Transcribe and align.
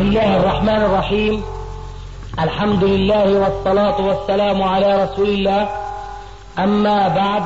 بسم 0.00 0.08
الله 0.08 0.36
الرحمن 0.36 0.82
الرحيم. 0.82 1.44
الحمد 2.38 2.84
لله 2.84 3.38
والصلاة 3.38 4.00
والسلام 4.00 4.62
على 4.62 5.04
رسول 5.04 5.28
الله. 5.28 5.68
أما 6.58 7.08
بعد 7.08 7.42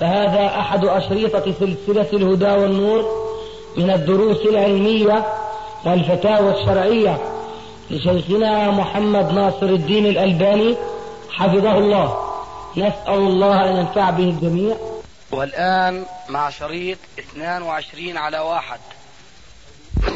فهذا 0.00 0.46
أحد 0.46 0.84
أشريطة 0.84 1.54
سلسلة 1.60 2.10
الهدى 2.12 2.50
والنور 2.50 3.04
من 3.76 3.90
الدروس 3.90 4.36
العلمية 4.36 5.24
والفتاوى 5.86 6.60
الشرعية 6.60 7.18
لشيخنا 7.90 8.70
محمد 8.70 9.32
ناصر 9.32 9.66
الدين 9.66 10.06
الألباني 10.06 10.76
حفظه 11.30 11.78
الله. 11.78 12.16
نسأل 12.76 13.14
الله 13.14 13.70
أن 13.70 13.76
ينفع 13.76 14.10
به 14.10 14.24
الجميع. 14.24 14.76
والآن 15.32 16.04
مع 16.28 16.50
شريط 16.50 16.98
22 17.18 18.16
على 18.16 18.38
واحد. 18.38 18.80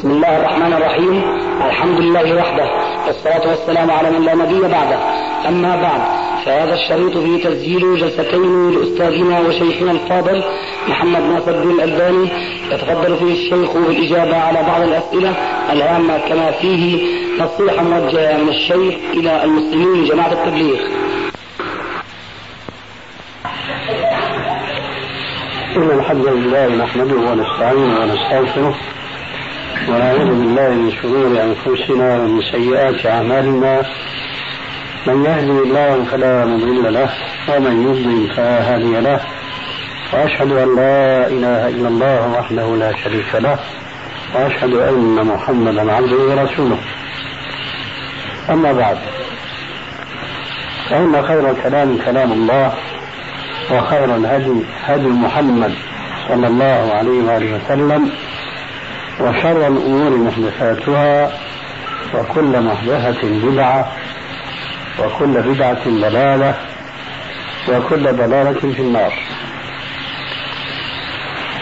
بسم 0.05 0.13
الله 0.13 0.37
الرحمن 0.37 0.73
الرحيم. 0.73 1.23
الحمد 1.65 1.99
لله 1.99 2.35
وحده. 2.35 2.69
والصلاة 3.07 3.49
والسلام 3.49 3.91
على 3.91 4.11
من 4.11 4.25
لا 4.25 4.35
نبي 4.35 4.59
بعده. 4.59 4.99
أما 5.47 5.75
بعد 5.75 6.01
فهذا 6.45 6.73
الشريط 6.73 7.17
فيه 7.17 7.43
تسجيل 7.49 7.97
جلستين 7.97 8.71
لأستاذنا 8.71 9.39
وشيخنا 9.39 9.91
الفاضل 9.91 10.43
محمد 10.87 11.21
ناصر 11.21 11.51
الدين 11.51 11.71
الألباني. 11.71 12.29
يتفضل 12.71 13.17
فيه 13.17 13.33
الشيخ 13.33 13.73
بالإجابة 13.73 14.37
على 14.37 14.63
بعض 14.63 14.81
الأسئلة 14.81 15.33
الهامة 15.71 16.17
كما 16.17 16.51
فيه 16.51 17.07
نصيحة 17.39 17.83
موجهة 17.83 18.37
من 18.37 18.49
الشيخ 18.49 18.93
إلى 19.13 19.43
المسلمين 19.43 20.05
جماعة 20.05 20.31
التبليغ. 20.31 20.79
إن 25.75 25.99
الحمد 25.99 26.27
لله 26.27 26.67
نحمده 26.67 27.15
ونستعينه 27.15 27.99
ونستغفره. 27.99 28.75
ونعوذ 29.89 30.29
بالله 30.39 30.69
من 30.69 30.91
شرور 31.01 31.31
أنفسنا 31.43 32.19
ومن 32.19 32.41
سيئات 32.41 33.05
أعمالنا. 33.05 33.83
من 35.07 35.25
يهدي 35.25 35.51
الله 35.51 36.05
فلا 36.11 36.45
مضل 36.45 36.93
له 36.93 37.09
ومن 37.49 37.75
يضلل 37.87 38.35
فلا 38.35 38.73
هادي 38.73 38.99
له. 38.99 39.19
وأشهد 40.13 40.51
أن 40.51 40.75
لا 40.75 41.27
إله 41.27 41.67
إلا 41.67 41.87
الله 41.87 42.37
وحده 42.39 42.75
لا 42.75 42.91
شريك 43.03 43.35
له 43.35 43.59
وأشهد 44.35 44.73
أن 44.73 45.25
محمدا 45.25 45.91
عبده 45.91 46.17
ورسوله. 46.17 46.77
أما 48.49 48.71
بعد 48.73 48.97
فإن 50.89 51.23
خير 51.27 51.51
الكلام 51.51 51.97
كلام 52.05 52.31
الله 52.31 52.73
وخير 53.71 54.15
الهدي 54.15 54.63
هدي 54.85 55.07
محمد 55.07 55.73
صلى 56.27 56.47
الله 56.47 56.93
عليه 56.93 57.19
وآله 57.23 57.49
وسلم. 57.55 58.11
وشر 59.19 59.67
الأمور 59.67 60.17
محدثاتها 60.17 61.31
وكل 62.13 62.61
محدثة 62.61 63.49
بدعة 63.49 63.91
وكل 64.99 65.41
بدعة 65.41 65.85
ضلالة 65.87 66.55
وكل 67.69 68.03
ضلالة 68.03 68.59
في 68.73 68.79
النار. 68.79 69.13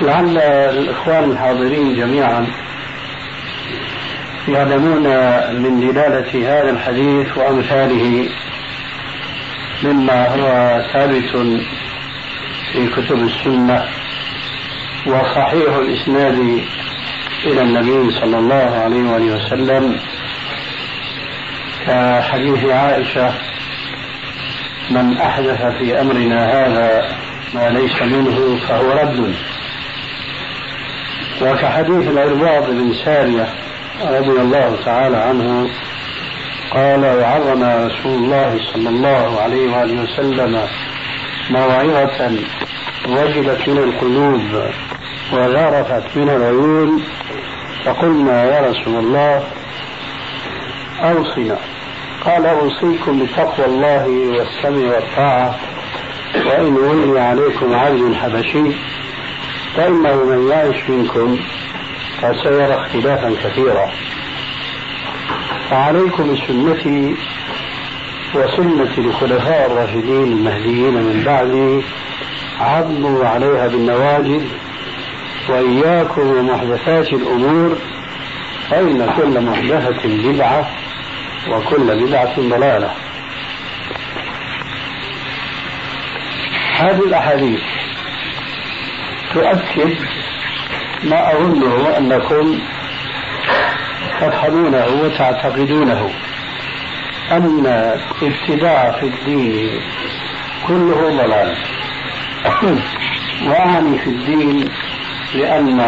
لعل 0.02 0.38
الإخوان 0.38 1.24
الحاضرين 1.24 1.96
جميعا 1.96 2.48
يعلمون 4.48 5.04
من 5.64 5.80
دلالة 5.92 6.60
هذا 6.60 6.70
الحديث 6.70 7.38
وأمثاله 7.38 8.30
مما 9.84 10.28
هو 10.28 10.82
ثابت 10.94 11.60
في 12.74 12.88
كتب 12.88 13.18
السنة 13.18 13.86
وصحيح 15.08 15.76
الإسناد 15.76 16.62
إلى 17.46 17.62
النبي 17.62 18.12
صلى 18.20 18.38
الله 18.38 18.82
عليه 18.84 19.04
وآله 19.04 19.36
وسلم 19.36 20.00
كحديث 21.86 22.66
عائشة 22.66 23.34
من 24.92 25.18
أحدث 25.18 25.62
في 25.78 26.02
أمرنا 26.02 26.46
هذا 26.46 27.16
ما 27.54 27.70
ليس 27.70 28.02
منه 28.02 28.58
فهو 28.68 28.92
رد. 28.92 29.36
وكحديث 31.42 32.08
العرباض 32.08 32.70
بن 32.70 32.94
سارية 33.06 33.48
رضي 34.02 34.42
الله 34.42 34.78
تعالى 34.86 35.18
عنه 35.18 35.70
قال 36.72 37.06
وعظم 37.06 37.64
رسول 37.64 38.24
الله 38.24 38.60
صلى 38.74 38.90
الله 38.90 39.42
عليه 39.42 39.72
وآله 39.72 40.02
وسلم 40.04 40.68
موعظة 41.50 42.32
وجلت 43.08 43.70
من 43.70 43.78
القلوب. 43.78 44.74
وذرفت 45.34 46.18
من 46.18 46.30
العيون 46.30 47.04
فقلنا 47.86 48.44
يا 48.44 48.70
رسول 48.70 48.96
الله 48.96 49.44
أوصنا. 51.02 51.58
قال 52.26 52.46
أوصيكم 52.46 53.26
بتقوى 53.26 53.66
الله 53.66 54.08
والسمع 54.08 54.96
والطاعة 54.96 55.56
وإن 56.36 56.76
ولي 56.76 57.20
عليكم 57.20 57.74
عبد 57.74 58.16
حبشي 58.16 58.64
فإنه 59.76 60.16
من 60.16 60.48
يعش 60.52 60.90
منكم 60.90 61.38
فسيرى 62.22 62.76
اختلافا 62.76 63.36
كثيرا. 63.44 63.92
فعليكم 65.70 66.34
بسنتي 66.34 67.16
وسنة 68.36 68.98
الخلفاء 68.98 69.72
الراشدين 69.72 70.24
المهديين 70.24 70.94
من 70.94 71.24
بعدي 71.26 71.82
عضوا 72.60 73.26
عليها 73.26 73.68
بالنواجذ 73.68 74.44
وإياكم 75.50 76.28
ومحدثات 76.28 77.14
الأمور 77.14 77.78
فإن 78.70 79.14
كل 79.18 79.42
محدثة 79.42 80.02
بدعة 80.04 80.70
وكل 81.50 82.06
بدعة 82.06 82.36
ضلالة. 82.40 82.92
هذه 86.78 87.00
الأحاديث 87.00 87.60
تؤكد 89.34 89.96
ما 91.04 91.34
أظنه 91.34 91.98
أنكم 91.98 92.60
تفهمونه 94.22 94.86
وتعتقدونه 95.04 96.10
أن 97.32 97.66
الابتداع 98.22 98.92
في 99.00 99.06
الدين 99.06 99.82
كله 100.68 101.24
ضلال. 101.24 101.56
وأعني 103.48 103.98
في 103.98 104.10
الدين 104.10 104.70
لأن 105.36 105.80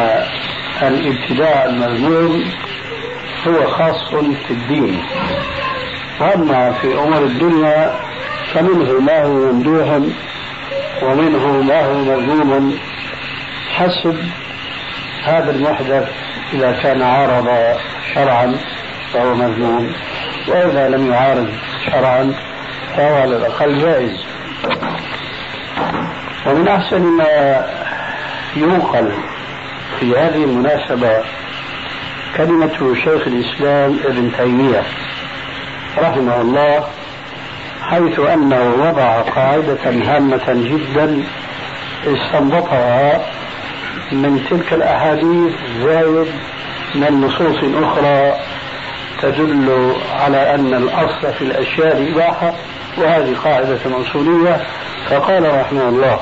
الابتداع 0.82 1.66
المذموم 1.66 2.52
هو 3.48 3.68
خاص 3.68 4.10
في 4.48 4.52
الدين. 4.52 5.04
وأما 6.20 6.72
في 6.72 6.88
أمور 6.94 7.24
الدنيا 7.24 8.00
فمنه 8.54 9.00
ما 9.00 9.24
هو 9.24 9.30
ممدوح 9.30 9.88
ومنه 11.04 11.62
ما 11.62 11.86
هو 11.86 11.94
مذموم. 11.94 12.80
حسب 13.76 14.18
هذا 15.24 15.52
المحدث 15.52 16.10
إذا 16.54 16.72
كان 16.72 17.02
عارض 17.02 17.78
شرعا 18.14 18.56
فهو 19.14 19.36
مذموم. 19.36 19.94
وإذا 20.48 20.90
لم 20.90 21.12
يعارض 21.12 21.50
شرعا 21.86 22.34
فهو 22.98 23.16
على 23.16 23.36
الأقل 23.38 23.80
جائز. 23.82 24.26
ومن 26.46 26.68
أحسن 26.68 27.02
ما 27.02 27.66
ينقل 28.56 29.12
في 30.00 30.18
هذه 30.18 30.44
المناسبة 30.44 31.24
كلمة 32.38 32.96
شيخ 33.04 33.28
الإسلام 33.28 34.00
ابن 34.06 34.32
تيمية 34.38 34.84
رحمه 35.98 36.42
الله 36.42 36.88
حيث 37.82 38.20
أنه 38.20 38.74
وضع 38.80 39.22
قاعدة 39.22 39.80
هامة 39.86 40.44
جدا 40.48 41.24
استنبطها 42.08 43.22
من 44.12 44.46
تلك 44.50 44.74
الأحاديث 44.74 45.54
زايد 45.84 46.28
من 46.96 47.22
نصوص 47.22 47.58
أخرى 47.84 48.34
تدل 49.22 49.96
على 50.20 50.56
أن 50.56 50.74
الأصل 50.74 51.34
في 51.34 51.42
الأشياء 51.42 51.98
الإباحة 51.98 52.54
وهذه 52.98 53.36
قاعدة 53.44 53.80
أصولية 54.02 54.62
فقال 55.10 55.60
رحمه 55.60 55.90
الله 55.90 56.20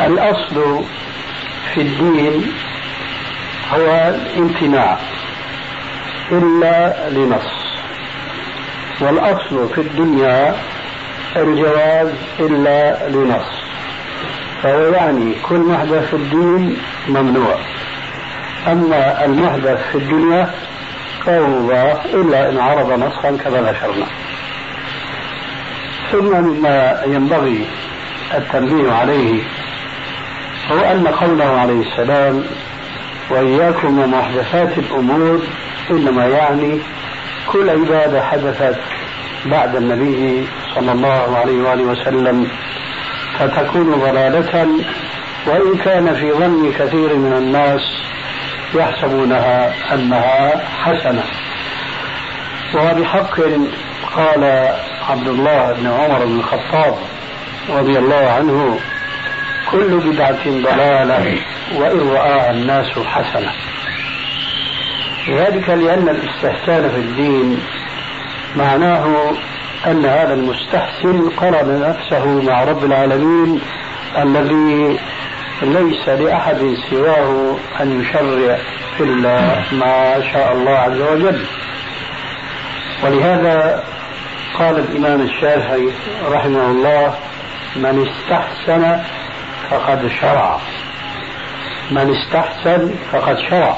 الأصل 0.00 0.84
في 1.76 1.82
الدين 1.82 2.52
هو 3.74 4.14
الامتناع 4.14 4.98
إلا 6.32 7.10
لنص. 7.10 7.52
والأصل 9.00 9.68
في 9.74 9.80
الدنيا 9.80 10.56
الجواز 11.36 12.08
إلا 12.40 13.08
لنص. 13.08 13.46
فهو 14.62 14.92
يعني 14.92 15.34
كل 15.48 15.58
محدث 15.58 16.10
في 16.10 16.16
الدين 16.16 16.76
ممنوع. 17.08 17.58
أما 18.66 19.24
المحدث 19.24 19.80
في 19.92 19.98
الدنيا 19.98 20.50
فهو 21.24 21.46
مباح 21.46 22.04
إلا 22.04 22.50
إن 22.50 22.58
عرض 22.58 22.92
نصا 22.92 23.36
كما 23.44 23.60
ذكرنا. 23.60 24.06
ثم 26.12 26.44
مما 26.44 27.02
ينبغي 27.06 27.66
التنبيه 28.34 28.92
عليه 28.92 29.42
هو 30.70 30.78
أن 30.78 31.06
قوله 31.06 31.44
عليه 31.60 31.82
السلام 31.82 32.44
وإياكم 33.30 33.98
ومحدثات 33.98 34.78
الأمور 34.78 35.42
إنما 35.90 36.26
يعني 36.26 36.80
كل 37.52 37.70
عبادة 37.70 38.22
حدثت 38.22 38.76
بعد 39.46 39.76
النبي 39.76 40.46
صلى 40.74 40.92
الله 40.92 41.36
عليه 41.36 41.62
وآله 41.62 41.82
وسلم 41.82 42.48
فتكون 43.38 43.90
ضلالة 43.90 44.68
وإن 45.46 45.78
كان 45.84 46.14
في 46.14 46.32
ظن 46.32 46.72
كثير 46.78 47.16
من 47.16 47.32
الناس 47.32 47.80
يحسبونها 48.74 49.74
أنها 49.94 50.62
حسنة. 50.82 51.22
وبحق 52.74 53.40
قال 54.16 54.44
عبد 55.08 55.28
الله 55.28 55.72
بن 55.72 55.86
عمر 55.86 56.24
بن 56.24 56.38
الخطاب 56.38 56.94
رضي 57.70 57.98
الله 57.98 58.30
عنه 58.30 58.78
كل 59.70 59.98
بدعة 59.98 60.44
ضلالة 60.44 61.38
وإن 61.76 62.08
رآها 62.08 62.50
الناس 62.50 62.98
حسنة. 62.98 63.52
ذلك 65.28 65.68
لأن 65.68 66.08
الاستحسان 66.08 66.90
في 66.90 66.96
الدين 66.96 67.62
معناه 68.56 69.32
أن 69.86 70.04
هذا 70.04 70.34
المستحسن 70.34 71.30
قرن 71.30 71.80
نفسه 71.80 72.26
مع 72.26 72.64
رب 72.64 72.84
العالمين 72.84 73.60
الذي 74.18 74.98
ليس 75.62 76.08
لأحد 76.08 76.76
سواه 76.90 77.56
أن 77.80 78.00
يشرع 78.00 78.58
إلا 79.00 79.62
ما 79.72 80.22
شاء 80.32 80.52
الله 80.52 80.72
عز 80.72 81.00
وجل. 81.00 81.44
ولهذا 83.04 83.84
قال 84.58 84.78
الإمام 84.78 85.20
الشافعي 85.20 85.88
رحمه 86.30 86.66
الله 86.70 87.14
من 87.76 88.08
استحسن 88.08 89.00
فقد 89.70 90.08
شرع. 90.20 90.58
من 91.90 92.16
استحسن 92.16 92.94
فقد 93.12 93.38
شرع. 93.38 93.76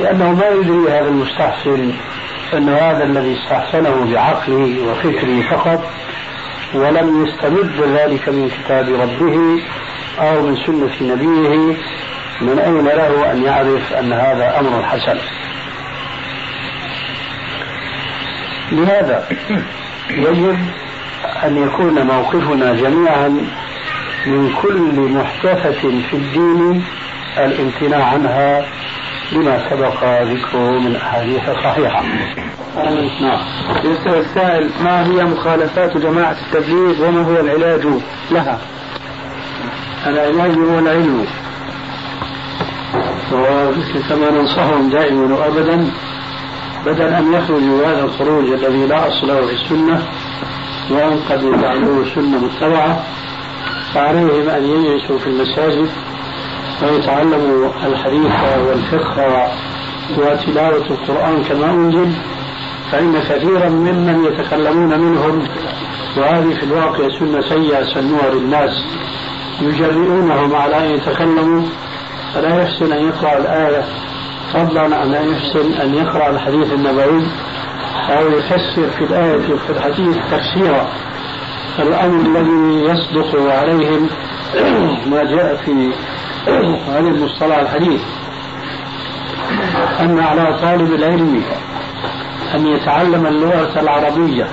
لأنه 0.00 0.32
ما 0.32 0.48
يدري 0.48 0.92
هذا 0.92 1.08
المستحسن 1.08 1.92
أن 2.54 2.68
هذا 2.68 3.04
الذي 3.04 3.38
استحسنه 3.38 4.12
بعقله 4.12 4.90
وفكره 4.90 5.42
فقط 5.50 5.90
ولم 6.74 7.26
يستمد 7.26 7.96
ذلك 7.96 8.28
من 8.28 8.50
كتاب 8.50 8.88
ربه 8.88 9.62
أو 10.20 10.42
من 10.42 10.56
سنة 10.56 11.12
نبيه 11.12 11.76
من 12.40 12.58
أين 12.58 12.84
له 12.84 13.32
أن 13.32 13.42
يعرف 13.42 13.92
أن 13.92 14.12
هذا 14.12 14.60
أمر 14.60 14.82
حسن. 14.82 15.18
لهذا 18.72 19.28
يجب 20.10 20.58
أن 21.44 21.56
يكون 21.56 22.06
موقفنا 22.06 22.74
جميعا 22.74 23.46
من 24.26 24.52
كل 24.62 25.00
محدثة 25.00 25.80
في 26.10 26.14
الدين 26.16 26.84
الامتناع 27.38 28.04
عنها 28.04 28.66
لما 29.32 29.70
سبق 29.70 30.22
ذكره 30.22 30.78
من 30.78 30.96
أحاديث 30.96 31.42
صحيحة 31.64 32.02
نعم. 33.20 33.38
يسأل 33.84 34.14
السائل 34.14 34.70
ما 34.84 35.06
هي 35.06 35.24
مخالفات 35.24 35.96
جماعة 35.96 36.36
التبليغ 36.46 37.08
وما 37.08 37.22
هو 37.22 37.40
العلاج 37.40 37.86
لها؟ 38.30 38.58
العلاج 40.06 40.58
هو 40.58 40.78
العلم. 40.78 41.26
وكما 43.32 44.30
ننصحهم 44.30 44.90
دائما 44.90 45.34
وابدا 45.34 45.90
بدل 46.86 47.02
أن 47.02 47.32
يخرجوا 47.32 47.86
هذا 47.86 48.04
الخروج 48.04 48.44
الذي 48.44 48.86
لا 48.86 49.08
أصل 49.08 49.28
له 49.28 49.46
في 49.46 49.52
السنة 49.52 50.02
وأن 50.90 51.20
قد 51.30 51.42
يجعلوه 51.42 52.06
سنة 52.14 52.38
متبعة. 52.38 53.04
فعليهم 53.94 54.48
أن 54.48 54.64
يجلسوا 54.64 55.18
في 55.18 55.26
المساجد 55.26 55.90
ويتعلموا 56.82 57.70
الحديث 57.86 58.32
والفقه 58.68 59.48
وتلاوة 60.18 60.86
القرآن 60.90 61.44
كما 61.44 61.70
أنزل 61.70 62.12
فإن 62.92 63.18
كثيرا 63.18 63.68
ممن 63.68 64.24
يتكلمون 64.24 65.00
منهم 65.00 65.48
وهذه 66.16 66.54
في 66.54 66.62
الواقع 66.62 67.08
سنة 67.18 67.40
سيئة 67.40 67.84
سنوها 67.94 68.30
للناس 68.34 68.84
يجرئونهم 69.60 70.54
على 70.54 70.78
أن 70.78 70.94
يتكلموا 70.94 71.62
فلا 72.34 72.62
يحسن 72.62 72.92
أن 72.92 73.08
يقرأ 73.08 73.38
الآية 73.38 73.84
فضلا 74.52 74.80
عن 74.80 75.14
أن 75.14 75.32
يحسن 75.32 75.72
أن 75.72 75.94
يقرأ 75.94 76.30
الحديث 76.30 76.72
النبوي 76.72 77.26
أو 78.08 78.28
يفسر 78.28 78.90
في 78.98 79.04
الآية 79.04 79.52
وفي 79.54 79.70
الحديث 79.70 80.16
تفسيرا. 80.30 80.88
الأمر 81.82 82.26
الذي 82.26 82.84
يصدق 82.90 83.52
عليهم 83.52 84.08
ما 85.10 85.24
جاء 85.24 85.56
في 85.64 85.90
هذه 86.88 87.08
المصطلح 87.08 87.58
الحديث 87.58 88.00
أن 90.00 90.18
على 90.20 90.58
طالب 90.62 90.94
العلم 90.94 91.42
أن 92.54 92.66
يتعلم 92.66 93.26
اللغة 93.26 93.80
العربية 93.80 94.46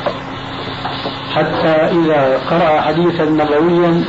حتى 1.35 1.67
إذا 1.67 2.41
قرأ 2.49 2.81
حديثا 2.81 3.23
نبويا 3.23 4.03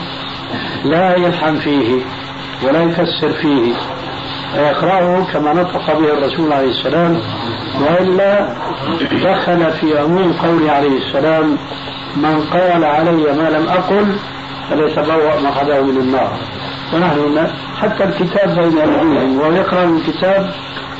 لا 0.84 1.16
يلحن 1.16 1.58
فيه 1.58 2.02
ولا 2.62 2.82
يفسر 2.82 3.32
فيه. 3.32 3.74
فيقرأه 4.54 5.24
كما 5.32 5.52
نطق 5.52 5.98
به 5.98 6.12
الرسول 6.12 6.52
عليه 6.52 6.70
السلام 6.70 7.20
وإلا 7.80 8.54
دخل 9.12 9.72
في 9.72 9.98
عموم 9.98 10.32
قوله 10.32 10.72
عليه 10.72 10.98
السلام 11.06 11.58
من 12.16 12.40
قال 12.52 12.84
علي 12.84 13.32
ما 13.32 13.50
لم 13.50 13.68
أقل 13.68 14.16
فليتبوأ 14.70 15.40
مقعده 15.40 15.82
من 15.82 15.96
النار. 15.96 16.38
ونحن 16.94 17.48
حتى 17.76 18.04
الكتاب 18.04 18.54
بين 18.58 18.78
أيديهم 18.78 19.40
وهو 19.40 19.52
يقرأ 19.52 19.84
الكتاب 19.84 20.50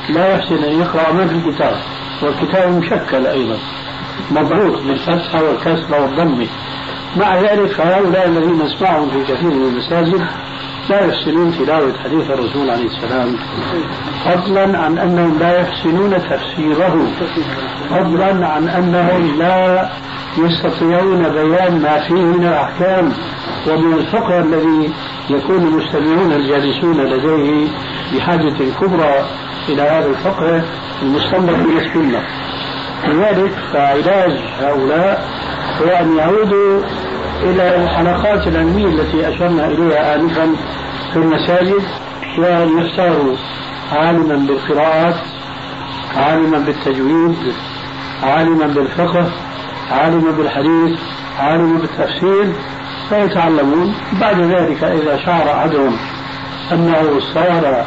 لا 0.09 0.35
يحسن 0.35 0.63
أن 0.63 0.81
يقرأ 0.81 1.11
ما 1.13 1.27
في 1.27 1.35
الكتاب 1.35 1.75
والكتاب 2.21 2.77
مشكل 2.77 3.27
أيضا 3.27 3.57
مضبوط 4.31 4.81
بالفتحة 4.81 5.43
والكسرة 5.43 6.01
والضمة 6.01 6.47
مع 7.17 7.41
ذلك 7.41 7.71
فهؤلاء 7.71 8.27
الذين 8.27 8.61
نسمعهم 8.61 9.09
في 9.09 9.33
كثير 9.33 9.49
من 9.49 9.67
المساجد 9.67 10.27
لا 10.89 11.05
يحسنون 11.05 11.51
تلاوة 11.57 11.93
حديث 12.03 12.31
الرسول 12.31 12.69
عليه 12.69 12.85
السلام. 12.85 13.35
فضلا 14.25 14.77
عن 14.77 14.97
أنهم 14.97 15.39
لا 15.39 15.59
يحسنون 15.59 16.13
تفسيره. 16.13 17.07
فضلا 17.89 18.47
عن 18.47 18.69
أنهم 18.69 19.39
لا 19.39 19.89
يستطيعون 20.37 21.29
بيان 21.29 21.81
ما 21.81 22.07
فيه 22.07 22.13
من 22.13 22.43
الأحكام 22.43 23.13
ومن 23.67 23.93
الفقه 23.93 24.39
الذي 24.39 24.93
يكون 25.29 25.67
المستمعون 25.67 26.31
الجالسون 26.31 26.97
لديه 27.01 27.67
بحاجة 28.13 28.55
كبرى 28.81 29.25
إلى 29.69 29.81
هذا 29.81 30.05
الفقه 30.05 30.63
المستنبط 31.01 31.55
من 31.67 31.77
السنة. 31.77 32.23
لذلك 33.07 33.51
فعلاج 33.73 34.31
هؤلاء 34.61 35.29
هو 35.81 35.87
أن 35.87 36.17
يعودوا 36.17 36.81
إلى 37.43 37.83
الحلقات 37.83 38.47
العلمية 38.47 38.87
التي 38.87 39.29
أشرنا 39.29 39.65
إليها 39.65 40.15
آنفا 40.15 40.55
في 41.13 41.19
المساجد 41.19 41.83
وأن 42.37 42.79
يختاروا 42.79 43.35
عالما 43.91 44.35
بالقراءات 44.35 45.15
عالما 46.17 46.59
بالتجويد 46.59 47.53
عالما 48.23 48.67
بالفقه 48.67 49.31
عالما 49.91 50.31
بالحديث 50.31 50.99
عالما 51.39 51.79
بالتفسير 51.79 52.53
فيتعلمون. 53.09 53.95
بعد 54.21 54.41
ذلك 54.41 54.83
إذا 54.83 55.17
شعر 55.25 55.53
أحدهم 55.53 55.97
أنه 56.71 57.19
صار 57.33 57.85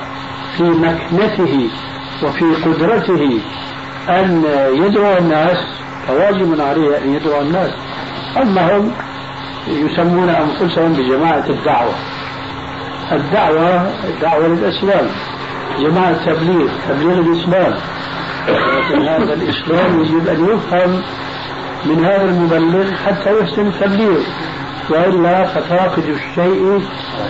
في 0.57 0.63
مكنته 0.63 1.69
وفي 2.23 2.45
قدرته 2.45 3.41
أن 4.09 4.45
يدعو 4.73 5.19
الناس 5.19 5.57
فواجب 6.09 6.61
عليه 6.61 6.99
أن 6.99 7.15
يدعو 7.15 7.41
الناس. 7.41 7.71
أما 8.37 8.77
هم 8.77 8.93
يسمون 9.69 10.29
أنفسهم 10.29 10.93
بجماعة 10.93 11.45
الدعوة. 11.49 11.95
الدعوة 13.13 13.91
دعوة 14.23 14.47
للإسلام. 14.47 15.07
جماعة 15.81 16.11
التبليغ 16.11 16.69
تبليغ 16.89 17.19
الإسلام. 17.19 17.75
لكن 18.49 19.03
هذا 19.03 19.35
الإسلام 19.35 20.01
يجب 20.01 20.29
أن 20.29 20.45
يفهم 20.45 21.03
من 21.85 22.05
هذا 22.05 22.25
المبلغ 22.25 22.95
حتى 23.07 23.39
يحسن 23.39 23.67
التبليغ. 23.67 24.21
وإلا 24.91 25.45
فتاقد 25.45 26.05
الشيء 26.05 26.83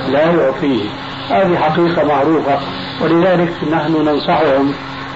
لا 0.08 0.24
يعطيه. 0.30 0.84
هذه 1.30 1.56
حقيقة 1.56 2.04
معروفة. 2.04 2.58
ولذلك 3.00 3.52
نحن 3.72 3.92
ننصحهم 3.92 4.72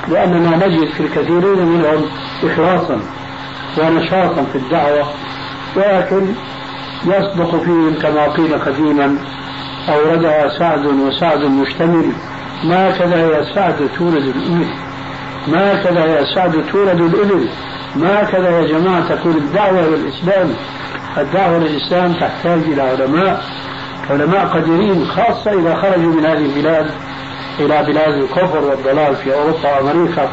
لأننا 0.08 0.66
نجد 0.66 0.88
في 0.88 1.00
الكثيرين 1.00 1.66
منهم 1.66 2.04
إخلاصا 2.44 3.00
ونشاطا 3.78 4.44
في 4.52 4.58
الدعوة. 4.58 5.06
ولكن 5.76 6.26
يصدق 7.04 7.62
فيهم 7.64 7.94
كما 8.02 8.26
قيل 8.26 8.58
قديما 8.58 9.18
أوردها 9.88 10.58
سعد 10.58 10.86
وسعد 10.86 11.38
مشتمل 11.38 12.12
ما 12.64 12.90
كذا 12.90 13.16
يا 13.16 13.54
سعد 13.54 13.88
تولد 13.98 14.36
الإبل؟ 14.36 14.66
ما 15.48 15.74
كذا 15.74 16.04
يا 16.04 16.34
سعد 16.34 16.64
تولد 16.72 17.00
الإبل؟ 17.00 17.48
ما 17.96 18.22
كذا 18.22 18.50
يا 18.50 18.66
جماعة 18.66 19.08
تكون 19.08 19.32
الدعوة 19.32 19.80
للإسلام 19.80 20.54
الدعوة 21.18 21.58
للإسلام 21.58 22.12
تحتاج 22.12 22.60
إلى 22.60 22.82
علماء 22.82 23.42
علماء 24.10 24.46
قديرين 24.46 25.06
خاصة 25.06 25.60
إذا 25.60 25.74
خرجوا 25.74 26.12
من 26.12 26.26
هذه 26.26 26.46
البلاد 26.46 26.90
إلى 27.60 27.84
بلاد 27.92 28.14
الكفر 28.14 28.64
والضلال 28.64 29.16
في 29.16 29.34
أوروبا 29.34 29.76
وأمريكا. 29.76 30.28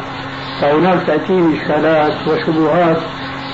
فهناك 0.60 1.06
تأتيهم 1.06 1.54
إشكالات 1.54 2.28
وشبهات 2.28 2.98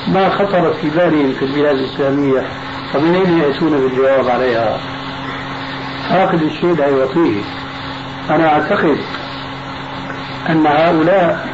ما 0.08 0.28
خطرت 0.28 0.76
في 0.76 0.90
بالهم 0.90 1.32
في 1.32 1.44
البلاد 1.44 1.76
الإسلامية. 1.76 2.46
فمن 2.92 3.14
أين 3.14 3.38
يأتون 3.38 3.70
بالجواب 3.70 4.28
عليها؟ 4.28 4.78
فاقد 6.08 6.42
الشيء 6.42 6.76
لا 6.76 6.86
يعطيه 6.88 7.40
أنا 8.30 8.48
أعتقد 8.48 8.98
أن 10.48 10.66
هؤلاء 10.66 11.48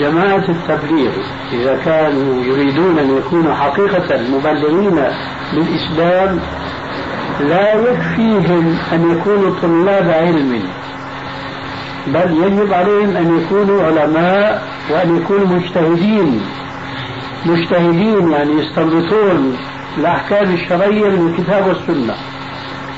جماعة 0.00 0.44
التبليغ 0.48 1.12
إذا 1.52 1.76
كانوا 1.84 2.44
يريدون 2.44 2.98
أن 2.98 3.16
يكونوا 3.16 3.54
حقيقة 3.54 4.20
مبلغين 4.30 5.04
للإسلام 5.52 6.40
لا 7.40 7.74
يكفيهم 7.74 8.78
أن 8.92 9.10
يكونوا 9.10 9.54
طلاب 9.62 10.10
علم 10.10 10.62
بل 12.06 12.44
يجب 12.44 12.72
عليهم 12.72 13.16
أن 13.16 13.40
يكونوا 13.40 13.82
علماء 13.82 14.62
وأن 14.90 15.16
يكونوا 15.16 15.46
مجتهدين 15.46 16.40
مجتهدين 17.46 18.32
يعني 18.32 18.52
يستنبطون 18.52 19.56
الأحكام 19.98 20.54
الشرعية 20.54 21.08
من 21.08 21.28
الكتاب 21.28 21.66
والسنة 21.66 22.14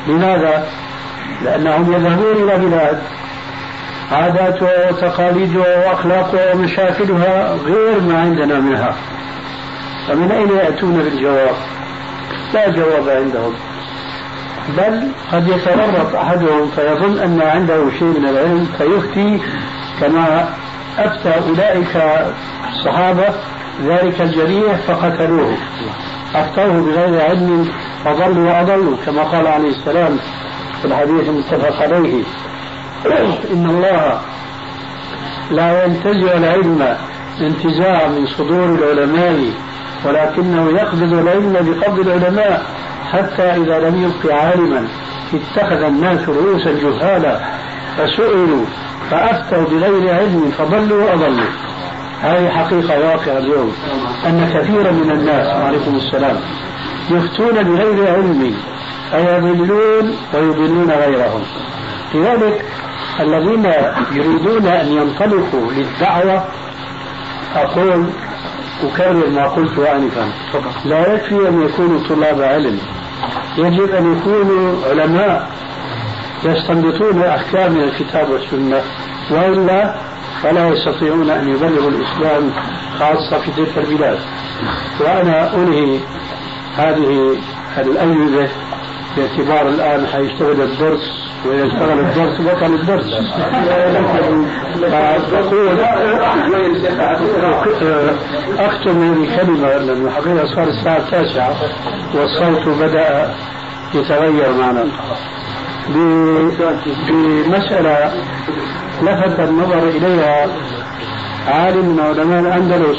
لماذا؟ 0.09 0.67
لأنهم 1.45 1.93
يذهبون 1.93 2.49
إلى 2.49 2.59
بلاد 2.59 2.99
عاداتها 4.13 4.91
وتقاليدها 4.91 5.89
وأخلاقها 5.89 6.55
ومشاكلها 6.55 7.55
غير 7.55 8.01
ما 8.01 8.21
عندنا 8.21 8.61
منها 8.61 8.95
فمن 10.09 10.31
أين 10.31 10.49
يأتون 10.49 10.97
بالجواب؟ 10.97 11.55
لا 12.55 12.69
جواب 12.69 13.09
عندهم 13.09 13.55
بل 14.77 15.09
قد 15.33 15.49
يتورط 15.49 16.15
أحدهم 16.15 16.71
فيظن 16.77 17.19
أن 17.19 17.41
عنده 17.43 17.91
شيء 17.99 18.21
من 18.21 18.29
العلم 18.29 18.69
فيفتي 18.79 19.41
كما 20.01 20.49
أفتى 20.99 21.35
أولئك 21.49 22.03
الصحابة 22.69 23.29
ذلك 23.85 24.21
الجريح 24.21 24.77
فقتلوه 24.77 25.57
أفتوه 26.35 26.81
بغير 26.81 27.21
علم 27.21 27.69
فضلوا 28.05 28.53
وأضلوا 28.53 28.97
كما 29.07 29.23
قال 29.23 29.47
عليه 29.47 29.69
السلام 29.69 30.19
في 30.81 30.85
الحديث 30.85 31.29
المتفق 31.29 31.83
عليه. 31.83 32.23
إن 33.55 33.71
الله 33.71 34.21
لا 35.51 35.85
ينتزع 35.85 36.37
العلم 36.37 36.97
انتزاع 37.41 38.09
من 38.09 38.27
صدور 38.27 38.65
العلماء 38.65 39.53
ولكنه 40.05 40.71
يقبض 40.71 41.13
العلم 41.13 41.53
بقبض 41.53 41.99
العلماء 41.99 42.63
حتى 43.13 43.43
إذا 43.43 43.79
لم 43.89 44.03
يبق 44.03 44.35
عالما. 44.35 44.89
اتخذ 45.35 45.83
الناس 45.83 46.29
رؤوسا 46.29 46.73
جهالا 46.73 47.41
فسئلوا 47.97 48.65
فأفتوا 49.11 49.65
بغير 49.65 50.15
علم 50.15 50.53
فضلوا 50.59 51.05
وأضلوا. 51.05 51.70
هذه 52.23 52.49
حقيقة 52.49 52.99
واقعة 52.99 53.39
اليوم 53.39 53.73
أن 54.27 54.51
كثيرا 54.55 54.93
من 54.93 55.11
الناس 55.11 55.47
وعليكم 55.57 55.97
السلام 55.97 56.37
يفتون 57.11 57.63
بغير 57.63 58.15
علم 58.15 58.55
فيضلون 59.11 60.17
ويضلون 60.35 60.91
غيرهم. 60.91 61.43
لذلك 62.15 62.65
الذين 63.21 63.65
يريدون 64.13 64.67
أن 64.67 64.93
ينطلقوا 64.93 65.71
للدعوة 65.73 66.45
أقول 67.57 68.07
أكرر 68.85 69.31
ما 69.31 69.49
قلت 69.49 69.79
آنفا 69.79 70.33
لا 70.85 71.15
يكفي 71.15 71.49
أن 71.49 71.63
يكونوا 71.63 72.09
طلاب 72.09 72.43
علم 72.43 72.79
يجب 73.59 73.91
أن 73.91 74.17
يكونوا 74.17 74.77
علماء 74.91 75.51
يستنبطون 76.45 77.23
أحكام 77.23 77.77
الكتاب 77.77 78.31
والسنة 78.31 78.83
وإلا 79.31 79.95
فلا 80.43 80.69
يستطيعون 80.69 81.31
أن 81.31 81.49
يبلغوا 81.49 81.91
الإسلام 81.91 82.51
خاصة 82.99 83.39
في 83.39 83.51
تلك 83.57 83.79
البلاد. 83.79 84.19
وأنا 85.01 85.55
أنهي 85.55 85.99
هذه 86.77 87.37
الأجوبة 87.79 88.49
باعتبار 89.17 89.69
الآن 89.69 90.07
حيشتغل 90.07 90.61
الدرس 90.61 91.31
وإذا 91.47 91.67
اشتغل 91.67 91.99
الدرس 91.99 92.41
بطل 92.41 92.75
الدرس. 92.75 93.07
أقول 95.33 95.81
أختم 98.59 99.03
هذه 99.03 99.25
الكلمة 99.25 99.69
لأن 99.69 100.07
الحقيقة 100.07 100.47
صار 100.55 100.69
الساعة 100.69 100.97
التاسعة 100.99 101.57
والصوت 102.15 102.69
بدأ 102.69 103.35
يتغير 103.95 104.53
معنا. 104.53 104.87
بمسألة 107.09 108.13
لفت 109.03 109.41
النظر 109.41 109.89
إليها 109.89 110.47
عالم 111.47 111.87
من 111.87 112.01
علماء 112.01 112.41
الأندلس 112.41 112.99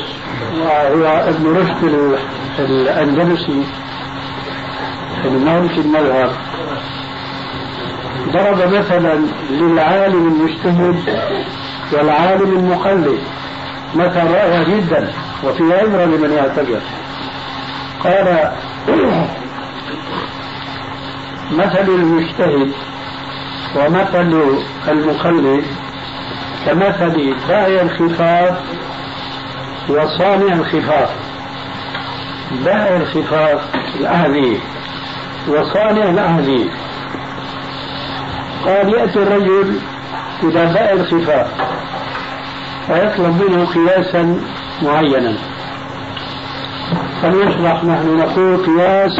وهو 0.60 1.06
ابن 1.06 1.58
رشد 1.58 1.84
الأندلسي 2.60 3.64
المالكي 5.26 5.82
المذهب. 5.82 6.32
ضرب 8.30 8.74
مثلا 8.74 9.20
للعالم 9.52 10.28
المجتهد 10.28 10.96
والعالم 11.94 12.58
المقلد 12.58 13.20
مثل 13.96 14.32
رائع 14.32 14.64
جدا 14.64 15.08
وفي 15.44 15.64
عبرة 15.64 16.06
لمن 16.06 16.32
يعتبر 16.32 16.80
قال 18.04 18.52
مثل 21.52 21.90
المجتهد 21.90 22.72
ومثل 23.76 24.60
المقلد 24.88 25.64
كمثل 26.66 27.36
داعي 27.48 27.82
الخفاف 27.82 28.58
وصانع 29.90 30.54
الخفاف. 30.54 31.10
داعي 32.66 32.98
الخفاف 32.98 33.62
الأهلي 34.00 34.58
وصانع 35.48 36.10
الأهلي. 36.10 36.70
قال 38.66 38.94
يأتي 38.94 39.20
الرجل 39.20 39.80
إلى 40.44 40.66
باء 40.66 40.94
الخفاف 40.94 41.48
فيطلب 42.88 43.42
منه 43.42 43.66
قياسا 43.66 44.42
معينا. 44.82 45.38
فليشرح 47.22 47.84
نحن 47.84 48.18
نقول 48.18 48.58
قياس 48.66 49.12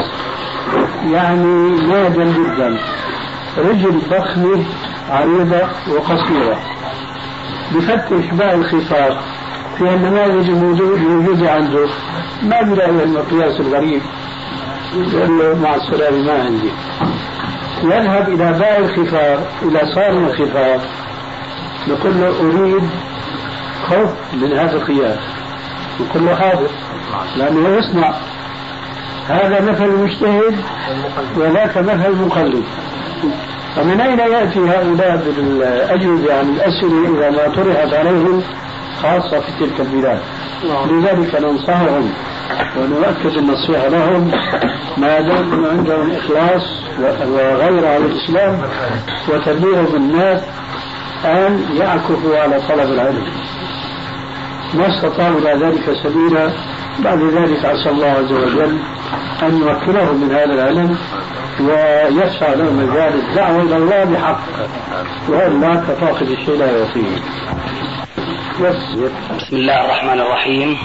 يعني 1.12 1.70
نادر 1.88 2.24
جدا. 2.24 2.78
رجل 3.58 4.02
ضخمة 4.10 4.66
عريضة 5.10 5.62
وقصيرة. 5.90 6.60
بفتش 7.76 8.26
باء 8.32 8.56
الخفاف 8.56 9.18
في 9.78 9.82
النماذج 9.82 10.50
الموجودة 10.50 11.52
عنده. 11.52 11.88
ما 12.44 12.62
بلاقي 12.62 12.90
المقياس 12.90 13.60
الغريب 13.60 14.02
يقول 14.96 15.40
له 15.40 15.60
مع 15.64 15.76
السلامة 15.76 16.18
ما 16.18 16.44
عندي. 16.44 16.72
يذهب 17.84 18.30
إلى 18.30 18.60
باء 18.60 18.80
الخفاف 18.80 19.40
إلى 19.64 19.80
صانع 19.96 20.28
الخفاف 20.28 20.82
نقول 21.88 22.14
له 22.22 22.28
أريد 22.40 22.90
خوف 23.90 24.10
من 24.34 24.54
هذا 24.54 24.76
القياس 24.76 25.20
نقول 26.00 26.26
له 26.26 26.36
حاضر. 26.36 26.70
لأنه 27.38 27.70
يصنع 27.70 28.14
هذا 29.32 29.72
مثل 29.72 29.86
المجتهد 29.86 30.56
وذاك 31.38 31.78
مثل 31.78 32.06
المقلد. 32.06 32.64
فمن 33.76 34.02
أين 34.02 34.20
يأتي 34.20 34.60
هؤلاء 34.60 35.24
بالأجوبة 35.26 36.40
عن 36.40 36.50
الأسئلة 36.50 37.18
إذا 37.18 37.30
ما 37.30 37.56
طرحت 37.56 37.94
عليهم 37.94 38.44
خاصة 39.02 39.40
في 39.40 39.52
تلك 39.60 39.80
البلاد؟ 39.80 40.20
لذلك 40.90 41.42
ننصحهم 41.42 42.12
ونؤكد 42.78 43.38
النصيحة 43.38 43.88
لهم 43.88 44.32
ما 44.98 45.20
دام 45.22 45.66
عندهم 45.66 46.12
إخلاص 46.12 46.64
وغير 47.28 47.88
على 47.88 48.06
الإسلام 48.06 48.62
وتبليغ 49.30 49.96
الناس 49.96 50.42
أن 51.26 51.66
يعكفوا 51.80 52.38
على 52.38 52.62
طلب 52.70 52.94
العلم. 52.94 53.26
ما 54.74 54.88
استطاعوا 54.90 55.40
إلى 55.40 55.66
ذلك 55.66 55.98
سبيلا 56.04 56.52
بعد 57.00 57.20
ذلك 57.24 57.66
عسى 57.66 57.90
الله 57.90 58.08
عز 58.08 58.32
وجل 58.32 58.78
أن 59.42 59.58
يمكنهم 59.58 60.22
من 60.22 60.32
هذا 60.32 60.54
العلم 60.54 60.98
ويسعى 61.60 62.56
لهم 62.56 62.76
مجال 62.76 63.14
الدعوة 63.14 63.62
إلى 63.62 63.78
الله 63.78 64.04
بحق. 64.04 64.40
وإلا 65.30 65.76
كفاقد 65.76 66.30
الشيء 66.30 66.58
لا 66.58 66.78
يعطيه 66.78 67.18
بسم 69.38 69.56
الله 69.56 69.86
الرحمن 69.86 70.20
الرحيم. 70.22 70.78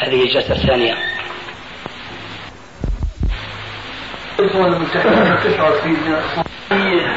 هذه 0.00 0.22
الجلسة 0.22 0.52
الثانية. 0.54 0.94
تشعر 5.44 5.72
في 5.72 5.96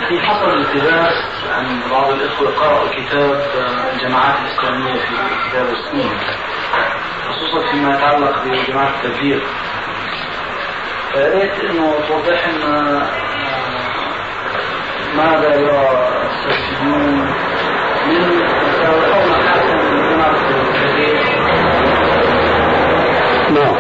في 0.10 0.20
حصل 0.20 0.60
التباس 0.60 1.14
عن 1.54 1.66
بعض 1.92 2.12
الإخوة 2.12 2.50
قرأوا 2.50 2.90
كتاب 2.90 3.42
الجماعات 3.94 4.36
الإسلامية 4.46 4.94
في 4.94 5.16
كتاب 5.50 5.66
السنة 5.70 6.12
خصوصا 7.30 7.72
فيما 7.72 7.96
يتعلق 7.96 8.44
بجماعة 8.46 8.90
التبليغ. 9.04 9.40
فرأيت 11.14 11.52
إنه 11.70 11.94
توضح 12.08 12.48
لنا 12.48 13.08
ماذا 15.18 15.56
يرى 15.56 16.10
السلفيون 16.30 17.28
نعم. 23.50 23.76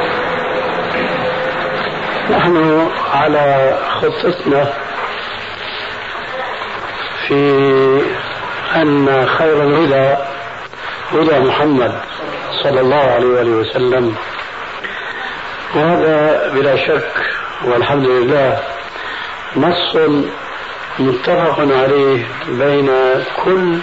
نحن 2.31 2.87
على 3.13 3.77
خطتنا 4.01 4.73
في 7.27 8.01
أن 8.75 9.25
خير 9.37 9.63
الهدى 9.63 10.15
هدى 11.11 11.39
محمد 11.39 11.93
صلى 12.63 12.81
الله 12.81 12.95
عليه 13.15 13.27
وآله 13.27 13.51
وسلم. 13.51 14.15
وهذا 15.75 16.51
بلا 16.53 16.75
شك 16.75 17.13
والحمد 17.65 18.07
لله 18.07 18.59
نص 19.57 19.95
متفق 20.99 21.59
عليه 21.59 22.25
بين 22.47 22.91
كل 23.45 23.77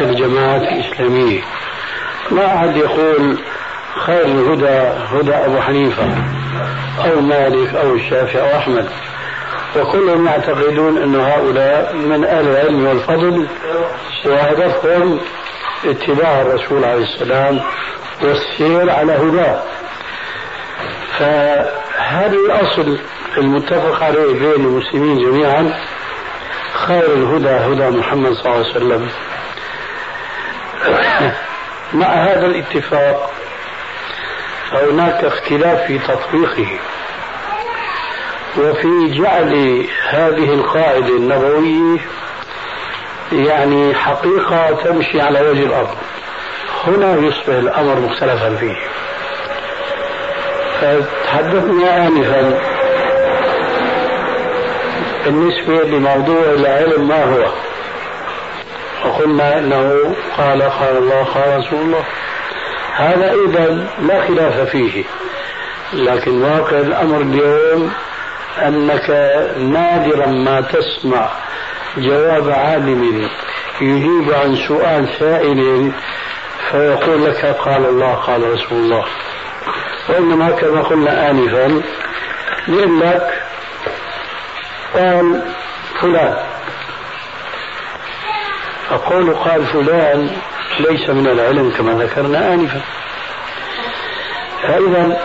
الجماعات 0.00 0.62
الإسلامية. 0.62 1.42
ما 2.30 2.46
أحد 2.46 2.76
يقول 2.76 3.38
خير 4.06 4.24
الهدى 4.24 4.92
هدى 5.12 5.34
أبو 5.34 5.60
حنيفة 5.60 6.04
أو 7.04 7.20
مالك 7.20 7.74
أو 7.74 7.94
الشافعي 7.94 8.52
أو 8.52 8.58
أحمد. 8.58 8.88
وكلهم 9.76 10.26
يعتقدون 10.26 11.02
أن 11.02 11.14
هؤلاء 11.14 11.94
من 11.94 12.24
أهل 12.24 12.48
العلم 12.48 12.86
والفضل 12.86 13.46
وهدفهم 14.26 15.20
اتباع 15.84 16.40
الرسول 16.40 16.84
عليه 16.84 17.04
السلام 17.04 17.60
والسير 18.22 18.90
على 18.90 19.12
هداه. 19.12 19.62
فهذا 21.18 22.36
الأصل 22.46 22.98
المتفق 23.36 24.02
عليه 24.02 24.32
بين 24.32 24.66
المسلمين 24.66 25.18
جميعا 25.18 25.74
خير 26.72 27.12
الهدى 27.12 27.48
هدى 27.48 27.96
محمد 27.96 28.32
صلى 28.32 28.46
الله 28.46 28.64
عليه 28.64 28.76
وسلم. 28.76 29.10
مع 32.00 32.06
هذا 32.06 32.46
الاتفاق 32.46 33.32
فهناك 34.70 35.24
اختلاف 35.24 35.86
في 35.86 35.98
تطبيقه. 35.98 36.78
وفي 38.58 39.10
جعل 39.10 39.84
هذه 40.08 40.54
القاعدة 40.54 41.08
النبوية 41.08 42.00
يعني 43.32 43.94
حقيقة 43.94 44.70
تمشي 44.84 45.20
على 45.20 45.40
وجه 45.40 45.62
الأرض. 45.62 45.96
هنا 46.86 47.14
يصبح 47.14 47.54
الأمر 47.54 48.00
مختلفا 48.00 48.56
فيه. 48.56 48.76
فتحدثنا 50.80 52.06
آنفا. 52.06 52.60
بالنسبة 55.24 55.84
لموضوع 55.84 56.42
العلم 56.42 57.08
ما 57.08 57.24
هو؟ 57.24 57.46
وقلنا 59.04 59.58
إنه 59.58 60.14
قال 60.38 60.62
قال 60.62 60.96
الله 60.98 61.24
قال 61.24 61.58
رسول 61.58 61.78
الله. 61.78 62.04
هذا 62.96 63.32
اذا 63.32 63.86
لا 64.00 64.26
خلاف 64.26 64.70
فيه. 64.70 65.04
لكن 65.92 66.42
واقع 66.42 66.78
الأمر 66.78 67.20
اليوم 67.20 67.92
أنك 68.58 69.10
نادرا 69.58 70.26
ما 70.26 70.60
تسمع 70.60 71.28
جواب 71.96 72.50
عالم 72.50 73.28
يجيب 73.80 74.34
عن 74.34 74.56
سؤال 74.68 75.08
سائل 75.18 75.92
فيقول 76.70 77.24
لك 77.24 77.44
قال 77.44 77.86
الله 77.86 78.14
قال 78.14 78.52
رسول 78.52 78.78
الله. 78.78 79.04
وإنما 80.08 80.50
كما 80.50 80.82
قلنا 80.82 81.30
انفا 81.30 81.82
يقول 82.68 83.00
لك 83.00 83.42
قال 84.94 85.42
فلان. 86.00 86.36
أقول 88.90 89.34
قال 89.34 89.66
فلان 89.66 90.30
ليس 90.80 91.10
من 91.10 91.26
العلم 91.26 91.70
كما 91.70 91.92
ذكرنا 92.04 92.54
آنفا. 92.54 92.80
فإذا 94.62 95.20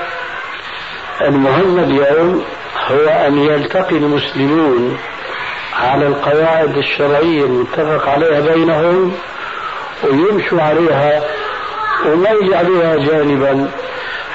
المهم 1.22 1.80
اليوم 1.80 2.46
هو 2.88 3.10
أن 3.28 3.38
يلتقي 3.38 3.96
المسلمون 3.98 4.98
على 5.80 6.08
القواعد 6.08 6.78
الشرعية 6.78 7.44
المتفق 7.46 8.10
عليها 8.10 8.40
بينهم 8.40 9.18
ويمشوا 10.04 10.62
عليها 10.62 11.24
وما 12.06 12.30
يجعلوها 12.30 12.96
جانبا 12.96 13.72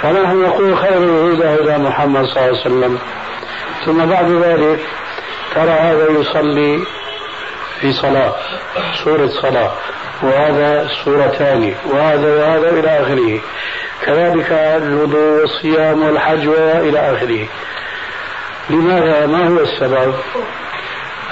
فنحن 0.03 0.43
نقول 0.43 0.77
خير 0.77 0.99
الهدى 0.99 1.45
هدى 1.45 1.83
محمد 1.83 2.25
صلى 2.25 2.37
الله 2.37 2.49
عليه 2.49 2.61
وسلم. 2.61 2.99
ثم 3.87 4.07
بعد 4.07 4.31
ذلك 4.31 4.81
ترى 5.55 5.71
هذا 5.71 6.11
يصلي 6.11 6.85
في 7.81 7.93
صلاة 7.93 8.35
سورة 9.05 9.27
صلاة 9.27 9.71
وهذا 10.23 10.89
سورة 11.05 11.27
ثانية 11.27 11.75
وهذا 11.91 12.37
وهذا 12.37 12.71
إلى 12.71 12.89
آخره. 12.89 13.41
كذلك 14.07 14.53
الوضوء 14.53 15.41
والصيام 15.41 16.03
والحج 16.03 16.49
وإلى 16.49 16.99
آخره. 16.99 17.47
لماذا؟ 18.71 19.27
ما 19.27 19.49
هو 19.49 19.61
السبب؟ 19.61 20.15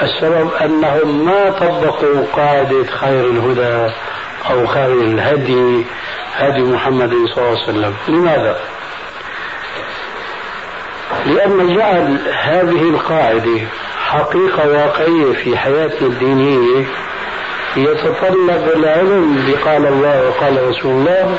السبب 0.02 0.50
أنهم 0.54 1.24
ما 1.24 1.50
طبقوا 1.50 2.26
قاعدة 2.32 2.84
خير 2.84 3.30
الهدى 3.30 3.92
أو 4.50 4.66
خير 4.66 4.92
الهدي 4.92 5.86
هدي 6.36 6.62
محمد 6.62 7.10
صلى 7.10 7.38
الله 7.38 7.48
عليه 7.48 7.62
وسلم. 7.62 7.94
لماذا؟ 8.08 8.60
لأن 11.26 11.76
جعل 11.76 12.18
هذه 12.42 12.90
القاعدة 12.90 13.60
حقيقة 14.06 14.68
واقعية 14.68 15.32
في 15.32 15.56
حياتنا 15.56 16.08
الدينية 16.08 16.86
يتطلب 17.76 18.72
العلم 18.76 19.44
بقال 19.48 19.86
الله 19.86 20.28
وقال 20.28 20.68
رسول 20.68 20.90
الله 20.90 21.38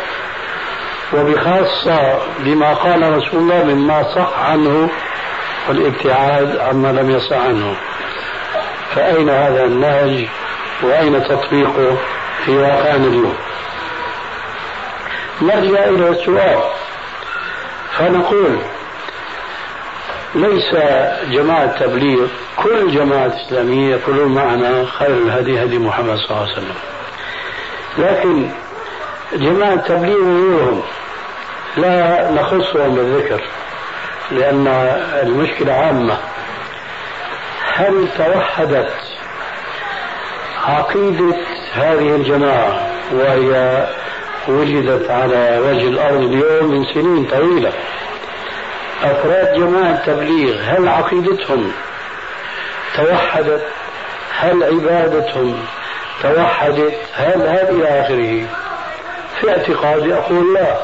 وبخاصة 1.13 2.19
بما 2.39 2.73
قال 2.73 3.17
رسول 3.17 3.39
الله 3.39 3.63
مما 3.63 4.03
صح 4.15 4.39
عنه 4.39 4.89
والابتعاد 5.69 6.57
عما 6.57 6.87
لم 6.87 7.09
يصح 7.09 7.37
عنه. 7.37 7.75
فأين 8.95 9.29
هذا 9.29 9.65
النهج 9.65 10.27
وأين 10.83 11.23
تطبيقه 11.23 11.97
في 12.45 12.57
واقعنا 12.57 13.07
اليوم؟ 13.07 13.35
نرجع 15.41 15.83
إلى 15.83 16.09
السؤال. 16.09 16.59
فنقول 17.97 18.57
ليس 20.35 20.75
جماعة 21.31 21.79
تبليغ 21.79 22.27
كل 22.55 22.91
جماعة 22.91 23.27
إسلامية 23.27 23.95
يقولون 23.95 24.35
معنا 24.35 24.85
خير 24.85 25.17
الهدي 25.17 25.63
هدي 25.63 25.79
محمد 25.79 26.17
صلى 26.17 26.29
الله 26.31 26.41
عليه 26.41 26.51
وسلم. 26.51 26.75
لكن 27.97 28.49
جماعة 29.33 29.75
تبليغ 29.75 30.17
غيرهم 30.17 30.81
لا 31.77 32.31
نخصهم 32.31 32.95
بالذكر 32.95 33.43
لأن 34.31 34.67
المشكلة 35.23 35.73
عامة. 35.73 36.17
هل 37.73 38.07
توحدت 38.17 38.93
عقيدة 40.65 41.35
هذه 41.73 42.15
الجماعة 42.15 42.87
وهي 43.11 43.85
وجدت 44.47 45.09
على 45.11 45.59
وجه 45.65 45.87
الأرض 45.87 46.21
اليوم 46.21 46.71
من 46.71 46.85
سنين 46.93 47.25
طويلة. 47.25 47.71
أفراد 49.03 49.53
جماعة 49.59 49.91
التبليغ 49.91 50.61
هل 50.61 50.87
عقيدتهم 50.87 51.71
توحدت؟ 52.95 53.65
هل 54.39 54.63
عبادتهم 54.63 55.57
توحدت؟ 56.23 56.93
هل 57.13 57.41
هل 57.41 57.67
إلى 57.69 57.87
آخره؟ 58.01 58.47
في 59.41 59.49
اعتقادي 59.49 60.13
أقول 60.13 60.53
لا 60.53 60.75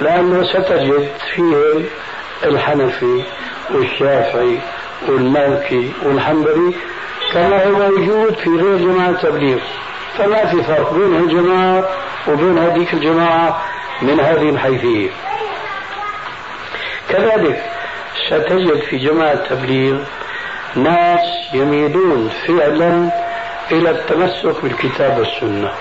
لأنه 0.00 0.44
ستجد 0.44 1.08
فيهم 1.34 1.84
الحنفي 2.44 3.22
والشافعي 3.70 4.58
والمالكي 5.08 5.92
والحنبلي 6.02 6.74
كما 7.32 7.64
هو 7.64 7.90
موجود 7.90 8.34
في 8.34 8.50
غير 8.50 8.76
جماعة 8.76 9.10
التبليغ. 9.10 9.58
فما 10.18 10.46
في 10.46 10.62
فرق 10.62 10.92
بين 10.92 11.16
الجماعة 11.16 11.84
وبين 12.28 12.58
هذيك 12.58 12.94
الجماعة 12.94 13.62
من 14.02 14.20
هذه 14.20 14.48
الحيثية. 14.48 15.10
كذلك 17.08 17.62
ستجد 18.26 18.80
في 18.80 18.96
جماعة 18.98 19.32
التبليغ 19.32 19.98
ناس 20.76 21.20
يميلون 21.54 22.30
فعلا 22.46 23.10
إلى 23.70 23.90
التمسك 23.90 24.62
بالكتاب 24.62 25.18
والسنة 25.18 25.72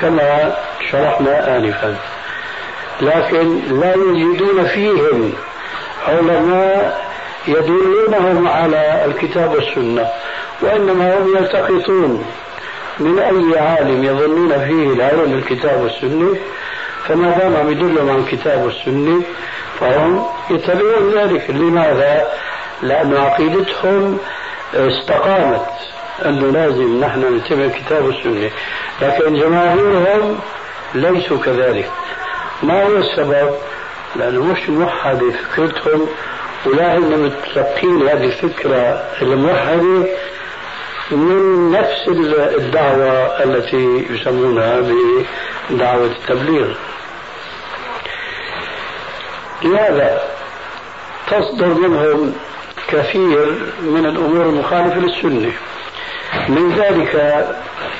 كما 0.00 0.56
شرحنا 0.90 1.56
آنفا 1.56 1.96
لكن 3.00 3.60
لا 3.80 3.94
يجدون 3.94 4.64
فيهم 4.66 5.32
علماء 6.08 7.12
يدلونهم 7.48 8.48
على 8.48 9.04
الكتاب 9.04 9.52
والسنة 9.52 10.08
وإنما 10.60 11.18
هم 11.18 11.36
يلتقطون 11.36 12.24
من 12.98 13.18
أي 13.18 13.58
عالم 13.58 14.04
يظنون 14.04 14.48
فيه 14.48 14.92
العلم 14.92 15.30
بالكتاب 15.32 15.80
والسنة 15.82 16.36
فما 17.08 17.30
دام 17.38 17.70
يدلهم 17.70 18.10
عن 18.10 18.18
الكتاب 18.18 18.64
والسنة 18.64 19.22
فهم 19.80 20.26
يتبعون 20.50 21.12
ذلك 21.14 21.50
لماذا؟ 21.50 22.28
لأن 22.82 23.16
عقيدتهم 23.16 24.18
استقامت 24.74 25.66
أنه 26.24 26.52
لازم 26.52 27.00
نحن 27.00 27.36
نتبع 27.36 27.68
كتاب 27.68 28.08
السنة 28.08 28.50
لكن 29.02 29.34
جماهيرهم 29.34 30.38
ليسوا 30.94 31.38
كذلك 31.38 31.90
ما 32.62 32.84
هو 32.84 32.96
السبب؟ 32.96 33.50
لأنه 34.16 34.44
مش 34.44 34.68
موحدة 34.68 35.30
فكرتهم 35.30 36.06
ولا 36.66 36.98
هم 36.98 37.24
متلقين 37.24 38.08
هذه 38.08 38.24
الفكرة 38.24 39.04
الموحدة 39.22 40.06
من 41.12 41.70
نفس 41.70 42.08
الدعوة 42.58 43.44
التي 43.44 44.06
يسمونها 44.10 44.80
بدعوة 45.70 46.06
التبليغ. 46.06 46.74
لهذا 49.62 50.22
تصدر 51.30 51.66
منهم 51.66 52.34
كثير 52.88 53.62
من 53.80 54.06
الأمور 54.06 54.46
المخالفة 54.46 54.98
للسنة؟ 54.98 55.52
من 56.48 56.72
ذلك 56.72 57.44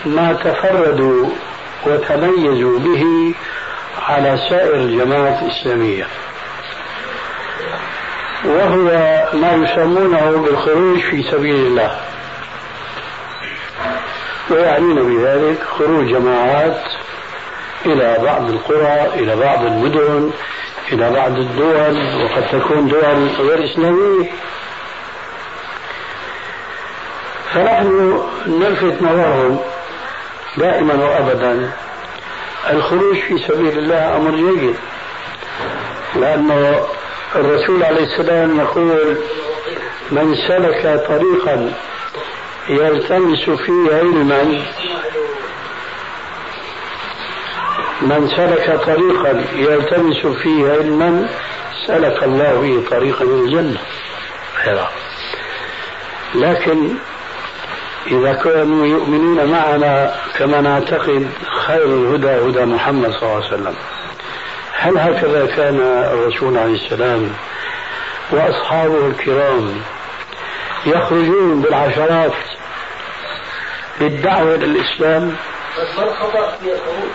ما 0.07 0.33
تفردوا 0.33 1.29
وتميزوا 1.87 2.79
به 2.79 3.35
على 4.09 4.39
سائر 4.51 4.75
الجماعات 4.75 5.43
الإسلامية. 5.43 6.07
وهو 8.45 8.85
ما 9.33 9.53
يسمونه 9.53 10.43
بالخروج 10.45 11.01
في 11.01 11.23
سبيل 11.23 11.55
الله. 11.55 12.01
ويعنون 14.53 15.17
بذلك 15.17 15.59
خروج 15.79 16.07
جماعات 16.07 16.83
إلى 17.87 18.19
بعض 18.25 18.51
القرى 18.51 19.11
إلى 19.15 19.37
بعض 19.37 19.65
المدن 19.65 20.31
إلى 20.93 21.11
بعض 21.11 21.37
الدول 21.39 22.23
وقد 22.25 22.45
تكون 22.53 22.89
دول 22.89 23.49
غير 23.49 23.65
إسلامية. 23.65 24.31
فنحن 27.55 28.23
نلفت 28.47 29.03
نظرهم 29.03 29.61
دائما 30.57 30.95
وأبدا. 30.95 31.73
الخروج 32.71 33.17
في 33.17 33.39
سبيل 33.39 33.79
الله 33.79 34.17
أمر 34.17 34.31
جيد 34.31 34.77
لأنه 36.17 36.87
الرسول 37.35 37.83
عليه 37.83 38.05
السلام 38.05 38.61
يقول 38.61 39.17
من 40.11 40.35
سلك 40.49 41.05
طريقا 41.09 41.73
يلتمس 42.69 43.51
فيه 43.51 43.95
علما 43.95 44.43
من 48.03 48.29
سلك 48.37 48.81
طريقا 48.87 49.45
يلتمس 49.55 50.27
فيه 50.27 50.73
علما 50.73 51.29
سلك 51.87 52.23
الله 52.23 52.61
به 52.61 52.91
طريقا 52.91 53.25
إلى 53.25 53.35
الجنة. 53.35 53.81
لكن 56.35 56.89
إذا 58.07 58.33
كانوا 58.33 58.87
يؤمنون 58.87 59.45
معنا 59.45 60.15
كما 60.39 60.61
نعتقد 60.61 61.29
خير 61.67 61.85
الهدى 61.85 62.29
هدى 62.29 62.65
محمد 62.65 63.11
صلى 63.11 63.23
الله 63.23 63.35
عليه 63.35 63.47
وسلم. 63.47 63.75
هل 64.73 64.99
هكذا 64.99 65.47
كان 65.47 65.81
الرسول 66.13 66.59
عليه 66.59 66.75
السلام 66.75 67.33
وأصحابه 68.31 69.07
الكرام 69.07 69.75
يخرجون 70.87 71.61
بالعشرات 71.61 72.33
للدعوة 74.01 74.55
إلى 74.55 74.65
الإسلام. 74.65 75.37
ما 75.99 76.03
الخطأ 76.05 76.57
في 76.57 76.73
الخروج؟ 76.73 77.13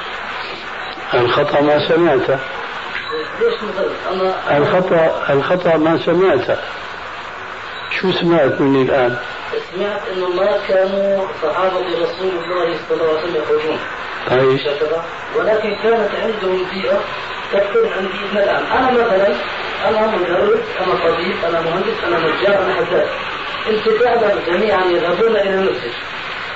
الخطأ 1.13 1.61
ما 1.61 1.87
سمعته. 1.87 2.39
ليش 3.39 3.53
أنا 4.11 4.57
الخطأ 4.57 5.25
الخطأ 5.29 5.77
ما 5.77 5.99
سمعته. 6.05 6.57
شو 7.91 8.11
سمعت 8.11 8.61
مني 8.61 8.81
الآن؟ 8.81 9.17
سمعت 9.73 10.01
انه 10.13 10.27
ما 10.27 10.57
كانوا 10.67 11.27
صحابة 11.43 11.79
رسول 11.79 12.31
الله 12.43 12.77
صلى 12.89 13.01
الله 13.01 13.09
عليه 13.09 13.19
وسلم 13.19 13.35
يخرجون. 13.35 13.79
طيب. 14.29 14.59
ولكن 15.35 15.75
كانت 15.83 16.09
عندهم 16.23 16.65
بيئه 16.73 16.99
تختلف 17.53 17.97
عن 17.97 18.07
بيئتنا 18.07 18.43
الان 18.43 18.65
أنا 18.65 18.91
مثلا 18.91 19.35
أنا 19.85 20.07
مدرس 20.17 20.59
أنا 20.81 20.93
طبيب 20.95 21.35
أنا 21.49 21.61
مهندس 21.61 22.03
أنا 22.07 22.17
نجار 22.19 22.63
أنا 22.63 22.73
حداد 22.75 23.07
انت 23.69 23.89
تعلم 24.03 24.39
جميعا 24.47 24.85
يذهبون 24.85 25.35
إلى 25.35 25.49
المسجد. 25.53 25.93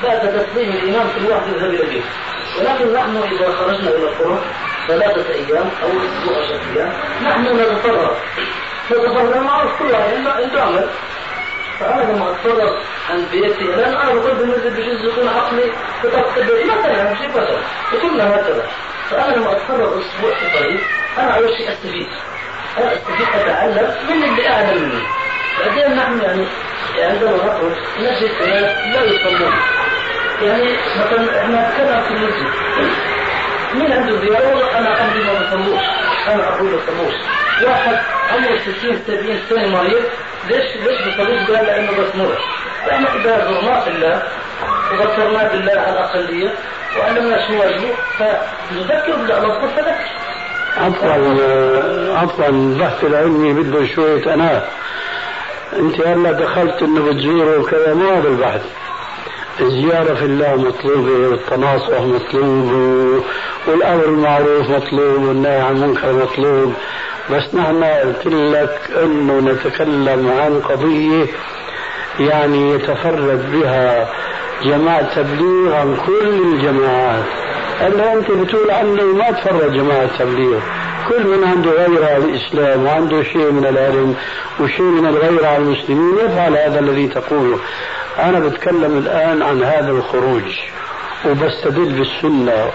بعد 0.03 0.19
تسليم 0.19 0.69
الإمام 0.71 1.07
كل 1.19 1.31
واحد 1.31 1.47
يذهب 1.47 1.69
إلى 1.69 1.84
بيته 1.86 2.03
ولكن 2.60 2.93
نحن 2.93 3.17
إذا 3.17 3.51
خرجنا 3.51 3.89
إلى 3.89 4.03
القرى 4.10 4.39
ثلاثة 4.88 5.34
أيام 5.34 5.69
أو 5.84 5.89
أسبوع 5.89 6.43
عشر 6.43 6.60
أيام 6.75 6.93
نحن 7.23 7.55
نتفرغ 7.62 8.12
نتفرغ 8.91 9.39
معروف 9.43 9.71
كل 9.79 9.86
واحد 9.91 10.13
عنده 10.43 10.62
عمل. 10.62 10.89
فأنا 11.79 12.12
لما 12.12 12.31
اتفرج 12.31 12.69
عن 13.10 13.25
بيتي 13.31 13.63
لأن 13.63 13.93
أنا 13.93 14.13
بقول 14.13 14.36
بالنسبة 14.36 14.69
بجوز 14.69 15.05
يكون 15.05 15.27
عقلي 15.27 15.63
البيت 16.38 16.65
مثلا 16.65 17.15
شيء 17.15 17.29
مثلا 17.29 17.57
وكلنا 17.93 18.36
هكذا 18.36 18.65
فأنا 19.10 19.36
لما 19.36 19.51
اتفرج 19.51 19.81
أسبوع 19.81 20.34
في 20.39 20.60
طريق 20.60 20.81
أنا 21.17 21.38
أول 21.38 21.57
شيء 21.57 21.71
أستفيد. 21.71 22.07
أنا 22.77 22.93
استفيد 22.93 23.27
اتعلم 23.36 23.95
من 24.10 24.23
اللي 24.23 24.47
اعلم 24.49 24.84
مني 24.84 25.03
بعدين 25.60 25.95
نحن 25.95 26.21
يعني 26.21 26.45
عندما 26.99 27.31
نخرج 27.38 27.77
نجد 27.99 28.31
ناس 28.49 28.77
لا 28.95 29.03
يصلون 29.03 29.53
يعني 30.41 30.77
مثلا 30.99 31.41
إحنا 31.41 31.69
نتكلم 31.69 32.01
في 32.01 32.13
المسجد 32.13 32.47
مين 33.73 33.91
عنده 33.93 34.19
زيارة 34.21 34.77
أنا 34.79 35.03
أمضي 35.03 35.23
ما 35.23 35.34
بصلوش 35.34 35.81
أنا 36.27 36.47
أقول 36.49 36.65
ما 36.69 36.77
بصلوش 36.77 37.13
وأحد 37.63 37.97
عمره 38.34 38.57
60 38.57 38.99
70 39.07 39.39
سنة 39.49 39.67
مريض 39.67 40.03
ليش 40.49 40.75
ليش 40.75 41.01
بصلوش 41.01 41.39
قال 41.57 41.65
لأنه 41.65 41.91
بس 41.91 42.15
مرض 42.15 42.38
فإحنا 42.86 43.15
إذا 43.15 43.45
زرناه 43.45 43.86
بالله 43.86 44.23
وذكرناه 44.91 45.47
بالله 45.47 45.71
على 45.81 45.91
الأقلية 45.91 46.49
وعلمنا 46.99 47.47
شو 47.47 47.60
واجبه 47.60 47.93
فنذكر 48.19 49.15
بالله 49.15 49.38
الله 49.38 49.60
فذكر 49.67 49.95
عفوا 50.77 52.17
عفوا 52.17 52.47
البحث 52.47 53.03
العلمي 53.03 53.53
بده 53.53 53.86
شوية 53.86 54.34
أنا 54.34 54.63
أنت 55.79 56.01
هلا 56.01 56.31
دخلت 56.31 56.81
إنه 56.81 57.05
بتزوره 57.05 57.60
وكذا 57.60 57.93
ما 57.93 58.17
هذا 58.19 58.27
البحث. 58.27 58.62
الزيارة 59.60 60.13
في 60.13 60.25
الله 60.25 60.55
مطلوبة 60.55 61.27
والتناصح 61.29 62.01
مطلوب 62.01 62.71
والأمر 63.67 64.05
المعروف 64.05 64.69
مطلوب 64.69 65.23
والنهي 65.23 65.60
عن 65.60 65.75
المنكر 65.75 66.13
مطلوب. 66.13 66.73
بس 67.31 67.55
نحن 67.55 67.84
قلت 67.84 68.25
لك 68.27 68.79
إنه 69.03 69.39
نتكلم 69.39 70.31
عن 70.39 70.62
قضية 70.69 71.25
يعني 72.19 72.71
يتفرد 72.71 73.51
بها 73.51 74.10
جماعة 74.63 75.15
تبليغ 75.15 75.73
عن 75.75 75.97
كل 76.07 76.27
الجماعات. 76.27 77.23
هلا 77.81 78.13
أنت 78.13 78.31
بتقول 78.31 78.71
عنه 78.71 79.03
ما 79.05 79.31
تفرد 79.31 79.73
جماعة 79.73 80.17
تبليغ 80.19 80.59
كل 81.09 81.27
من 81.27 81.43
عنده 81.43 81.71
غيرة 81.71 82.05
على 82.05 82.17
الإسلام 82.17 82.85
وعنده 82.85 83.23
شيء 83.23 83.51
من 83.51 83.65
العلم 83.65 84.15
وشيء 84.59 84.85
من 84.85 85.07
الغيرة 85.07 85.47
على 85.47 85.57
المسلمين 85.57 86.15
يفعل 86.25 86.57
هذا 86.57 86.79
الذي 86.79 87.07
تقوله. 87.07 87.59
أنا 88.19 88.39
بتكلم 88.39 88.97
الآن 88.97 89.41
عن 89.41 89.63
هذا 89.63 89.91
الخروج 89.91 90.59
وبستدل 91.25 91.91
بالسنة 91.93 92.69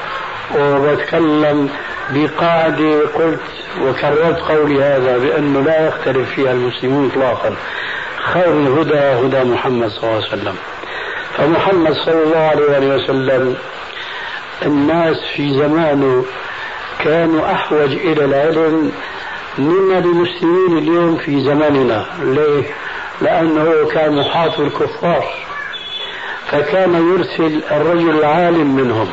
وبتكلم 0.58 1.68
بقاعدة 2.10 3.00
قلت 3.14 3.40
وكررت 3.82 4.38
قولي 4.38 4.82
هذا 4.84 5.18
بأنه 5.18 5.60
لا 5.60 5.88
يختلف 5.88 6.30
فيها 6.30 6.52
المسلمون 6.52 7.10
إطلاقا. 7.10 7.54
خير 8.32 8.52
الهدى 8.52 8.98
هدى 8.98 9.50
محمد 9.50 9.88
صلى 9.88 10.02
الله 10.02 10.14
عليه 10.14 10.26
وسلم. 10.26 10.54
فمحمد 11.36 11.92
صلى 11.92 12.22
الله 12.22 12.38
عليه 12.38 12.94
وسلم 12.94 13.56
الناس 14.62 15.16
في 15.36 15.50
زمانه 15.54 16.24
كانوا 17.04 17.52
أحوج 17.52 17.92
إلى 17.92 18.24
العلم 18.24 18.92
منا 19.58 19.98
المسلمين 19.98 20.78
اليوم 20.78 21.16
في 21.16 21.40
زماننا 21.40 22.06
ليه؟ 22.22 22.64
لأنه 23.22 23.88
كان 23.92 24.16
محاط 24.16 24.58
بالكفار 24.60 25.24
فكان 26.50 27.12
يرسل 27.14 27.62
الرجل 27.70 28.10
العالم 28.18 28.76
منهم 28.76 29.08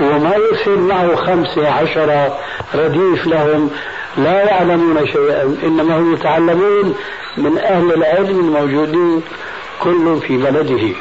وما 0.00 0.34
يرسل 0.36 0.78
معه 0.78 1.14
خمسة 1.16 1.70
عشرة 1.70 2.38
رديف 2.74 3.26
لهم 3.26 3.70
لا 4.16 4.42
يعلمون 4.44 5.06
شيئا 5.06 5.56
إنما 5.62 5.96
هم 5.98 6.14
يتعلمون 6.14 6.94
من 7.36 7.58
أهل 7.58 7.94
العلم 7.94 8.40
الموجودين 8.40 9.22
كل 9.80 10.20
في 10.26 10.36
بلده 10.36 10.94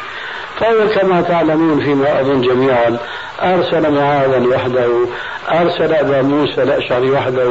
فهو 0.60 0.88
كما 0.88 1.22
تعلمون 1.22 1.80
فيما 1.80 2.22
أظن 2.22 2.42
جميعا 2.42 2.98
أرسل 3.42 3.92
معاذا 3.92 4.48
وحده 4.48 5.08
أرسل 5.50 5.94
أبا 5.94 6.22
موسى 6.22 6.64
الأشعري 6.64 7.12
وحده 7.12 7.50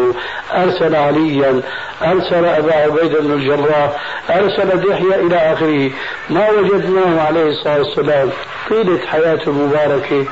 أرسل 0.55 0.95
عليا 0.95 1.63
أرسل 2.05 2.45
أبا 2.45 2.75
عبيدة 2.75 3.21
بن 3.21 3.33
الجراح 3.33 3.91
أرسل 4.31 4.81
دحية 4.81 5.15
إلى 5.15 5.37
آخره. 5.37 5.91
ما 6.31 6.51
وجدناه 6.51 7.23
عليه 7.27 7.47
الصلاة 7.47 7.79
والسلام 7.79 8.31
طيلة 8.71 8.99
حياته 9.07 9.49
المباركة 9.49 10.25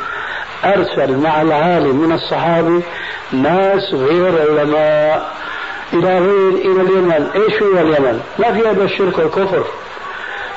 أرسل 0.64 1.16
مع 1.16 1.42
العالم 1.42 1.96
من 1.96 2.12
الصحابة 2.12 2.82
ناس 3.32 3.94
غير 3.94 4.40
علماء 4.50 5.32
إلى 5.92 6.18
غير 6.18 6.48
إلى 6.48 6.82
اليمن. 6.82 7.30
إيش 7.34 7.62
هو 7.62 7.78
اليمن؟ 7.78 8.20
ما 8.38 8.52
في 8.52 8.68
هذا 8.68 8.84
الشرك 8.84 9.18
والكفر. 9.18 9.64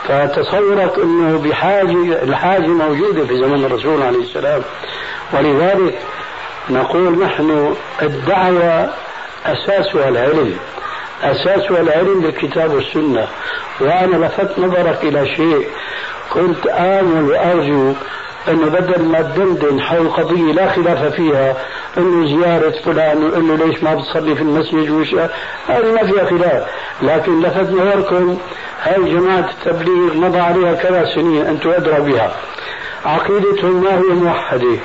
فتصورك 0.08 1.00
انه 1.00 1.38
بحاجه 1.38 2.24
الحاجة 2.24 2.68
موجوده 2.68 3.26
في 3.26 3.38
زمن 3.38 3.66
الرسول 3.66 4.02
عليه 4.02 4.20
السلام. 4.20 4.62
ولذلك 5.34 6.00
نقول 6.70 7.20
نحن 7.20 7.76
الدعوة 8.02 8.90
اساسها 9.46 10.10
العلم. 10.10 10.58
اساسها 11.24 11.82
العلم 11.82 12.22
بالكتاب 12.22 12.74
والسنة 12.74 13.28
وأنا 13.82 14.26
لفت 14.26 14.60
نظرك 14.60 15.00
إلى 15.04 15.36
شيء. 15.36 15.68
كنت 16.34 16.68
آمل 16.68 17.24
وأرجو 17.32 17.94
انه 18.50 18.70
بدل 18.70 19.04
ما 19.04 19.22
تدندن 19.22 19.82
حول 19.82 20.10
قضيه 20.10 20.54
لا 20.54 20.72
خلاف 20.72 21.16
فيها 21.16 21.56
انه 21.98 22.28
زيارة 22.28 22.74
فلان 22.86 23.24
وانه 23.24 23.56
ليش 23.56 23.84
ما 23.84 23.96
بتصلي 23.96 24.36
في 24.36 24.42
المسجد 24.42 24.90
وش 24.90 25.16
هذه 25.68 25.92
ما 25.92 26.04
فيها 26.04 26.26
خلاف. 26.26 26.68
لكن 27.02 27.42
لفت 27.42 27.70
نظركم 27.70 28.38
هاي 28.84 29.04
جماعة 29.14 29.50
التبليغ 29.50 30.14
مضى 30.14 30.40
عليها 30.40 30.74
كذا 30.74 31.06
سنين 31.16 31.46
أنتم 31.46 31.70
أدرى 31.70 32.02
بها. 32.02 32.32
عقيدتهم 33.06 33.84
ما 33.84 33.98
هي 33.98 34.14
موحدة 34.14 34.78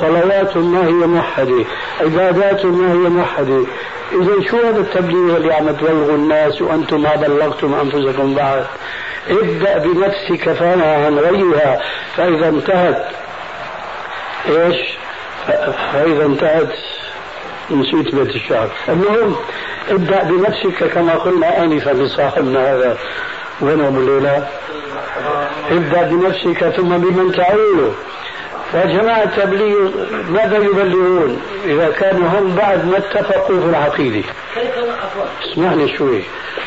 صلواتهم 0.00 0.72
ما 0.72 0.86
هي 0.86 1.06
موحدة 1.06 1.64
عباداتهم 2.00 2.82
ما 2.82 2.92
هي 2.92 3.10
موحدة. 3.10 3.64
إذا 4.12 4.48
شو 4.50 4.56
هذا 4.56 4.80
التبليغ 4.80 5.36
اللي 5.36 5.54
عم 5.54 5.70
تبلغوا 5.70 6.16
الناس 6.16 6.62
وأنتم 6.62 7.02
ما 7.02 7.16
بلغتم 7.16 7.74
أنفسكم 7.74 8.34
بعد؟ 8.34 8.64
ابدأ 9.30 9.78
بنفسك 9.78 10.52
فانها 10.52 11.06
عن 11.06 11.18
غيرها. 11.18 11.80
فإذا 12.16 12.48
انتهت 12.48 13.06
إيش؟ 14.48 14.76
فإذا 15.92 16.24
انتهت 16.24 16.72
نسيت 17.70 18.14
بيت 18.14 18.34
الشعر. 18.34 18.70
المهم 18.88 19.36
ابدأ 19.90 20.22
بنفسك 20.22 20.84
كما 20.84 21.14
قلنا 21.14 21.64
آنفا 21.64 21.90
لصاحبنا 21.90 22.72
هذا 22.72 22.98
وين 23.60 23.84
أبو 23.84 24.00
ابدأ 25.70 26.02
بنفسك 26.02 26.68
ثم 26.68 26.88
بمن 26.88 27.32
تعول 28.72 28.88
فجماعة 28.88 29.22
التبليغ 29.22 29.90
ماذا 30.30 30.56
يبلغون؟ 30.56 31.40
إذا 31.64 31.90
كانوا 31.90 32.28
هم 32.28 32.54
بعد 32.54 32.86
ما 32.86 32.98
اتفقوا 32.98 33.60
في 33.60 33.66
العقيدة. 33.66 34.28
اسمعني 35.42 35.96
شوي. 35.96 36.22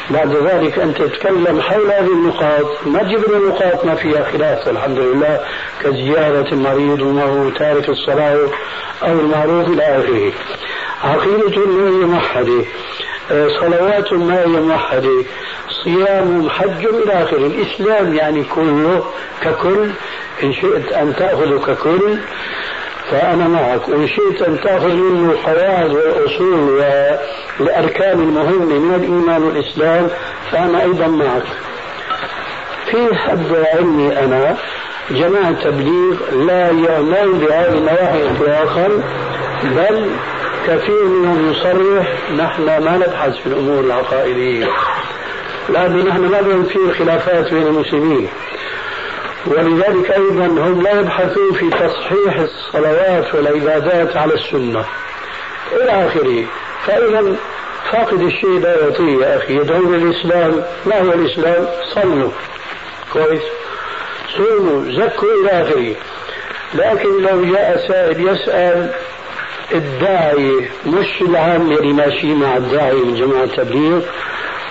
بعد 0.10 0.36
ذلك 0.36 0.80
أنت 0.80 1.02
تتكلم 1.02 1.62
حول 1.62 1.92
هذه 1.92 2.13
النقاط. 2.13 2.88
ما 2.88 3.04
تجيب 3.04 3.20
لي 3.20 3.38
نقاط 3.38 3.86
ما 3.86 3.96
فيها 3.96 4.24
خلاف 4.24 4.70
الحمد 4.70 5.00
لله. 5.00 5.39
كزيارة 5.84 6.54
المريض 6.54 7.02
وما 7.02 7.24
هو 7.24 7.50
تارك 7.50 7.89
الصلاة 7.89 8.50
أو 9.04 9.20
المعروف 9.20 9.68
إلى 9.68 9.84
آخره. 9.84 10.32
عقيدة 11.04 11.66
ما 11.66 11.89
هي 11.89 12.06
موحدة 12.06 12.66
صلوات 13.60 14.13
ما 14.13 14.42
هي 14.42 14.46
موحدة 14.46 15.24
صيام 15.84 16.50
حج 16.50 16.86
إلى 16.86 17.24
آخره 17.24 17.46
الإسلام 17.48 18.13
يعني 18.13 18.43
كله 18.43 19.04
ككل 19.41 19.89
إن 20.43 20.54
شئت 20.54 20.91
أن 20.91 21.15
تأخذ 21.15 21.65
ككل 21.65 22.17
فأنا 23.12 23.48
معك. 23.48 23.89
وإن 23.89 24.08
شئت 24.08 24.41
أن 24.41 24.62
تأخذ 24.62 24.93
منه 24.93 25.32
القواعد 25.32 25.91
والأصول 25.91 26.84
والأركان 27.60 28.19
المهمة 28.19 28.80
من 28.80 28.96
الإيمان 28.96 29.43
والإسلام 29.43 30.08
فأنا 30.52 30.82
أيضا 30.82 31.08
معك. 31.08 31.43
في 32.91 33.15
حد 33.15 33.65
علمي 33.74 34.19
أنا 34.19 34.58
جماعة 35.12 35.50
التبليغ 35.50 36.15
لا 36.48 36.67
يعمل 36.72 37.32
بهذه 37.34 37.78
النواحي 37.78 38.30
إطلاقا 38.32 38.88
بل 39.63 40.12
كثير 40.67 41.04
منهم 41.06 41.52
يصرح 41.52 42.13
نحن 42.38 42.63
ما 42.63 42.98
نبحث 42.98 43.36
في 43.38 43.48
الأمور 43.48 43.80
العقائدية. 43.80 44.67
لأن 45.69 46.06
نحن 46.06 46.21
ما 46.21 46.63
في 46.63 46.93
خلافات 46.99 47.54
بين 47.54 47.67
المسلمين. 47.67 48.28
ولذلك 49.47 50.12
أيضا 50.12 50.45
هم 50.45 50.82
لا 50.82 50.99
يبحثون 50.99 51.54
في 51.54 51.69
تصحيح 51.69 52.39
الصلوات 52.39 53.36
والعبادات 53.36 54.17
على 54.17 54.34
السنة. 54.34 54.86
إلى 55.71 56.08
آخره. 56.08 56.45
فإذا 56.86 57.36
فاقد 57.91 58.21
الشيء 58.21 58.60
لا 58.60 58.82
يعطيه 58.82 59.26
يا 59.26 59.38
أخي. 59.38 59.56
يدعون 59.56 59.95
الإسلام. 59.95 60.63
ما 60.86 61.02
هو 61.02 61.13
الإسلام؟ 61.13 61.67
صلوا. 61.93 62.32
كويس. 63.13 63.43
صوموا. 64.38 64.91
زكوا 64.91 65.28
إلى 65.41 65.49
آخره. 65.52 65.95
لكن 66.73 67.21
لو 67.21 67.45
جاء 67.45 67.88
سائل 67.88 68.28
يسأل 68.28 68.89
الداعي 69.71 70.69
مش 70.86 71.21
العام 71.21 71.71
اللي 71.71 71.93
ماشي 71.93 72.34
مع 72.34 72.58
الداعي 72.58 72.95
من 72.95 73.15
جماعة 73.15 73.43
التبليغ؟ 73.43 74.02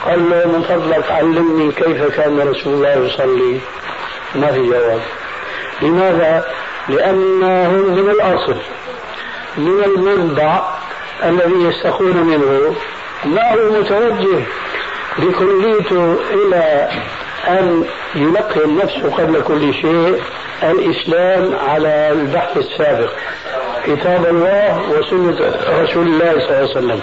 قال 0.07 0.31
له 0.31 0.47
من 0.47 0.63
فضلك 0.63 1.11
علمني 1.11 1.73
كيف 1.73 2.17
كان 2.17 2.41
رسول 2.41 2.75
الله 2.75 3.07
يصلي. 3.07 3.61
ما 4.35 4.53
في 4.53 4.67
جواب. 4.67 5.01
لماذا؟ 5.83 6.45
لأنهم 6.89 7.95
من 7.95 8.11
الأصل 8.11 8.57
من 9.57 9.85
المنبع 9.85 10.63
الذي 11.25 11.65
يستخون 11.65 12.17
منه. 12.17 12.75
ما 13.25 13.55
هو 13.55 13.81
متوجه 13.81 14.43
بكليته 15.19 16.17
إلى 16.31 16.89
أن 17.49 17.85
يلقن 18.15 18.77
نفسه 18.77 19.11
قبل 19.17 19.43
كل 19.43 19.75
شيء 19.75 20.23
الإسلام 20.63 21.55
على 21.69 22.11
البحث 22.11 22.57
السابق. 22.57 23.11
كتاب 23.87 24.27
الله 24.27 24.83
وسنة 24.91 25.55
رسول 25.83 26.07
الله 26.07 26.33
صلى 26.33 26.41
الله 26.41 26.57
عليه 26.57 26.71
وسلم. 26.71 27.01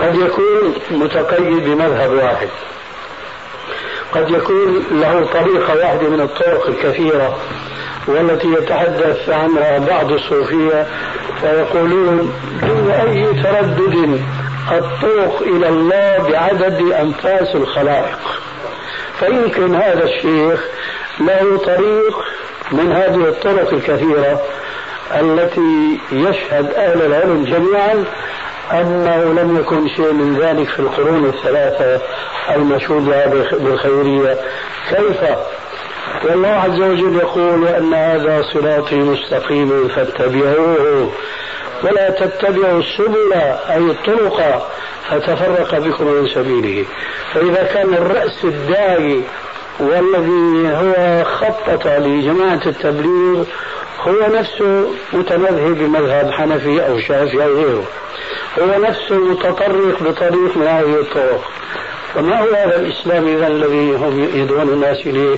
قد 0.00 0.14
يكون 0.14 0.74
متقيد 0.90 1.64
بمذهب 1.64 2.10
واحد. 2.10 2.48
قد 4.12 4.30
يكون 4.30 4.84
له 4.90 5.26
طريقة 5.32 5.76
واحدة 5.76 6.08
من 6.08 6.20
الطرق 6.20 6.66
الكثيرة 6.66 7.38
والتي 8.08 8.48
يتحدث 8.52 9.28
عنها 9.28 9.78
بعض 9.78 10.12
الصوفية 10.12 10.86
فيقولون 11.40 12.34
دون 12.62 12.90
أي 12.90 13.42
تردد 13.42 14.20
الطرق 14.72 15.42
إلى 15.42 15.68
الله 15.68 16.28
بعدد 16.30 16.92
أنفاس 16.92 17.54
الخلائق. 17.54 18.18
فيمكن 19.22 19.74
هذا 19.74 20.04
الشيخ 20.04 20.64
له 21.20 21.58
طريق 21.58 22.18
من 22.72 22.92
هذه 22.92 23.28
الطرق 23.28 23.72
الكثيرة 23.72 24.40
التي 25.20 25.98
يشهد 26.12 26.74
أهل 26.74 27.02
العلم 27.02 27.44
جميعا 27.44 28.04
أنه 28.72 29.42
لم 29.42 29.56
يكن 29.60 29.88
شيء 29.88 30.12
من 30.12 30.38
ذلك 30.38 30.68
في 30.68 30.80
القرون 30.80 31.24
الثلاثة 31.24 32.00
المشهود 32.54 33.04
بالخيرية. 33.52 34.38
كيف؟ 34.90 35.36
والله 36.24 36.48
عز 36.48 36.80
وجل 36.80 37.16
يقول 37.16 37.62
وأن 37.62 37.94
هذا 37.94 38.42
صراطي 38.52 38.94
مستقيم 38.94 39.88
فاتبعوه. 39.88 41.12
ولا 41.84 42.10
تتبعوا 42.10 42.80
السبل 42.80 43.32
أي 43.70 43.78
الطرق 43.78 44.68
فتفرق 45.10 45.78
بكم 45.78 46.08
عن 46.08 46.28
سبيله. 46.34 46.86
فإذا 47.34 47.62
كان 47.74 47.94
الرأس 47.94 48.44
الداعي 48.44 49.20
والذي 49.80 50.68
هو 50.76 51.24
خطط 51.24 51.86
لجماعة 51.86 52.60
التبليغ 52.66 53.44
هو 54.00 54.26
نفسه 54.34 54.90
متمذهب 55.12 55.78
بمذهب 55.78 56.30
حنفي 56.30 56.86
أو 56.86 56.98
شافعي 56.98 57.44
أو 57.44 57.54
غيره. 57.54 57.84
هو 58.58 58.80
نفسه 58.80 59.14
متطرق 59.14 60.02
بطريق 60.02 60.56
من 60.56 60.66
هذه 60.66 61.00
الطرق. 61.00 61.44
فما 62.14 62.40
هو 62.40 62.54
هذا 62.54 62.76
الإسلام 62.76 63.28
إذا 63.28 63.46
الذي 63.46 63.96
هم 63.96 64.28
يدعون 64.34 64.68
الناس 64.68 65.00
إليه؟ 65.06 65.36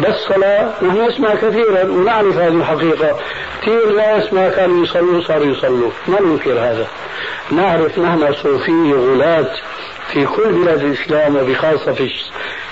بس 0.00 0.14
صلاة 0.14 0.72
نحن 0.82 1.08
نسمع 1.08 1.34
كثيرا 1.34 1.84
ونعرف 1.84 2.36
هذه 2.36 2.48
الحقيقة. 2.48 3.16
كثير 3.62 3.92
ناس 3.96 4.32
ما 4.32 4.48
كانوا 4.48 4.84
يصلوا 4.84 5.22
صاروا 5.22 5.46
يصلوا. 5.46 5.90
ما 6.08 6.20
ننكر 6.20 6.52
هذا؟ 6.52 6.86
نعرف 7.50 7.98
نحن 7.98 8.32
صوفية 8.32 8.94
غلاة 8.94 9.50
في 10.12 10.26
كل 10.26 10.52
بلاد 10.52 10.84
الإسلام 10.84 11.36
وبخاصة 11.36 11.92
في 11.92 12.10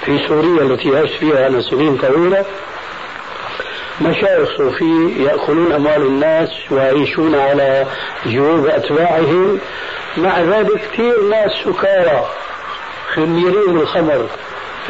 في 0.05 0.29
سوريا 0.29 0.63
التي 0.63 0.97
عشت 0.97 1.15
فيها 1.15 1.47
أنا 1.47 1.61
سنين 1.61 1.97
طويلة 1.97 2.45
مشايخ 4.01 4.57
صوفي 4.57 5.15
يأكلون 5.19 5.73
أموال 5.73 6.03
الناس 6.03 6.51
ويعيشون 6.71 7.35
على 7.35 7.87
جيوب 8.27 8.67
أتباعهم. 8.67 9.59
مع 10.17 10.41
ذلك 10.41 10.81
كثير 10.93 11.23
ناس 11.31 11.53
سكارى 11.65 12.27
خميرين 13.15 13.79
بالخمر 13.79 14.27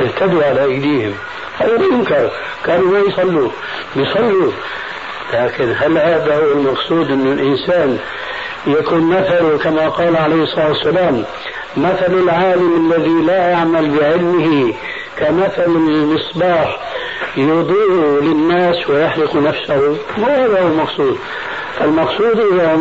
اهتدوا 0.00 0.44
على 0.44 0.64
أيديهم. 0.64 1.14
هذا 1.58 1.76
لا 1.76 1.84
ينكر 1.84 2.30
كانوا 2.64 2.92
ما 2.92 2.98
يصلوا 2.98 3.50
يصلوا 3.96 4.52
لكن 5.34 5.74
هل 5.78 5.98
هذا 5.98 6.36
هو 6.36 6.52
المقصود 6.52 7.10
أن 7.10 7.32
الإنسان 7.32 7.98
يكون 8.66 9.10
مثله 9.10 9.58
كما 9.58 9.88
قال 9.88 10.16
عليه 10.16 10.42
الصلاة 10.42 10.68
والسلام؟ 10.68 11.24
مثل 11.76 12.12
العالم 12.22 12.92
الذي 12.92 13.26
لا 13.26 13.50
يعمل 13.50 13.98
بعلمه 13.98 14.74
كمثل 15.18 15.66
المصباح 15.66 16.80
يضيء 17.36 18.20
للناس 18.22 18.90
ويحرق 18.90 19.36
نفسه 19.36 19.96
ما 20.18 20.44
هذا 20.44 20.60
هو 20.60 20.66
المقصود 20.66 21.18
المقصود 21.80 22.40
إذا 22.52 22.78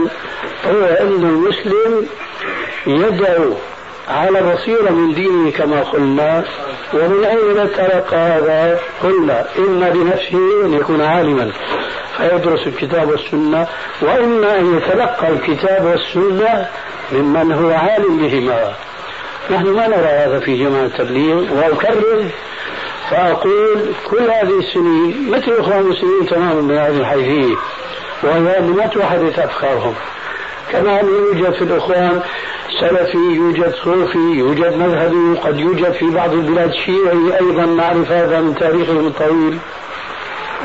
هو 0.65 0.84
أن 0.86 1.23
المسلم 1.23 2.08
يدعو 2.88 3.53
على 4.10 4.53
بصيرة 4.53 4.89
من 4.89 5.13
دينه 5.13 5.51
كما 5.51 5.82
قلنا 5.82 6.43
ومن 6.93 7.23
أين 7.23 7.71
تلقى 7.71 8.17
هذا؟ 8.17 8.79
قلنا 9.03 9.45
إما 9.58 9.89
بنفسه 9.89 10.65
أن 10.65 10.73
يكون 10.73 11.01
عالما 11.01 11.51
فيدرس 12.17 12.67
الكتاب 12.67 13.10
والسنة 13.10 13.67
وإما 14.02 14.60
أن 14.60 14.78
يتلقى 14.78 15.30
الكتاب 15.30 15.86
والسنة 15.86 16.67
ممن 17.12 17.52
هو 17.52 17.69
عالم 17.69 18.17
بهما. 18.17 18.73
نحن 19.52 19.65
ما 19.65 19.88
نرى 19.88 20.06
هذا 20.06 20.39
في 20.39 20.58
جماعة 20.58 20.86
التبليغ 20.86 21.54
وأكرر 21.54 22.26
فأقول 23.10 23.86
كل 24.10 24.21
هذه 24.21 24.60
السنين 24.60 25.30
مثل 25.30 25.52
أخوان 25.60 25.80
المسلمين 25.80 26.26
تماما 26.30 26.62
من 26.62 26.78
هذه 26.78 26.97
الحيثية 26.97 27.56
وهي 28.23 28.60
لم 28.60 28.89
تحدث 28.95 29.39
أفكارهم. 29.39 29.93
كما 30.71 30.99
يوجد 30.99 31.54
في 31.54 31.62
الإخوان 31.62 32.21
سلفي 32.80 33.17
يوجد 33.17 33.73
صوفي 33.84 34.17
يوجد 34.17 34.78
مذهبي 34.78 35.39
قد 35.39 35.60
يوجد 35.60 35.91
في 35.91 36.06
بعض 36.06 36.34
البلاد 36.34 36.71
شيعي 36.73 37.39
أيضا 37.39 37.65
نعرف 37.65 38.12
هذا 38.12 38.41
من 38.41 38.56
تاريخهم 38.56 39.08
الطويل. 39.08 39.58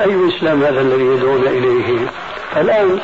أي 0.01 0.29
إسلام 0.29 0.63
هذا 0.63 0.81
الذي 0.81 1.05
يدعون 1.05 1.43
إليه. 1.47 1.99
الآن 2.57 2.99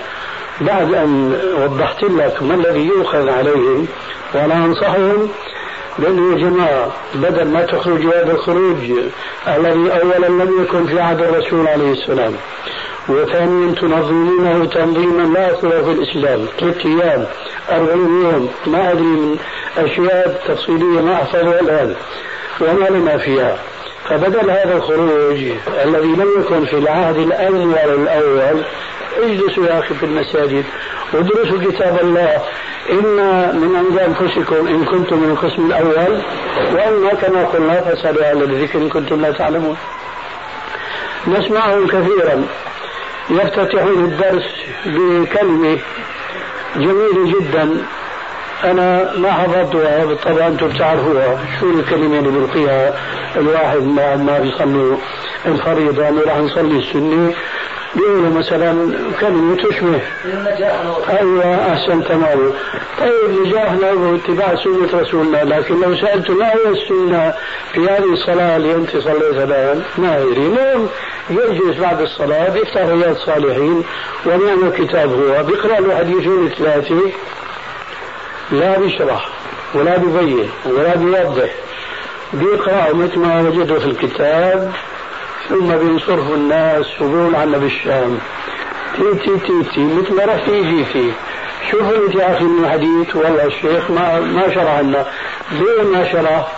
بعد 0.61 0.94
أن 0.94 1.40
وضحت 1.62 2.02
لك 2.02 2.42
ما 2.42 2.54
الذي 2.54 2.87
يؤخذ 2.87 3.28
عليهم 3.28 3.87
وأنا 4.35 4.54
أنصحهم 4.54 5.28
بأنه 5.98 6.33
يا 6.33 6.38
جماعة 6.38 6.92
بدل 7.14 7.48
ما 7.48 7.62
تخرج 7.62 8.07
هذا 8.07 8.33
الخروج 8.33 8.90
الذي 9.48 10.00
أولا 10.02 10.26
لم 10.26 10.62
يكن 10.62 10.87
في 10.87 11.00
عهد 11.00 11.20
الرسول 11.22 11.68
عليه 11.68 11.92
السلام 11.92 12.35
وثانيا 13.09 13.74
تنظمونه 13.74 14.64
تنظيما 14.64 15.22
لا 15.22 15.52
أصل 15.52 15.70
في 15.70 15.90
الإسلام 15.90 16.46
ثلاث 16.61 16.87
أيام 16.87 17.26
أربعين 17.70 18.22
يوم 18.22 18.50
ما 18.66 18.92
أدري 18.92 19.02
من 19.04 19.37
أشياء 19.78 20.42
تفصيلية 20.48 21.00
ما 21.00 21.14
أحفظها 21.14 21.61
الآن 21.61 21.94
وما 22.61 22.88
لنا 22.98 23.16
فيها. 23.18 23.59
فبدل 24.08 24.50
هذا 24.50 24.76
الخروج 24.76 25.38
الذي 25.84 26.08
لم 26.08 26.28
يكن 26.40 26.64
في 26.64 26.78
العهد 26.78 27.16
الأول 27.16 27.78
الأول 27.78 28.64
اجلسوا 29.22 29.66
يا 29.66 29.78
أخي 29.78 29.94
في 29.94 30.06
المساجد 30.06 30.64
وادرسوا 31.12 31.58
كتاب 31.58 31.98
الله. 32.02 32.42
إما 32.90 33.52
من 33.52 33.76
عند 33.76 33.98
أنفسكم 33.98 34.66
إن 34.66 34.84
كنتم 34.84 35.18
من 35.18 35.30
القسم 35.30 35.66
الأول 35.66 36.22
وإما 36.74 37.14
كما 37.14 37.44
قلنا 37.44 37.80
فاسألوا 37.80 38.30
أهل 38.30 38.42
الذكر 38.42 38.78
إن 38.78 38.88
كنتم 38.88 39.20
لا 39.20 39.30
تعلمون. 39.30 39.76
نسمعهم 41.26 41.86
كثيرا 41.86 42.46
يفتتحون 43.30 44.04
الدرس 44.04 44.44
بكلمة 44.86 45.78
جميلة 46.76 47.40
جدا. 47.40 47.76
أنا 48.64 49.12
ما 49.18 49.33
حفظتها 49.33 50.05
بالطبع 50.05 50.46
أنتم 50.46 50.68
بتعرفوها. 50.68 51.38
شو 51.61 51.70
الكلمة 51.70 52.18
اللي 52.18 52.31
بيلقيها 52.31 52.94
الواحد 53.37 53.79
ما 53.83 54.16
ما 54.16 54.38
بيصلي 54.38 54.96
الفريضة 55.46 56.09
راح 56.27 56.38
نصلي 56.38 56.79
السنة. 56.79 57.35
بيقولوا 57.94 58.31
مثلا 58.31 58.92
كلمة 59.20 59.57
تشبه. 59.57 60.00
أيوة 61.20 61.72
أحسن 61.72 62.05
تمام. 62.05 62.53
طيب 63.00 63.46
نجاحنا 63.46 63.92
واتباع 63.92 64.55
سنة 64.55 65.00
رسولنا 65.00 65.37
لكن 65.44 65.81
لو 65.81 65.96
سألت 65.96 66.31
ما 66.31 66.48
هي 66.48 66.68
السنة 66.68 67.35
في 67.72 67.81
هذه 67.81 68.12
الصلاة 68.12 68.57
اللي 68.57 68.74
أنت 68.74 68.90
صليتها 68.96 69.44
الآن؟ 69.44 69.83
ما 69.98 70.18
يدري 70.18 70.48
نعم 70.48 70.87
يجلس 71.31 71.79
بعد 71.79 72.00
الصلاة 72.00 72.48
بيفتح 72.48 72.81
رياض 72.81 73.11
الصالحين 73.11 73.83
ونعم 74.27 74.70
كتاب 74.70 75.11
هو. 75.12 75.42
بيقرأ 75.42 75.81
له 75.81 75.96
حديثين 75.96 76.48
ثلاثة 76.59 77.00
لا 78.50 78.78
بيشرح 78.78 79.28
ولا 79.74 79.96
بيبين 79.96 80.50
ولا 80.66 80.96
بيوضح 80.96 81.50
بيقرأ 82.33 82.92
مثل 82.92 83.18
ما 83.18 83.40
وجده 83.40 83.78
في 83.78 83.87
الكتاب 83.87 84.72
ثم 85.48 85.76
بينصرف 85.76 86.30
الناس 86.30 86.87
وبيقول 87.00 87.35
عنا 87.35 87.59
بالشام 87.59 88.18
تي 88.96 89.14
تي 89.14 89.38
تي 89.38 89.70
تي 89.74 89.80
مثل 89.85 90.14
ما 90.14 90.24
رحتي 90.24 90.62
جيتي 90.62 91.12
شوفوا 91.70 91.96
انت 92.07 92.14
يا 92.14 92.33
أخي 92.37 92.44
من 92.44 92.64
الحديث 92.64 93.16
والله 93.16 93.44
الشيخ 93.44 93.90
ما 93.90 94.20
ما 94.20 94.54
شرح 94.54 94.80
لنا. 94.80 95.07
ليه 95.52 95.83
ما 95.83 96.12
شرح؟ 96.12 96.52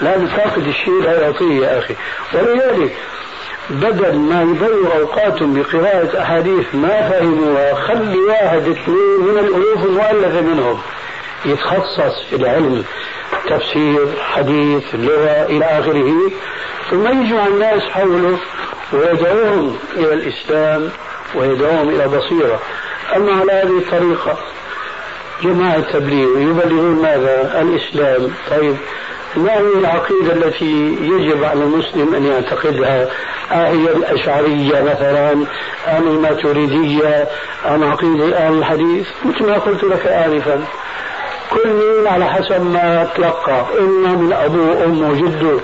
لا 0.00 0.18
نفاقد 0.18 0.66
الشيء 0.66 1.04
يعطيه 1.04 1.66
يا 1.66 1.78
أخي. 1.78 1.94
ولذلك 2.34 2.96
بدل 3.70 4.18
ما 4.18 4.42
يضيعوا 4.42 5.00
أوقاتهم 5.00 5.54
بقراءة 5.54 6.22
أحاديث 6.22 6.74
ما 6.74 7.08
فهموها 7.08 7.74
خلي 7.74 8.18
واحد 8.18 8.68
اثنين 8.68 9.20
من 9.20 9.38
الألوف 9.38 9.84
المؤلفة 9.84 10.40
منهم. 10.40 10.78
يتخصص 11.46 12.24
في 12.30 12.36
العلم 12.36 12.84
تفسير 13.48 14.06
حديث 14.20 14.84
لغة 14.94 15.46
إلى 15.48 15.64
آخره 15.64 16.12
ثم 16.90 17.06
يجمع 17.06 17.46
الناس 17.46 17.82
حوله 17.82 18.38
ويدعوهم 18.92 19.76
إلى 19.96 20.12
الإسلام 20.12 20.90
ويدعوهم 21.34 21.88
إلى 21.88 22.08
بصيرة. 22.08 22.60
أما 23.16 23.32
على 23.32 23.52
هذه 23.52 23.78
الطريقة 23.78 24.38
جماعة 25.42 25.76
التبليغ 25.76 26.38
يبلغون 26.38 27.02
ماذا؟ 27.02 27.60
الإسلام. 27.62 28.30
طيب 28.50 28.76
ما 29.36 29.52
هي 29.52 29.78
العقيدة 29.78 30.32
التي 30.32 30.96
يجب 31.00 31.44
على 31.44 31.64
المسلم 31.64 32.14
أن 32.14 32.24
يعتقدها؟ 32.24 33.08
أهي 33.52 33.92
الأشعرية 33.96 34.82
مثلا 34.82 35.32
أم 35.88 36.08
الماتريدية 36.08 37.28
أم 37.66 37.84
عقيدة 37.84 38.36
أهل 38.36 38.58
الحديث؟ 38.58 39.06
مثل 39.24 39.46
ما 39.46 39.58
قلت 39.58 39.84
لك 39.84 40.06
آنفا. 40.06 40.64
كل 41.50 42.06
على 42.06 42.24
حسب 42.24 42.62
ما 42.62 43.08
تلقى. 43.16 43.64
إما 43.78 44.08
من 44.16 44.32
أبوه 44.32 44.80
وأمه 44.80 45.10
وجده 45.10 45.60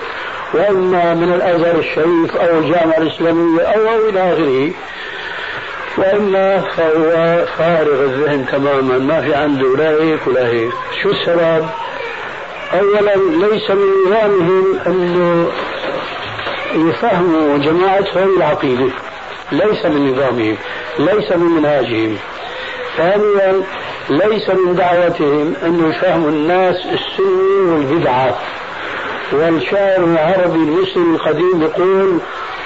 وإما 0.53 1.13
من 1.13 1.33
الأزهر 1.33 1.75
الشريف 1.79 2.35
أو 2.35 2.59
الجامعة 2.59 2.97
الإسلامية 2.97 3.61
أو, 3.61 3.87
أو 3.87 4.09
إلى 4.09 4.33
آخره. 4.33 4.71
وإلا 5.97 6.61
فهو 6.61 7.45
فارغ 7.57 8.03
الذهن 8.03 8.45
تماما 8.51 8.97
ما 8.97 9.21
في 9.21 9.35
عنده 9.35 9.75
لا 9.77 9.89
هيك 10.03 10.27
ولا 10.27 10.47
هيك 10.47 10.71
شو 11.03 11.09
السبب؟ 11.09 11.67
أولا 12.73 13.15
ليس 13.15 13.71
من 13.71 13.87
نظامهم 14.07 14.79
أنه 14.87 15.51
يفهموا 16.75 17.57
جماعتهم 17.57 18.37
العقيدة. 18.37 18.91
ليس 19.51 19.85
من 19.85 20.11
نظامهم 20.11 20.57
ليس 20.99 21.31
من 21.31 21.45
منهاجهم. 21.45 22.17
ثانيا 22.97 23.63
ليس 24.09 24.49
من 24.49 24.75
دعوتهم 24.75 25.53
أن 25.63 25.89
يفهموا 25.89 26.29
الناس 26.29 26.75
السنة 26.75 27.73
والبدعة. 27.73 28.37
والشاعر 29.33 30.03
العربي 30.03 30.57
المسلم 30.57 31.15
القديم 31.15 31.61
يقول 31.61 32.19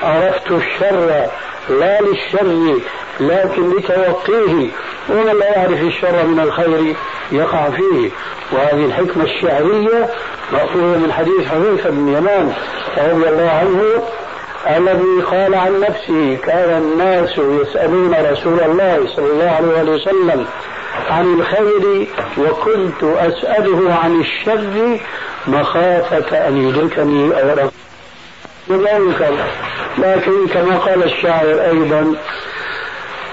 عرفت 0.04 0.52
الشر 0.52 1.28
لا 1.70 2.02
للشر 2.02 2.80
لكن 3.20 3.70
لتوقيه 3.70 4.70
ومن 5.10 5.40
لا 5.40 5.58
يعرف 5.58 5.82
الشر 5.82 6.26
من 6.26 6.40
الخير 6.40 6.96
يقع 7.32 7.70
فيه. 7.70 8.10
وهذه 8.52 8.86
الحكمة 8.86 9.24
الشعرية 9.24 10.10
مأخوذة 10.54 10.98
من 10.98 11.12
حديث 11.12 11.48
حذيفة 11.48 11.90
بن 11.90 12.08
يمان 12.08 12.54
رضي 12.98 13.30
الله 13.30 13.50
عنه 13.50 14.04
الذي 14.68 15.22
قال 15.32 15.56
عن 15.56 15.80
نفسه 15.80 16.38
كان 16.44 16.82
الناس 16.82 17.32
يسألون 17.38 18.16
رسول 18.32 18.60
الله 18.60 19.08
صلى 19.16 19.26
الله 19.26 19.74
عليه 19.78 19.92
وسلم 19.92 20.46
عن 21.10 21.34
الخير 21.34 22.08
وكنت 22.38 23.04
أسأله 23.04 23.94
عن 24.04 24.22
الشر 24.22 25.00
مخافة 25.48 26.48
أن 26.48 26.58
يدركني 26.58 27.42
أو 27.42 27.70
لذلك 28.70 29.34
لكن 29.98 30.48
كما 30.48 30.78
قال 30.78 31.04
الشاعر 31.04 31.46
أيضا 31.46 32.16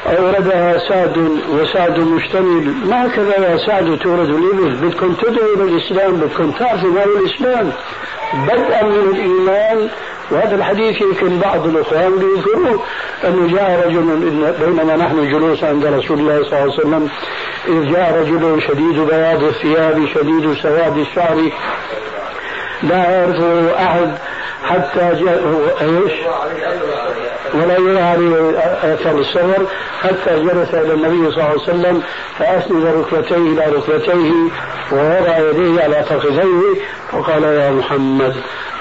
أوردها 0.06 0.78
سعد 0.88 1.18
وسعد 1.50 1.98
مشتمل 2.00 2.74
ما 2.86 3.06
هكذا 3.06 3.36
يا 3.50 3.56
سعد 3.66 3.98
تورد 3.98 4.28
الإبل؟ 4.28 4.74
بدكم 4.74 5.14
تدعوا 5.14 5.54
إلى 5.56 5.62
الإسلام 5.62 6.16
بدكم 6.16 6.50
تعرفوا 6.50 6.90
ما 6.90 7.04
هو 7.04 7.18
الإسلام. 7.18 7.72
بدءا 8.34 8.82
من 8.84 9.10
الإيمان 9.14 9.88
وهذا 10.30 10.54
الحديث 10.54 11.00
يمكن 11.00 11.38
بعض 11.38 11.66
الإخوان 11.66 12.12
بيذكروه 12.18 12.82
أنه 13.24 13.56
جاء 13.56 13.86
رجل 13.86 14.02
بينما 14.60 14.96
نحن 14.96 15.30
جلوس 15.30 15.64
عند 15.64 15.86
رسول 15.86 16.18
الله 16.18 16.42
صلى 16.42 16.62
الله 16.62 16.72
عليه 16.72 16.80
وسلم 16.80 17.08
إذ 17.68 17.92
جاء 17.92 18.20
رجل 18.20 18.62
شديد 18.62 19.00
بياض 19.00 19.42
الثياب 19.42 20.06
شديد 20.14 20.54
سواد 20.62 20.98
الشعر 20.98 21.50
لا 22.82 23.10
يعرفه 23.10 23.76
أحد 23.84 24.18
حتى 24.64 25.24
جاء 25.24 25.72
إيش؟ 25.80 26.12
ولا 27.54 27.78
يرى 27.78 28.00
عليه 28.00 28.58
اثر 28.94 29.18
السفر 29.18 29.66
حتى 30.02 30.40
جلس 30.42 30.74
إلى 30.74 30.94
النبي 30.94 31.30
صلى 31.30 31.34
الله 31.34 31.44
عليه 31.44 31.62
وسلم 31.62 32.02
فأسند 32.38 32.86
ركبتيه 32.86 33.36
إلى 33.36 33.66
ركبتيه 33.76 34.32
ووضع 34.92 35.38
يديه 35.38 35.82
على 35.82 36.02
فخذيه 36.04 36.80
وقال 37.12 37.42
يا 37.42 37.70
محمد 37.70 38.34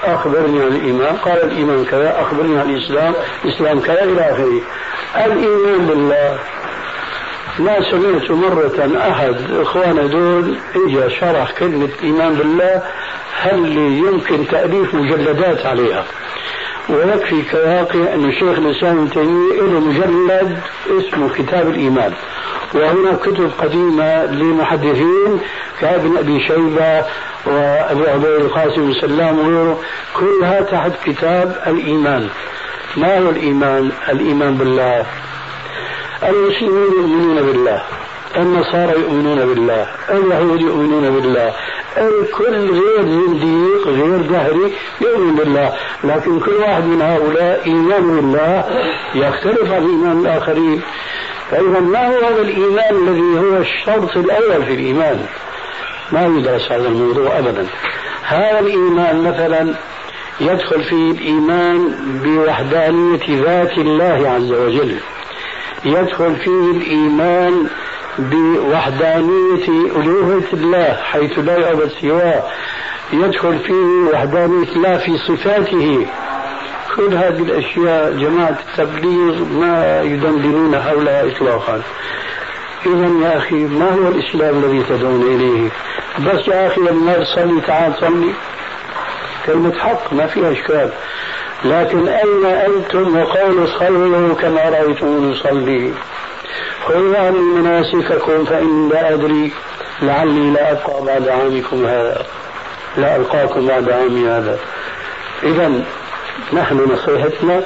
أخبرني 0.04 0.62
عن 0.62 0.68
الإيمان. 0.68 1.16
قال 1.16 1.42
الإيمان 1.44 1.84
كذا 1.84 2.20
أخبرني 2.20 2.58
عن 2.58 2.70
الإسلام 2.70 3.14
الإسلام 3.44 3.80
كذا 3.80 4.04
إلى 4.04 4.20
آخره. 4.20 4.60
الإيمان 5.26 5.86
بالله. 5.86 6.38
ما 7.58 7.90
سمعت 7.90 8.30
مرة 8.30 8.98
أحد 9.10 9.36
إخوانا 9.60 10.02
دول 10.06 10.56
إجا 10.88 11.08
شرح 11.08 11.50
كلمة 11.58 11.88
إيمان 12.02 12.34
بالله 12.34 12.82
هل 13.40 13.76
يمكن 13.78 14.46
تأليف 14.48 14.94
مجلدات 14.94 15.66
عليها؟ 15.66 16.04
ويكفي 16.88 17.42
كواقع 17.50 18.14
أن 18.14 18.28
الشيخ 18.28 18.58
الإسلام 18.58 18.98
ابن 18.98 19.10
تيمية 19.10 19.62
له 19.62 19.80
مجلد 19.80 20.58
اسمه 20.98 21.28
كتاب 21.34 21.68
الإيمان 21.68 22.12
وهناك 22.74 23.20
كتب 23.20 23.50
قديمة 23.58 24.24
لمحدثين 24.24 25.40
كابن 25.80 26.16
أبي 26.16 26.40
شيبة 26.40 27.04
وأبو 27.46 28.04
عبيد 28.04 28.44
القاسم 28.44 28.92
سلام 28.92 29.38
وغيره 29.38 29.80
كلها 30.14 30.60
تحت 30.60 30.92
كتاب 31.04 31.62
الإيمان. 31.66 32.28
ما 32.96 33.18
هو 33.18 33.30
الإيمان؟ 33.30 33.92
الإيمان 34.08 34.54
بالله. 34.54 35.06
المسلمون 36.22 36.92
يؤمنون 36.92 37.42
بالله. 37.42 37.82
النصارى 38.36 39.00
يؤمنون 39.00 39.46
بالله 39.46 39.86
اليهود 40.10 40.60
يؤمنون 40.60 41.10
بالله 41.10 41.52
الكل 41.96 42.70
غير 42.70 43.02
زنديق 43.02 43.88
غير 43.88 44.22
دهري 44.22 44.72
يؤمن 45.00 45.34
بالله. 45.34 45.72
لكن 46.04 46.40
كل 46.40 46.52
واحد 46.52 46.84
من 46.84 47.02
هؤلاء 47.02 47.62
إيمان 47.66 48.16
بالله 48.16 48.64
يختلف 49.14 49.72
عن 49.72 49.86
إيمان 49.86 50.20
الآخرين. 50.20 50.80
فإذا 51.50 51.80
ما 51.80 52.06
هو 52.06 52.26
هذا 52.26 52.42
الإيمان 52.42 53.08
الذي 53.08 53.38
هو 53.38 53.56
الشرط 53.56 54.16
الأول 54.16 54.64
في 54.64 54.74
الإيمان؟ 54.74 55.26
ما 56.12 56.26
يدرس 56.26 56.72
هذا 56.72 56.88
الموضوع 56.88 57.38
أبدا. 57.38 57.66
هذا 58.22 58.60
الإيمان 58.60 59.22
مثلا 59.22 59.74
يدخل 60.40 60.84
فيه 60.84 61.10
الإيمان 61.10 61.94
بوحدانية 62.24 63.42
ذات 63.44 63.78
الله 63.78 64.30
عز 64.36 64.52
وجل. 64.52 64.96
يدخل 65.84 66.36
فيه 66.36 66.70
الإيمان 66.70 67.66
بوحدانية 68.18 69.68
ألوهية 69.68 70.52
الله 70.52 70.96
حيث 71.02 71.38
لا 71.38 71.58
يعبد 71.58 71.90
سواه. 72.00 72.42
يدخل 73.12 73.58
فيه 73.58 74.10
وحدانية 74.12 74.68
الله 74.76 74.98
في 74.98 75.18
صفاته. 75.18 76.06
كل 76.96 77.14
هذه 77.14 77.42
الأشياء 77.42 78.12
جماعة 78.12 78.58
التبليغ 78.68 79.44
ما 79.44 80.02
يدندنون 80.02 80.82
حولها 80.82 81.26
إطلاقا. 81.26 81.82
إذا 82.86 83.10
يا 83.22 83.36
أخي 83.36 83.54
ما 83.54 83.94
هو 83.94 84.08
الإسلام 84.08 84.64
الذي 84.64 84.82
تدعون 84.88 85.22
إليه؟ 85.22 85.68
بس 86.26 86.48
يا 86.48 86.66
أخي 86.66 86.80
لما 86.80 87.12
تصلي 87.12 87.60
تعال 87.60 87.94
صلي 88.00 88.32
كلمة 89.46 89.78
حق 89.78 90.12
ما 90.12 90.26
فيها 90.26 90.52
إشكال. 90.52 90.90
لكن 91.64 92.08
أين 92.08 92.46
أنتم؟ 92.46 93.16
وقول 93.16 93.68
صلوا 93.68 94.34
كما 94.34 94.68
رأيتم 94.68 95.30
نصلي 95.30 95.92
خذوا 96.86 97.18
عني 97.18 97.38
مناسككم 97.38 98.44
فإني 98.44 98.88
لا 98.88 99.14
أدري 99.14 99.52
لعلي 100.02 100.50
لا 100.50 100.72
أبقى 100.72 101.04
بعد 101.04 101.28
عامكم 101.28 101.86
هذا. 101.86 102.26
لا 102.96 103.16
ألقاكم 103.16 103.66
بعد 103.66 103.90
عامي 103.90 104.28
هذا. 104.28 104.58
إذا 105.42 105.72
نحن 106.52 106.92
نصيحتنا 106.92 107.62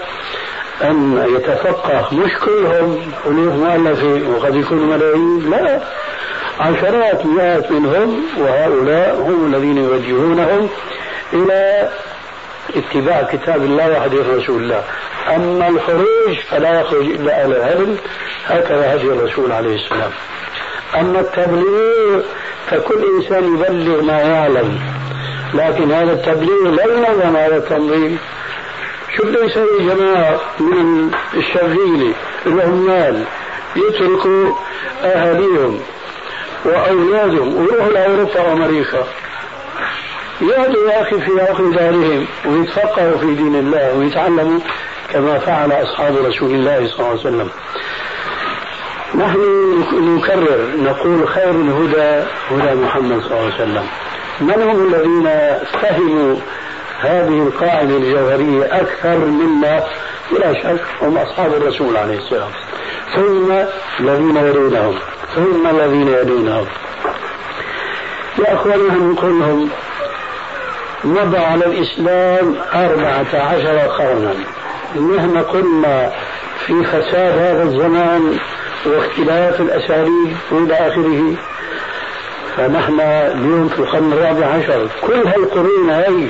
أن 0.83 1.27
يتفقه 1.37 2.15
مش 2.15 2.31
كلهم. 2.45 3.13
ألوف 3.27 3.55
مؤلفة 3.55 4.31
وقد 4.31 4.55
يكونوا 4.57 4.97
ملايين. 4.97 5.51
لا. 5.51 5.81
عشرات 6.61 7.27
مئات 7.27 7.71
منهم 7.71 8.25
وهؤلاء 8.39 9.15
هم 9.21 9.55
الذين 9.55 9.79
يوجهونهم 9.79 10.69
إلى 11.33 11.89
اتباع 12.77 13.23
كتاب 13.23 13.63
الله 13.63 13.99
وحديث 13.99 14.27
رسول 14.27 14.63
الله. 14.63 14.85
أما 15.37 15.69
الخروج 15.69 16.39
فلا 16.51 16.81
يخرج 16.81 17.07
إلا 17.07 17.43
أهل 17.43 17.57
العلم 17.57 17.97
هكذا 18.47 18.95
هدي 18.95 19.07
الرسول 19.07 19.53
عليه 19.53 19.75
السلام. 19.75 20.11
أما 21.01 21.21
التبليغ 21.21 22.23
فكل 22.71 23.05
إنسان 23.17 23.55
يبلغ 23.55 24.03
ما 24.03 24.21
يعلم 24.21 24.79
لكن 25.55 25.93
هذا 25.93 26.13
التبليغ 26.13 26.69
لا 26.69 26.85
ينظم 26.85 27.37
هذا 27.37 27.57
التنظيم 27.57 28.19
شو 29.17 29.23
بده 29.23 29.45
يسوي 29.45 29.79
جماعة 29.79 30.41
من 30.61 31.11
الشرذيلة 31.35 32.15
العمال 32.47 33.25
يتركوا 33.77 34.53
أهاليهم 35.05 35.81
وأولادهم 36.65 37.57
ويروحوا 37.57 37.93
لأوروبا 37.93 38.41
وأمريكا؟ 38.41 39.07
يهدوا 40.41 40.91
يا 40.91 41.03
أخي 41.03 41.21
في 41.21 41.41
عقل 41.41 41.75
دارهم 41.75 42.27
ويتفقهوا 42.47 43.19
في 43.19 43.35
دين 43.35 43.55
الله 43.55 43.99
ويتعلموا 43.99 44.61
كما 45.13 45.39
فعل 45.39 45.73
أصحاب 45.73 46.17
رسول 46.17 46.51
الله 46.51 46.89
صلى 46.89 46.99
الله 46.99 47.09
عليه 47.09 47.21
وسلم. 47.21 47.51
نحن 49.15 49.41
نكرر 50.17 50.77
نقول 50.77 51.29
خير 51.29 51.51
الهدى 51.51 52.27
هدى 52.51 52.75
محمد 52.75 53.23
صلى 53.23 53.31
الله 53.31 53.45
عليه 53.45 53.55
وسلم. 53.55 53.87
من 54.41 54.63
هم 54.63 54.95
الذين 54.95 55.29
فهموا 55.83 56.37
هذه 57.01 57.43
القاعدة 57.43 57.97
الجوهرية 57.97 58.81
أكثر 58.81 59.19
منا 59.19 59.85
بلا 60.31 60.53
شك 60.63 60.85
هم 61.03 61.19
أصحاب 61.19 61.55
الرسول 61.55 61.97
عليه 61.97 62.19
السلام؟ 62.19 62.51
ثم 63.15 63.53
الذين 64.01 64.37
يلونهم 64.37 64.99
ثم 65.35 65.67
الذين 65.67 66.09
يلونهم 66.09 66.67
يا 68.39 68.55
أخواننا 68.55 68.95
نقول 68.95 69.41
لهم 69.41 69.71
مضى 71.05 71.39
على 71.39 71.67
الإسلام 71.67 72.57
أربعة 72.75 73.43
عشر 73.43 73.79
قرنا. 73.79 74.35
مهما 74.95 75.43
قلنا 75.43 76.13
في 76.67 76.85
فساد 76.85 77.39
هذا 77.39 77.63
الزمان 77.63 78.39
واختلاف 78.87 79.61
الأساليب 79.61 80.37
وإلى 80.51 80.75
آخره. 80.75 81.35
فنحن 82.57 83.01
اليوم 83.01 83.69
في 83.69 83.79
القرن 83.79 84.13
الرابع 84.13 84.47
عشر 84.47 84.89
كل 85.07 85.29
هالقرون 85.29 85.91
هاي 85.91 86.29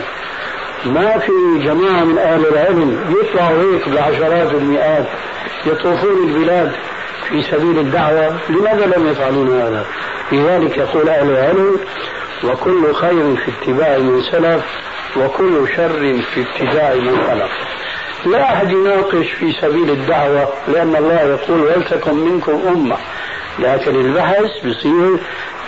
ما 0.87 1.19
في 1.19 1.33
جماعة 1.65 2.05
من 2.05 2.19
أهل 2.19 2.47
العلم 2.47 3.17
يطلعوا 3.21 3.63
هيك 3.63 3.89
بعشرات 3.89 4.55
المئات 4.55 5.07
يطوفون 5.67 6.29
البلاد 6.29 6.73
في 7.29 7.43
سبيل 7.43 7.79
الدعوة. 7.79 8.37
لماذا 8.49 8.87
لم 8.97 9.09
يفعلون 9.09 9.61
هذا؟ 9.61 9.87
لذلك 10.33 10.77
يقول 10.77 11.09
أهل 11.09 11.31
العلم 11.31 11.77
وكل 12.45 12.95
خير 12.95 13.37
في 13.37 13.51
اتباع 13.51 13.99
من 13.99 14.23
سلف 14.23 14.65
وكل 15.17 15.69
شر 15.77 16.23
في 16.35 16.41
ابتداع 16.41 16.95
من 16.95 17.19
خلق 17.29 17.51
لا 18.27 18.43
أحد 18.43 18.71
يناقش 18.71 19.27
في 19.31 19.53
سبيل 19.53 19.91
الدعوة 19.91 20.49
لأن 20.69 20.97
الله 20.97 21.21
يقول 21.23 21.61
ولتكن 21.61 22.15
منكم 22.15 22.61
أمة. 22.69 22.97
لكن 23.59 23.95
البحث 23.97 24.67
بصير 24.67 25.19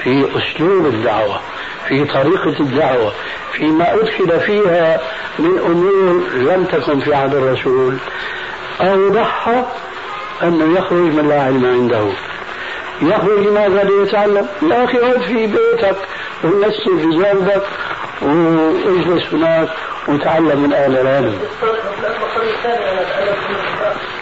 في 0.03 0.29
أسلوب 0.39 0.87
الدعوة 0.87 1.41
في 1.89 2.05
طريقة 2.05 2.61
الدعوة 2.61 3.13
فيما 3.53 3.95
أدخل 3.95 4.41
فيها 4.41 5.01
من 5.39 5.59
أمور 5.59 6.29
لم 6.35 6.65
تكن 6.65 7.01
في 7.01 7.15
عهد 7.15 7.35
الرسول. 7.35 7.97
أوضحها 8.81 9.73
أنه 10.43 10.79
يخرج 10.79 11.15
من 11.15 11.29
لا 11.29 11.43
علم 11.43 11.67
عنده. 11.67 12.13
يخرج 13.03 13.39
لماذا 13.39 13.85
ليتعلم 13.85 14.47
يا 14.63 14.85
أخي 14.85 14.99
اقعد 14.99 15.23
في 15.23 15.47
بيتك 15.47 15.97
ونسي 16.45 16.85
في 16.85 17.23
جانبك 17.23 17.63
واجلس 18.23 19.35
هناك 19.35 19.69
وتعلم 20.09 20.63
من 20.63 20.73
أهل 20.73 20.99
العلم. 20.99 21.39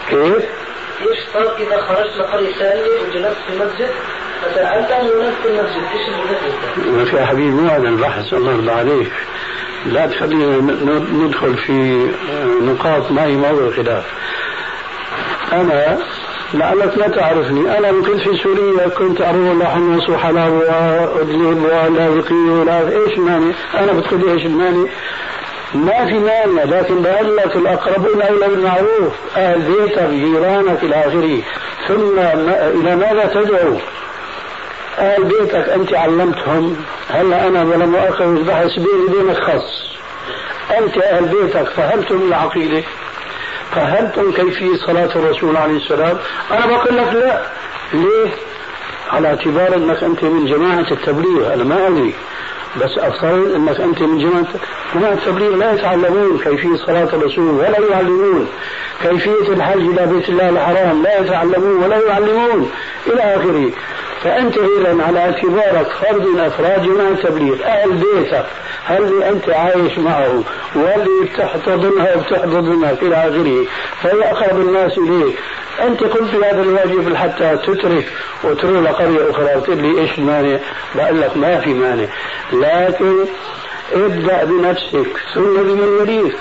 كيف؟ 0.09 0.45
يشترط 1.01 1.61
إذا 1.61 1.81
خرجت 1.81 2.17
لقرية 2.17 2.53
ثانية 2.53 2.83
وجلست 2.83 3.37
في 3.47 3.53
المسجد 3.53 3.91
فتعلم 4.55 5.11
ونفس 5.19 5.37
في 5.43 5.49
المسجد. 5.49 5.83
إيش 5.93 6.09
المسجد؟ 6.87 7.15
يا 7.15 7.27
حبيبي 7.27 7.51
مو 7.51 7.69
هذا 7.69 7.89
البحث 7.89 8.33
الله 8.33 8.53
يرضى 8.53 8.71
عليك. 8.71 9.13
لا 9.87 10.07
تخلينا 10.07 10.57
ندخل 11.13 11.57
في 11.57 12.09
نقاط 12.63 13.11
ما 13.11 13.25
هي 13.25 13.37
موضوع 13.37 13.71
خلاف 13.71 14.05
أنا 15.53 15.99
لعلك 16.55 16.99
لا 16.99 17.09
تعرفني. 17.09 17.79
أنا 17.79 17.93
كنت 17.93 18.21
في 18.21 18.37
سوريا 18.37 18.89
كنت 18.89 19.21
أروح 19.21 19.57
لحمص 19.57 20.09
وحلب 20.09 20.53
وأدلب 20.53 21.63
ولاذقي 21.65 22.35
ولا 22.35 22.89
إيش 22.89 23.19
المانع 23.19 23.55
أنا 23.75 23.93
بتقول 23.93 24.29
إيش 24.29 24.47
المانع 24.47 24.89
ما 25.75 26.07
في 26.07 26.19
مانع 26.19 26.63
لكن 26.65 27.03
بقول 27.03 27.37
لك 27.37 27.57
الأقربون 27.57 28.23
أولى 28.23 28.49
بالمعروف 28.49 29.13
أهل 29.37 29.61
بيتك 29.63 30.09
جيرانك 30.11 30.83
إلى 30.83 30.95
آخره. 30.95 31.43
ثم 31.89 32.19
إلى 32.19 32.97
ماذا 32.97 33.31
تدعو؟ 33.35 33.77
أهل 34.99 35.25
بيتك 35.25 35.69
أنت 35.69 35.95
علمتهم. 35.95 36.77
هلا 37.11 37.49
أنا 37.49 37.63
ولا 37.65 37.87
مؤاخذة 37.87 38.25
البحث 38.25 38.71
بيني 38.75 39.05
وبينك 39.09 39.37
خاص. 39.37 39.97
أنت 40.79 40.99
أهل 40.99 41.25
بيتك 41.25 41.69
فهمتم 41.69 42.29
العقيدة؟ 42.29 42.83
فهمتم 43.75 44.33
كيفية 44.33 44.77
صلاة 44.87 45.17
الرسول 45.17 45.57
عليه 45.57 45.77
السلام؟ 45.77 46.19
أنا 46.51 46.67
بقول 46.67 46.97
لك 46.97 47.13
لا. 47.13 47.43
ليه؟ 47.93 48.31
على 49.11 49.29
اعتبار 49.29 49.75
أنك 49.77 50.03
أنت 50.03 50.25
من 50.25 50.47
جماعة 50.47 50.87
التبليغ 50.91 51.55
أنا 51.55 51.65
ما 51.65 51.87
أدري. 51.87 52.15
بس 52.81 52.99
أفترض 52.99 53.55
أنك 53.55 53.81
أنت 53.81 54.03
من 54.03 54.19
جماعة 54.19 54.47
جماعة 54.95 55.13
التبليغ 55.13 55.57
لا 55.57 55.73
يتعلمون 55.73 56.39
كيفية 56.39 56.77
صلاة 56.77 57.05
الرسول 57.05 57.45
ولا 57.51 57.79
يعلمون. 57.91 58.49
كيفية 59.03 59.53
الحج 59.53 59.81
إلى 59.81 60.07
بيت 60.07 60.29
الله 60.29 60.49
الحرام 60.49 61.03
لا 61.03 61.21
يتعلمون 61.21 61.83
ولا 61.85 62.07
يعلمون. 62.09 62.71
إلى 63.07 63.21
آخره. 63.21 63.71
فأنت 64.25 64.55
إذا 64.59 65.03
على 65.03 65.21
اعتبارك 65.21 65.87
فرد 65.93 66.27
من 66.27 66.41
أفراد 66.41 66.83
جماعة 66.83 67.09
التبليغ 67.09 67.65
أهل 67.65 67.93
بيتك. 67.93 68.47
هل 68.85 69.23
أنت 69.23 69.49
عايش 69.49 69.99
معه؟ 69.99 70.43
واللي 70.75 71.25
بتحتضنها 71.25 72.17
وبتحتضنك 72.17 73.03
إلى 73.03 73.17
آخره؟ 73.17 73.67
فهي 74.03 74.31
أقرب 74.31 74.61
الناس 74.61 74.99
إليك. 74.99 75.39
أنت 75.81 76.03
قمت 76.03 76.35
بهذا 76.35 76.63
الواجب 76.63 77.15
حتى 77.15 77.57
تترك 77.57 78.13
وتروح 78.45 78.83
لقرية 78.83 79.31
أخرى. 79.31 79.57
وتقول 79.57 79.79
لي 79.79 80.01
إيش 80.01 80.19
المانع؟ 80.19 80.59
بقول 80.95 81.21
لك 81.21 81.37
ما 81.37 81.61
في 81.61 81.75
مانع. 81.75 82.07
لكن 82.53 83.25
ابدأ 83.93 84.45
بنفسك. 84.45 85.17
ثم 85.35 85.55
بمن 85.57 85.99
يليك. 86.01 86.37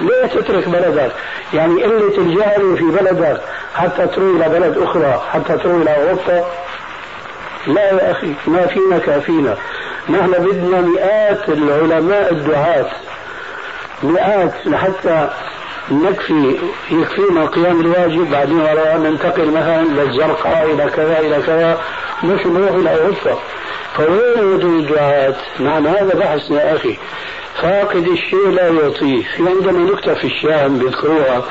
ليه 0.00 0.26
تترك 0.26 0.68
بلدك؟ 0.68 1.12
يعني 1.54 1.82
قلة 1.82 2.18
الجهل 2.18 2.76
في 2.76 2.84
بلدك 2.84 3.40
حتى 3.74 4.06
تروح 4.06 4.36
إلى 4.36 4.48
بلد 4.58 4.78
أخرى 4.78 5.22
حتى 5.32 5.58
تروح 5.58 5.74
إلى 5.74 5.96
أوروبا 5.96 6.44
لا 7.66 7.82
يا 7.92 8.10
أخي 8.10 8.34
ما 8.46 8.66
فينا 8.66 8.98
كافينا. 8.98 9.56
نحن 10.08 10.32
بدنا 10.32 10.80
مئات 10.80 11.48
العلماء 11.48 12.32
الدعاة. 12.32 12.90
مئات 14.02 14.54
لحتى 14.66 15.30
نكفي 15.90 16.56
يكفينا 16.90 17.46
قيام 17.46 17.80
الواجب 17.80 18.30
بعدين 18.30 18.60
وراء 18.60 18.96
ننتقل 18.96 19.50
مثلا 19.50 19.82
للزرقاء 19.82 20.70
إلى 20.74 20.90
كذا 20.90 21.20
إلى 21.20 21.42
كذا. 21.46 21.80
مش 22.24 22.46
نروح 22.46 22.70
إلى 22.70 22.90
أوروبا. 22.90 23.38
فوين 23.94 24.44
وجود 24.44 24.64
الدعاة؟ 24.64 25.34
نعم 25.58 25.86
هذا 25.86 26.14
بحثنا 26.14 26.62
يا 26.62 26.76
أخي. 26.76 26.96
فاقد 27.62 28.06
الشيء 28.08 28.48
لا 28.48 28.68
يعطيه 28.68 29.22
في 29.22 29.48
عندنا 29.48 29.92
نكتة 29.92 30.14
في 30.14 30.24
الشام 30.24 30.78
بيذكروها. 30.78 31.44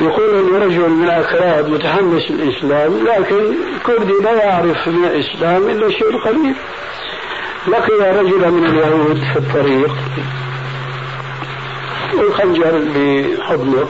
يقول 0.00 0.34
أن 0.38 0.62
رجل 0.62 0.88
من 0.88 1.04
الأكراد 1.04 1.68
متحمس 1.68 2.30
للإسلام 2.30 3.06
لكن 3.06 3.54
كردي 3.86 4.12
لا 4.12 4.32
يعرف 4.32 4.88
من 4.88 5.04
الإسلام 5.04 5.68
إلا 5.68 5.86
الشيء 5.86 6.10
القليل 6.10 6.54
لقي 7.68 8.10
رجلا 8.18 8.50
من 8.50 8.66
اليهود 8.66 9.16
في 9.32 9.38
الطريق 9.38 9.90
والخنجر 12.14 12.82
بحضنه 12.94 13.88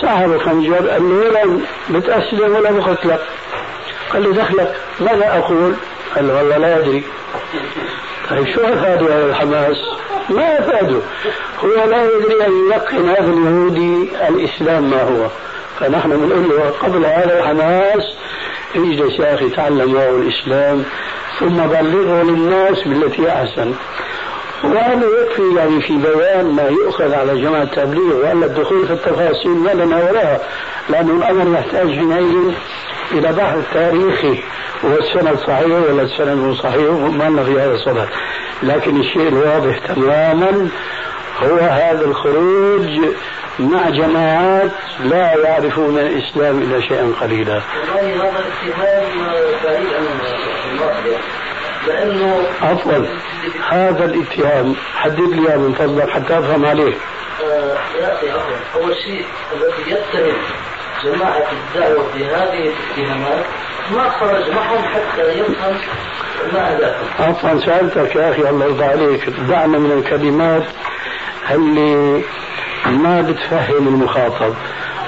صاحب 0.00 0.32
الخنجر 0.32 0.88
قال 0.88 1.02
له 1.02 1.16
ولا 1.28 1.60
بتأسلم 1.90 2.54
ولا 2.54 2.70
بقتلك 2.72 3.20
قال 4.12 4.22
له 4.22 4.32
دخلك 4.32 4.76
ماذا 5.00 5.38
أقول؟ 5.38 5.74
قال 6.14 6.28
له 6.28 6.34
والله 6.34 6.56
لا 6.56 6.78
أدري 6.78 7.02
طيب 8.30 8.46
شو 8.54 8.64
هذا 8.64 9.26
الحماس؟ 9.28 9.76
ما 10.30 10.58
أفادوا 10.58 11.00
هو 11.64 11.90
لا 11.90 12.04
يدري 12.04 12.46
أن 12.46 12.52
يلقن 12.66 13.08
هذا 13.08 13.30
اليهودي 13.30 14.08
الإسلام 14.28 14.90
ما 14.90 15.02
هو. 15.02 15.28
فنحن 15.80 16.10
بنقول 16.10 16.48
له 16.48 16.70
قبل 16.70 17.04
هذا 17.04 17.38
الحماس 17.38 18.04
اجلس 18.76 19.18
يا 19.18 19.34
أخي 19.34 19.48
تعلم 19.50 19.96
الإسلام 19.96 20.84
ثم 21.38 21.56
بلغه 21.56 22.22
للناس 22.22 22.82
بالتي 22.82 23.28
أحسن. 23.32 23.74
وهذا 24.64 25.06
يكفي 25.22 25.54
يعني 25.56 25.80
في 25.80 25.96
بيان 25.96 26.46
ما 26.46 26.62
يؤخذ 26.62 27.14
على 27.14 27.40
جماعة 27.40 27.62
التبليغ 27.62 28.16
وألا 28.16 28.46
الدخول 28.46 28.86
في 28.86 28.92
التفاصيل 28.92 29.50
ما 29.50 29.70
لنا 29.70 29.96
وراها 29.96 30.40
لأن 30.88 31.10
الأمر 31.10 31.58
يحتاج 31.58 31.88
حينئذ 31.88 32.52
إلى 33.12 33.32
بحث 33.32 33.58
تاريخي 33.74 34.42
والسنة 34.82 35.30
الصحيح 35.30 35.66
ولا 35.66 36.02
السنة 36.02 36.34
مو 36.34 36.54
صحيح 36.54 36.90
ما 36.90 37.24
لنا 37.28 37.44
في 37.44 37.60
هذا 37.60 37.74
الصدد 37.74 38.08
لكن 38.62 39.00
الشيء 39.00 39.28
الواضح 39.28 39.78
تماما 39.78 40.68
هو 41.42 41.56
هذا 41.56 42.04
الخروج 42.04 43.00
مع 43.58 43.88
جماعات 43.90 44.70
لا 45.04 45.34
يعرفون 45.34 45.98
الإسلام 45.98 46.58
إلا 46.58 46.80
شيئا 46.80 47.12
قليلا. 47.20 47.62
لأنه 51.86 52.42
عفوا 52.62 53.06
هذا 53.70 54.04
الاتهام 54.04 54.74
حدد 54.94 55.20
لي 55.20 55.56
من 55.56 55.74
فضلك 55.74 56.10
حتى 56.10 56.38
أفهم 56.38 56.64
عليه. 56.66 56.94
آه 57.44 57.76
يا 58.00 58.14
أخي 58.14 58.30
عفوا 58.30 58.56
أول 58.82 58.94
شيء 58.96 59.24
الذي 59.52 59.90
يتهم 59.90 60.36
جماعة 61.04 61.42
الدعوة 61.52 62.06
بهذه 62.14 62.72
الاتهامات 62.72 63.44
ما 63.92 64.10
خرج 64.10 64.50
معهم 64.50 64.84
حتى 64.84 65.22
يفهم 65.22 65.76
ما 66.52 66.72
أهدافهم. 66.72 67.08
عفوا 67.28 67.66
سألتك 67.66 68.16
يا 68.16 68.30
أخي 68.30 68.48
الله 68.48 68.64
يرضى 68.64 68.84
عليك 68.84 69.30
دعنا 69.30 69.78
من 69.78 69.92
الكلمات 69.92 70.62
اللي 71.50 72.22
ما 72.86 73.20
بتفهم 73.22 73.88
المخاطب 73.88 74.54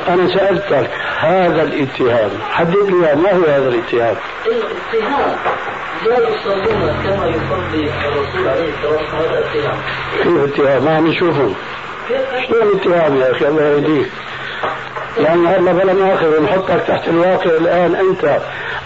أنا 0.08 0.34
سألتك 0.34 0.90
هذا 1.18 1.62
الاتهام 1.62 2.30
حدد 2.50 2.76
لي 2.90 3.14
ما 3.14 3.32
هو 3.32 3.44
هذا 3.44 3.68
الاتهام 3.68 4.16
الاتهام 4.46 5.36
لا 6.06 6.18
يصلون 6.18 7.02
كما 7.04 7.26
يصلي 7.26 7.90
الرسول 8.08 8.48
عليه 8.48 8.70
الصلاة 8.74 8.98
والسلام 8.98 9.22
هذا 9.22 9.38
اتهام 9.38 9.78
كيف 10.22 10.60
اتهام 10.60 10.84
ما 10.84 11.00
نشوفهم 11.00 11.54
شلون 12.48 12.62
الاتهام 12.62 13.16
يا 13.16 13.30
أخي؟ 13.30 13.48
الله 13.48 13.62
يهديك. 13.62 14.06
يعني 15.18 15.46
هلا 15.46 15.72
بلا 15.72 15.92
مؤاخذة 15.92 16.40
نحطك 16.40 16.84
تحت 16.88 17.08
الواقع 17.08 17.50
الآن 17.50 17.94
أنت 17.94 18.24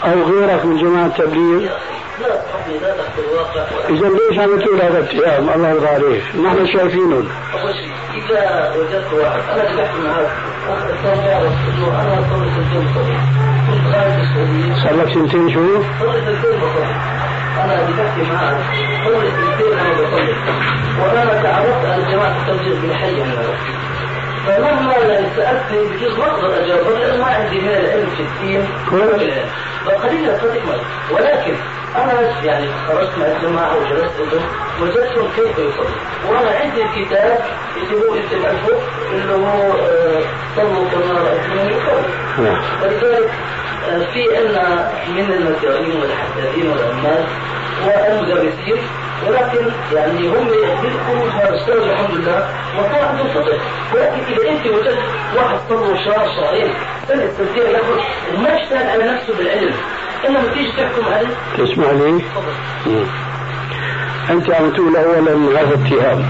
أو 0.04 0.22
غيرك 0.22 0.64
من 0.64 0.76
جماعة 0.76 1.06
التبليغ. 1.06 1.70
إذا 3.88 4.08
ليش 4.08 4.38
عم 4.38 4.58
تقول 4.60 4.80
هذا 4.80 4.98
الاتهام؟ 4.98 5.48
الله 5.54 5.68
يرضى 5.68 5.86
عليك. 5.86 6.22
نحن 6.44 6.66
شايفينه. 6.66 7.16
أول 7.16 7.74
شيء 7.74 7.92
إذا 8.14 8.74
وجدت 8.76 9.12
واحد 9.12 9.40
أنا 9.54 9.64
بحكي 9.64 9.98
معك 10.04 10.30
أخ 10.68 11.04
يعرف 11.26 11.52
إنه 11.68 11.86
أنا 12.00 12.14
صلي 12.30 12.48
سنتين 12.56 12.82
بصلي 12.90 13.16
كنت 13.66 13.94
خارج 13.94 14.12
السعودية 14.20 14.74
صار 14.82 14.94
لك 14.96 15.14
سنتين 15.14 15.50
شو؟ 15.54 15.82
صلي 16.00 16.20
سنتين 16.26 16.60
بصلي 16.60 16.94
أنا 17.64 17.74
بحكي 17.98 18.22
معك 18.32 18.56
صلي 19.06 19.30
سنتين 19.30 19.78
أنا 19.78 19.92
بصلي 19.94 20.34
وأنا 21.00 21.42
تعرفت 21.42 21.86
على 21.86 22.12
جماعة 22.12 22.36
التبليغ 22.42 22.80
بالحي 22.80 23.22
أنا 23.22 23.42
فمهما 24.46 24.94
سالتني 25.36 25.78
بجوز 25.96 26.18
ما 26.18 26.26
أقدر 26.30 26.64
اجاوب 26.64 26.88
لأنه 26.98 27.16
ما 27.24 27.30
عندي 27.30 27.60
من 27.60 27.68
العلم 27.68 28.08
في 28.16 28.22
الدين 28.22 28.62
فقليلا 29.86 30.38
صدق 30.38 30.62
ولكن 31.10 31.54
أنا 31.96 32.42
يعني 32.44 32.66
خرجت 32.88 33.18
مع 33.18 33.26
الجماعة 33.26 33.76
وجلست 33.76 34.14
عندهم 34.20 34.42
وجدتهم 34.82 35.28
كيف 35.36 35.58
يصلي؟ 35.58 35.96
وأنا 36.28 36.50
عندي 36.50 36.84
كتاب 37.04 37.38
اللي 37.76 37.94
هو 37.96 38.14
انت 38.14 38.42
تعرفه 38.42 38.78
اللي 39.12 39.32
هو 39.32 39.72
صلوا 40.56 40.88
كما 40.90 41.20
رايتموني 41.20 41.70
يصلي. 41.76 42.56
فلذلك 42.80 43.30
في 44.12 44.36
عندنا 44.36 44.92
من 45.08 45.32
المسيرين 45.32 46.00
والحدادين 46.00 46.70
والعمال 46.70 47.24
والمدرسين 47.86 48.76
ولكن 49.26 49.66
يعني 49.92 50.28
هم 50.28 50.48
يدركوا 50.48 51.30
هذا 51.30 51.54
الحمد 51.74 52.10
لله 52.16 52.48
وصار 52.78 53.04
عندهم 53.04 53.28
فطر 53.28 53.58
ولكن 53.94 54.20
إذا 54.32 54.50
أنت 54.50 54.66
وجدت 54.66 54.98
واحد 55.36 55.56
صبر 55.70 55.96
شهر 56.04 56.28
شهرين 56.36 56.74
سنه 57.08 57.22
التسجيل 57.24 57.66
ياخذ 57.74 58.00
وما 58.34 58.54
اجتهد 58.62 58.86
على 58.86 59.04
نفسه 59.12 59.34
بالعلم. 59.38 59.74
إنما 60.24 60.52
تيجي 60.54 60.72
تحكم 60.72 61.04
عليه. 61.04 61.28
تسمع 61.58 61.90
لي؟ 61.90 62.22
أنت 64.30 64.50
عم 64.50 64.70
تقول 64.70 64.96
اولا 64.96 65.60
هذا 65.60 65.74
اتهام 65.74 66.24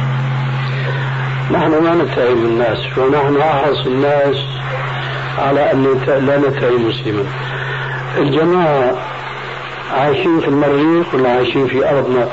نحن 1.50 1.70
ما 1.70 1.94
نتهم 1.94 2.44
الناس 2.44 2.98
ونحن 2.98 3.40
أحرص 3.40 3.86
الناس 3.86 4.36
على 5.38 5.72
أن 5.72 5.84
لا 6.06 6.38
نتهم 6.38 6.88
مسلما. 6.88 7.24
الجماعة 8.18 8.94
عايشين 9.92 10.40
في 10.40 10.48
المريخ 10.48 11.14
ولا 11.14 11.30
عايشين 11.30 11.66
في 11.66 11.90
أرضنا؟ 11.90 12.28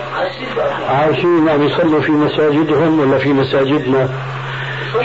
عايشين 0.89 1.47
يعني 1.47 1.65
يصلوا 1.65 2.01
في 2.01 2.11
مساجدهم 2.11 2.99
ولا 2.99 3.17
في 3.17 3.33
مساجدنا؟ 3.33 4.09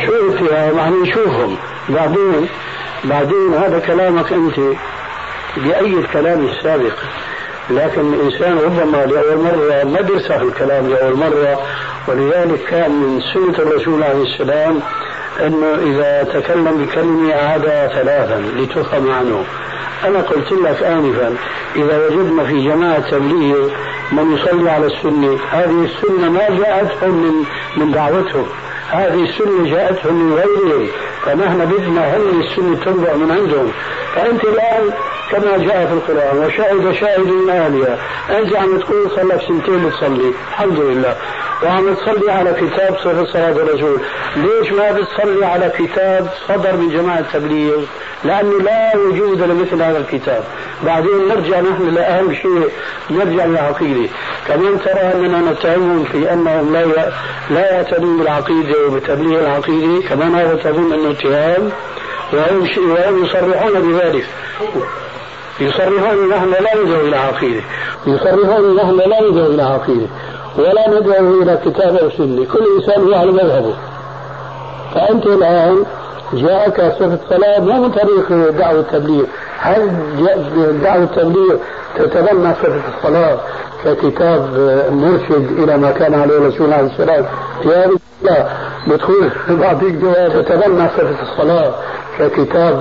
شو 0.07 0.44
يعني 0.53 0.96
نشوفهم. 1.03 1.57
بعدين 1.88 2.49
بعدين 3.05 3.55
هذا 3.55 3.78
كلامك 3.78 4.32
أنت. 4.32 4.55
بأي 5.65 5.93
الكلام 5.99 6.47
السابق. 6.47 6.95
لكن 7.71 8.15
الإنسان 8.15 8.59
ربما 8.59 9.07
لأول 9.07 9.39
مرة 9.39 9.85
ما 9.85 10.01
بيرسخ 10.01 10.41
الكلام 10.41 10.89
لأول 10.89 11.17
مرة 11.17 11.59
ولذلك 12.09 12.65
كان 12.71 12.91
من 12.91 13.21
سنة 13.35 13.59
الرسول 13.59 14.03
عليه 14.03 14.23
السلام 14.23 14.81
أنه 15.41 15.75
إذا 15.75 16.41
تكلم 16.41 16.85
بكلمة 16.85 17.33
أعادها 17.33 17.89
ثلاثا 17.89 18.45
لتفهم 18.57 19.11
عنه. 19.11 19.45
أنا 20.05 20.21
قلت 20.21 20.53
لك 20.53 20.83
آنفا 20.83 21.35
إذا 21.77 22.07
وجدنا 22.07 22.45
في 22.45 22.65
جماعة 22.65 23.11
تبليغ 23.11 23.69
من 24.13 24.33
يصلي 24.37 24.71
على 24.71 24.87
السنة 24.87 25.39
هذه 25.51 25.85
السنة 25.85 26.31
ما 26.31 26.49
جاءتهم 26.59 27.15
من 27.15 27.45
من 27.77 27.93
دعوتهم. 27.93 28.47
هذه 28.91 29.25
السنة 29.25 29.71
جاءتهم 29.71 30.15
من 30.15 30.35
غيرهم. 30.35 30.89
فنحن 31.29 31.64
بدنا 31.64 32.16
هم 32.16 32.41
السنة 32.41 32.76
تنبع 32.85 33.14
من 33.14 33.31
عندهم. 33.31 33.72
فأنت 34.14 34.45
الآن 34.45 34.91
كما 35.31 35.59
جاء 35.59 35.87
في 35.87 35.93
القرآن 35.93 36.39
وشهد 36.39 36.93
شاهد 36.93 37.26
من 37.26 37.51
أهلها 37.51 37.99
أنت 38.39 38.57
عم 38.57 38.79
تقول 38.79 39.11
صلى 39.11 39.39
سنتين 39.49 39.91
تصلي 39.91 40.33
الحمد 40.51 40.79
لله. 40.79 41.16
وعم 41.62 41.95
تصلي 41.95 42.33
على 42.33 42.53
كتاب 42.53 42.97
صفة 42.97 43.24
صلاة 43.24 43.51
الرسول 43.51 44.01
ليش 44.37 44.72
ما 44.72 44.93
بتصلي 44.93 45.47
على 45.47 45.72
كتاب 45.79 46.29
صدر 46.49 46.76
من 46.76 46.89
جماعة 46.89 47.18
التبليغ؟ 47.18 47.81
لأنه 48.24 48.59
لا 48.59 48.97
وجود 48.97 49.43
لمثل 49.43 49.83
هذا 49.83 49.99
الكتاب. 49.99 50.45
بعدين 50.87 51.29
نرجع 51.29 51.61
نحن 51.61 51.95
لأهم 51.95 52.35
شيء 52.35 52.70
نرجع 53.11 53.45
للعقيدة. 53.45 54.09
كمان 54.49 54.79
ترى 54.85 55.01
أننا 55.14 55.53
نتهمهم 55.53 56.05
في 56.05 56.33
أنهم 56.33 56.72
لا 56.72 57.12
لا 57.51 57.72
يعتنون 57.72 58.18
بالعقيدة 58.18 58.87
وبتبليغ 58.87 59.41
العقيدة. 59.41 60.09
كمان 60.09 60.35
هذا 60.35 60.55
تظن 60.55 60.93
أنه 60.93 61.12
اتهام 61.19 61.71
وهم 62.33 63.25
يصرحون 63.25 63.93
بذلك. 63.93 64.27
يصرحون 65.61 66.29
نحن 66.29 66.51
لا 66.51 66.83
ندعو 66.83 67.01
إلى 67.01 67.16
عقيدة. 67.16 67.61
يصرحون 68.07 68.77
نحن 68.77 68.97
لا 68.97 69.31
ندعو 69.31 69.47
إلى 69.47 69.62
عقيدة. 69.62 70.07
ولا 70.59 70.89
ندعو 70.89 71.43
إلى 71.43 71.59
كتاب 71.64 71.97
أو 71.97 72.11
سنة. 72.11 72.45
كل 72.45 72.64
إنسان 72.77 73.09
يعلم 73.09 73.35
مذهبه. 73.35 73.75
فأنت 74.95 75.27
الآن 75.27 75.85
جاءك 76.33 76.81
صفة 76.99 77.19
صلاة 77.31 77.59
مو 77.61 77.83
من 77.83 77.91
طريق 77.91 78.51
دعوة 78.51 78.81
التبليغ. 78.81 79.25
هل 79.59 79.91
دعوة 80.83 81.03
التبليغ 81.03 81.57
تتبنى 81.97 82.55
صفة 82.55 82.83
الصلاة 82.97 83.39
ككتاب 83.85 84.41
مرشد 84.93 85.59
إلى 85.59 85.77
ما 85.77 85.91
كان 85.91 86.14
عليه 86.14 86.39
الرسول 86.39 86.73
عليه 86.73 86.87
السلام 86.87 87.27
في 87.62 87.69
هذه 87.69 87.99
لا. 88.23 88.49
بدخول 88.89 89.30
بعطيك 89.49 89.95
جواب 89.95 90.45
تتبنى 90.45 90.89
صفة 90.89 91.22
الصلاة 91.22 91.74
ككتاب 92.18 92.74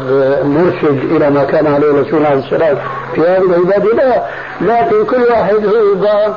مرشد 0.45 1.11
إلى 1.15 1.29
ما 1.29 1.43
كان 1.43 1.67
عليه 1.67 1.91
الرسول 1.91 2.25
عليه 2.25 2.45
السلام 2.45 2.77
في 3.15 3.21
هذه 3.21 3.43
العبادة 3.43 3.93
لا 3.93 4.23
لكن 4.61 5.05
كل 5.05 5.21
واحد 5.31 5.65
هو 5.65 6.33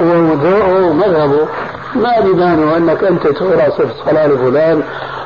ووضوءه 0.00 0.86
ومذهبه 0.90 1.46
ما 1.94 2.20
بيبانوا 2.20 2.76
أنك 2.76 3.04
أنت 3.04 3.26
تقرأ 3.26 3.70
صفة 3.70 4.10
صلاه 4.10 4.26
لفلان 4.26 4.82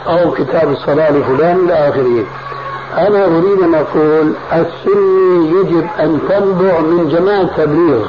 أو 0.06 0.30
كتاب 0.30 0.70
الصلاة 0.72 1.10
لفلان 1.10 1.64
إلى 1.64 1.72
آخره. 1.72 2.24
أنا 2.98 3.24
أريد 3.24 3.62
أن 3.62 3.74
أقول 3.74 4.32
السني 4.52 5.50
يجب 5.50 5.86
أن 6.00 6.18
تنبع 6.28 6.80
من 6.80 7.08
جماعة 7.08 7.56
تبليغ 7.56 8.06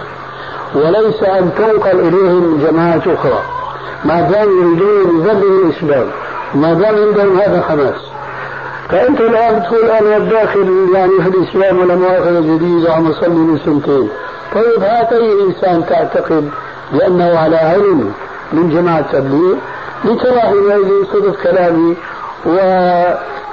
وليس 0.76 1.24
أن 1.24 1.52
تنقل 1.58 2.00
إليهم 2.00 2.44
من 2.44 2.68
جماعات 2.68 3.08
أخرى. 3.08 3.61
ما 4.06 4.22
دام 4.22 4.50
يريدون 4.62 5.22
يذلوا 5.22 5.66
الإسلام 5.66 6.08
ما 6.56 6.74
دام 6.74 6.96
عندهم 6.96 7.40
هذا 7.40 7.62
حماس. 7.62 8.02
فأنت 8.90 9.22
الآن 9.22 9.64
تقول 9.64 9.90
أنا 9.90 10.18
داخل 10.20 10.88
يعني 10.94 11.12
في 11.24 11.28
الإسلام 11.30 11.80
ولا 11.80 11.96
مؤاخذة 11.96 12.40
جديدة 12.40 12.90
وعم 12.90 13.08
اصلي 13.08 13.30
من 13.30 13.60
سنتين. 13.66 14.10
طيب 14.56 14.84
هات 14.84 15.14
اي 15.14 15.32
إنسان 15.48 15.86
تعتقد 15.86 16.50
بأنه 16.94 17.38
على 17.40 17.56
علم 17.56 18.14
من 18.54 18.70
جماعة 18.70 19.00
التبليغ 19.00 19.56
لترى 20.06 20.40
حينئذ 20.40 21.06
صدق 21.14 21.36
كلامي 21.44 21.96
و... 22.46 22.56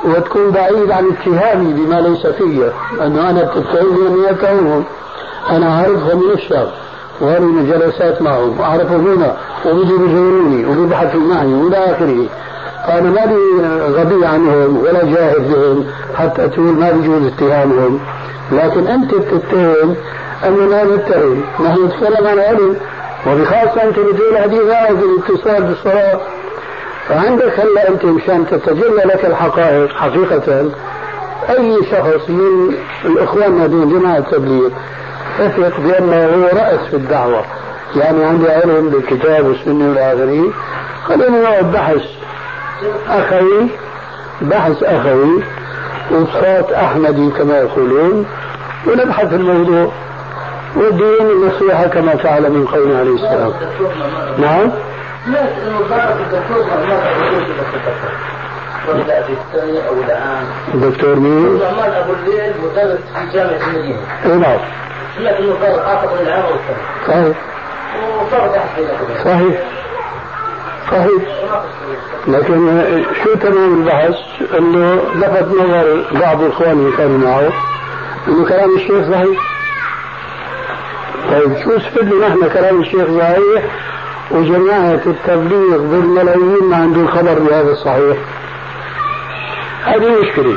وتكون 0.04 0.50
بعيد 0.50 0.90
عن 0.90 1.04
اتهامي 1.10 1.72
بما 1.72 2.00
ليس 2.00 2.26
في 2.26 2.72
أنه 3.02 3.30
أنا 3.30 3.42
بتتهمني 3.42 4.08
اني 4.08 4.30
اتهمهم 4.30 4.84
أنا 5.50 5.70
أعرفهم 5.70 6.18
من 6.26 6.30
الشر 6.32 6.68
وهذه 7.20 7.72
جلسات 7.72 8.22
معهم 8.22 8.60
اعرفهم 8.60 9.06
هنا 9.06 9.36
وبيجوا 9.66 9.98
بيزوروني 9.98 10.66
وبيبحثوا 10.66 11.20
معي 11.20 11.54
والى 11.54 11.76
آخره. 11.76 12.26
فانا 12.86 13.10
مالي 13.10 13.36
غبي 13.88 14.26
عنهم 14.26 14.78
ولا 14.78 15.04
جاهل 15.04 15.40
بهم 15.40 15.86
حتى 16.14 16.48
تقول 16.48 16.66
ما 16.66 16.90
بيجوز 16.90 17.26
اتهامهم. 17.26 18.00
لكن 18.52 18.86
أنت 18.86 19.14
بتتهم 19.14 19.94
أننا 20.46 20.84
نتهم. 20.84 21.42
نحن 21.64 21.84
نتكلم 21.84 22.26
عن 22.26 22.38
علم. 22.38 22.76
وبخاصة 23.26 23.82
أنت 23.82 23.98
بتقول 23.98 24.38
حديث 24.38 24.62
هذا 24.62 25.04
الاتصال 25.04 25.62
بالصلاة. 25.62 26.20
فعندك 27.08 27.60
هلا 27.60 27.88
أنت 27.88 28.04
مشان 28.04 28.46
تتجلى 28.46 29.02
لك 29.04 29.24
الحقائق 29.24 29.92
حقيقة. 29.92 30.70
أي 31.50 31.78
شخص 31.90 32.30
من 32.30 32.74
الإخوان 33.04 33.60
هذين 33.60 33.88
جماعة 33.88 34.18
التبليغ 34.18 34.68
اثق 35.40 35.80
بأنه 35.80 36.24
هو 36.24 36.44
رأس 36.44 36.90
في 36.90 36.96
الدعوة. 36.96 37.44
يعني 37.96 38.24
عندي 38.24 38.50
علم 38.50 38.88
بالكتاب 38.88 39.46
والسنة 39.46 39.88
والآخرين. 39.88 40.52
خلينا 41.04 41.42
نقعد 41.42 41.72
بحث 41.72 42.02
أخوي 43.08 43.68
بحث 44.40 44.82
أخوي 44.82 45.42
وبصوت 46.12 46.72
أحمدي 46.72 47.30
كما 47.30 47.58
يقولون 47.58 48.26
ونبحث 48.86 49.32
الموضوع. 49.32 49.92
والدين 50.76 51.30
النصيحة 51.30 51.86
كما 51.86 52.16
فعل 52.16 52.50
من 52.50 52.66
قوله 52.66 52.98
عليه 52.98 53.14
السلام. 53.14 53.52
نعم؟ 54.38 54.72
ولا 58.88 59.22
في 59.22 60.78
دكتور 60.78 61.14
مين؟ 61.14 61.60
عمال 61.62 61.94
أبو 61.94 62.12
الليل 62.12 62.52
مدرس 62.64 62.98
في 63.14 63.32
جامعة 63.32 63.70
المدينة 63.70 63.98
اي 64.24 64.36
نعم. 64.36 64.58
سمعت 65.18 65.36
صار 65.60 65.80
عاقب 65.80 66.08
العام 66.20 66.44
والثاني 66.44 66.82
صحيح. 67.08 67.36
وصار 68.22 68.60
صحيح. 69.24 69.60
صحيح. 70.90 71.22
لكن 72.28 72.82
شو 73.24 73.34
تمام 73.34 73.80
البحث؟ 73.80 74.14
إنه 74.58 75.02
لفت 75.14 75.48
نظر 75.48 76.04
بعض 76.20 76.42
إخواني 76.42 76.92
كانوا 76.96 77.18
معه. 77.18 77.52
إنه 78.28 78.48
كلام 78.48 78.76
الشيخ 78.76 79.10
صحيح. 79.12 79.38
طيب 81.30 81.56
شو 81.64 81.76
استفدنا 81.76 82.28
نحن 82.28 82.48
كلام 82.48 82.80
الشيخ 82.80 83.06
صحيح 83.18 83.64
وجماعة 84.30 85.00
التبليغ 85.06 85.78
بالملايين 85.78 86.64
ما 86.70 86.76
عندهم 86.76 87.06
خبر 87.08 87.38
بهذا 87.38 87.70
الصحيح؟ 87.70 88.16
هذه 89.84 90.20
مشكلة. 90.22 90.56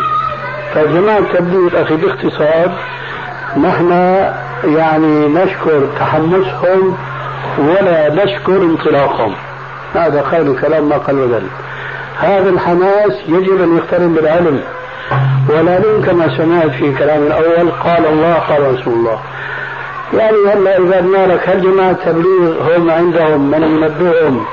فجماعة 0.73 1.19
التبليغ 1.19 1.81
أخي 1.81 1.95
باختصار 1.95 2.71
نحن 3.57 3.91
يعني 4.63 5.27
نشكر 5.27 5.87
تحمسهم 5.99 6.97
ولا 7.59 8.23
نشكر 8.23 8.57
انطلاقهم. 8.57 9.35
هذا 9.95 10.23
خير 10.23 10.53
كلام 10.61 10.89
ما 10.89 10.97
قال 10.97 11.19
ودل 11.19 11.47
هذا 12.19 12.49
الحماس 12.49 13.11
يجب 13.27 13.61
أن 13.61 13.77
يقترن 13.77 14.13
بالعلم. 14.13 14.61
ولا 15.49 15.81
كما 16.05 16.37
سمعت 16.37 16.69
في 16.69 16.93
كلام 16.93 17.23
الأول 17.23 17.71
قال 17.71 18.05
الله 18.05 18.33
قال 18.33 18.73
رسول 18.73 18.93
الله. 18.93 19.19
يعني 20.13 20.37
هلا 20.53 20.77
إذا 20.77 21.01
مالك 21.01 21.49
هل 21.49 21.61
جماعة 21.61 21.91
التبليغ 21.91 22.77
هم 22.77 22.91
عندهم 22.91 23.51
من 23.51 23.63
ينبههم 23.63 24.45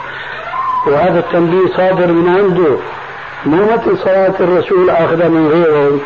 وهذا 0.87 1.19
التنبيه 1.19 1.77
صادر 1.77 2.07
من 2.07 2.29
عنده. 2.29 2.79
مو 3.47 3.65
مثل 3.73 3.99
صلاة 3.99 4.35
الرسول 4.41 4.91
أخذ 4.91 5.29
من 5.29 5.49
غيرهم 5.49 6.01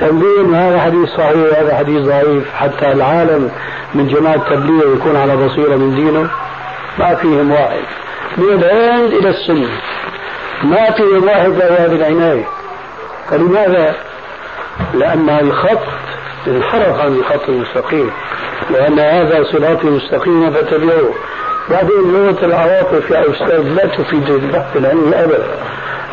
تنبيه 0.00 0.68
هذا 0.68 0.80
حديث 0.80 1.08
صحيح 1.08 1.58
هذا 1.58 1.76
حديث 1.76 2.02
ضعيف. 2.02 2.54
حتى 2.54 2.92
العالم 2.92 3.50
من 3.94 4.08
جماعة 4.08 4.34
التبليغ 4.34 4.96
يكون 4.96 5.16
على 5.16 5.36
بصيرة 5.36 5.76
من 5.76 5.94
دينه. 5.94 6.30
ما 6.98 7.14
فيهم 7.14 7.50
واحد. 7.50 7.82
من 8.36 8.52
العين 8.52 9.04
إلى 9.04 9.28
السنة. 9.28 9.68
ما 10.62 10.90
فيهم 10.90 11.24
واحد 11.24 11.50
هذه 11.50 11.92
العناية 11.92 12.44
فلماذا؟ 13.30 13.94
لأن 14.94 15.28
الخط 15.28 15.82
انحرف 16.46 17.00
عن 17.00 17.12
الخط 17.12 17.48
المستقيم. 17.48 18.10
لأن 18.70 18.98
هذا 18.98 19.44
صراطي 19.44 19.86
مستقيم 19.86 20.50
فاتبعوه 20.50 21.14
بعدين 21.70 22.12
لغة 22.12 22.44
العواطف 22.44 23.10
يا 23.10 23.30
أستاذ 23.30 23.62
لا 23.62 23.86
تفيد 23.86 24.30
البحث 24.30 24.76
العلمي 24.76 25.14
أبدا. 25.16 25.58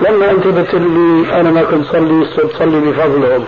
لما 0.01 0.31
أنت 0.31 0.47
بتقول 0.47 1.25
أنا 1.33 1.51
ما 1.51 1.63
كنت 1.63 1.85
صلي 1.85 2.25
صرت 2.35 2.55
صلي 2.59 2.79
بفضلهم 2.79 3.45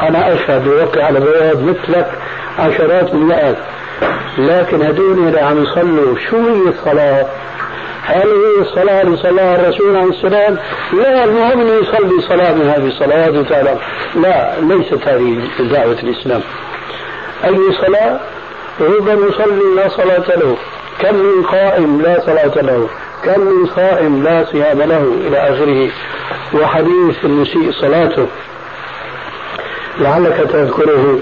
أنا 0.00 0.34
أشهد 0.34 0.66
ووقع 0.68 1.04
على 1.04 1.20
بياض 1.20 1.62
مثلك 1.62 2.10
عشرات 2.58 3.14
المئات 3.14 3.56
لكن 4.38 4.82
هدول 4.82 5.18
اللي 5.28 5.40
عم 5.40 5.62
يصلوا 5.62 6.16
شو 6.30 6.36
هي 6.36 6.68
الصلاة؟ 6.68 7.26
هل 8.04 8.26
هي 8.28 8.60
الصلاة 8.60 9.02
اللي 9.02 9.16
صلاها 9.16 9.54
الرسول 9.60 9.96
عليه 9.96 10.10
السلام؟ 10.10 10.58
لا 10.92 11.24
المهم 11.24 11.60
إنه 11.60 11.72
يصلي 11.72 12.20
صلاة 12.28 12.52
من 12.54 12.68
هذه 12.68 12.86
الصلوات 12.86 13.28
وتعلم 13.34 13.78
لا 14.16 14.60
ليست 14.60 15.08
هذه 15.08 15.40
دعوة 15.60 15.98
الإسلام. 16.02 16.40
أي 17.44 17.58
صلاة؟ 17.86 18.20
ربما 18.80 19.14
مصلي 19.14 19.74
لا 19.76 19.88
صلاة 19.88 20.36
له. 20.36 20.56
كم 21.00 21.14
من 21.14 21.42
قائم 21.42 22.00
لا 22.02 22.20
صلاة 22.26 22.62
له. 22.62 22.88
كم 23.24 23.40
من 23.40 23.66
صائم 23.76 24.22
لا 24.22 24.44
صيام 24.44 24.82
له 24.82 25.12
إلى 25.26 25.36
آخره 25.38 25.90
وحديث 26.54 27.24
المسيء 27.24 27.72
صلاته 27.72 28.26
لعلك 29.98 30.36
تذكره 30.52 31.18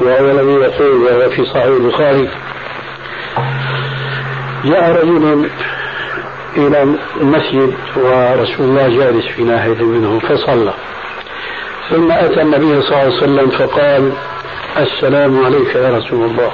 وهو 0.00 0.30
الذي 0.30 0.52
يقول 0.52 1.02
وهو 1.02 1.30
في 1.30 1.44
صحيح 1.44 1.64
البخاري 1.64 2.28
جاء 4.64 4.90
رجل 5.02 5.50
إلى 6.56 6.96
المسجد 7.20 7.74
ورسول 7.96 8.66
الله 8.66 8.88
جالس 8.88 9.26
في 9.26 9.42
ناحية 9.44 9.82
منه 9.84 10.18
فصلى 10.18 10.74
ثم 11.90 12.10
أتى 12.12 12.42
النبي 12.42 12.82
صلى 12.82 12.88
الله 12.88 12.98
عليه 12.98 13.16
وسلم 13.16 13.50
فقال 13.50 14.12
السلام 14.76 15.44
عليك 15.44 15.74
يا 15.74 15.90
رسول 15.98 16.24
الله 16.30 16.50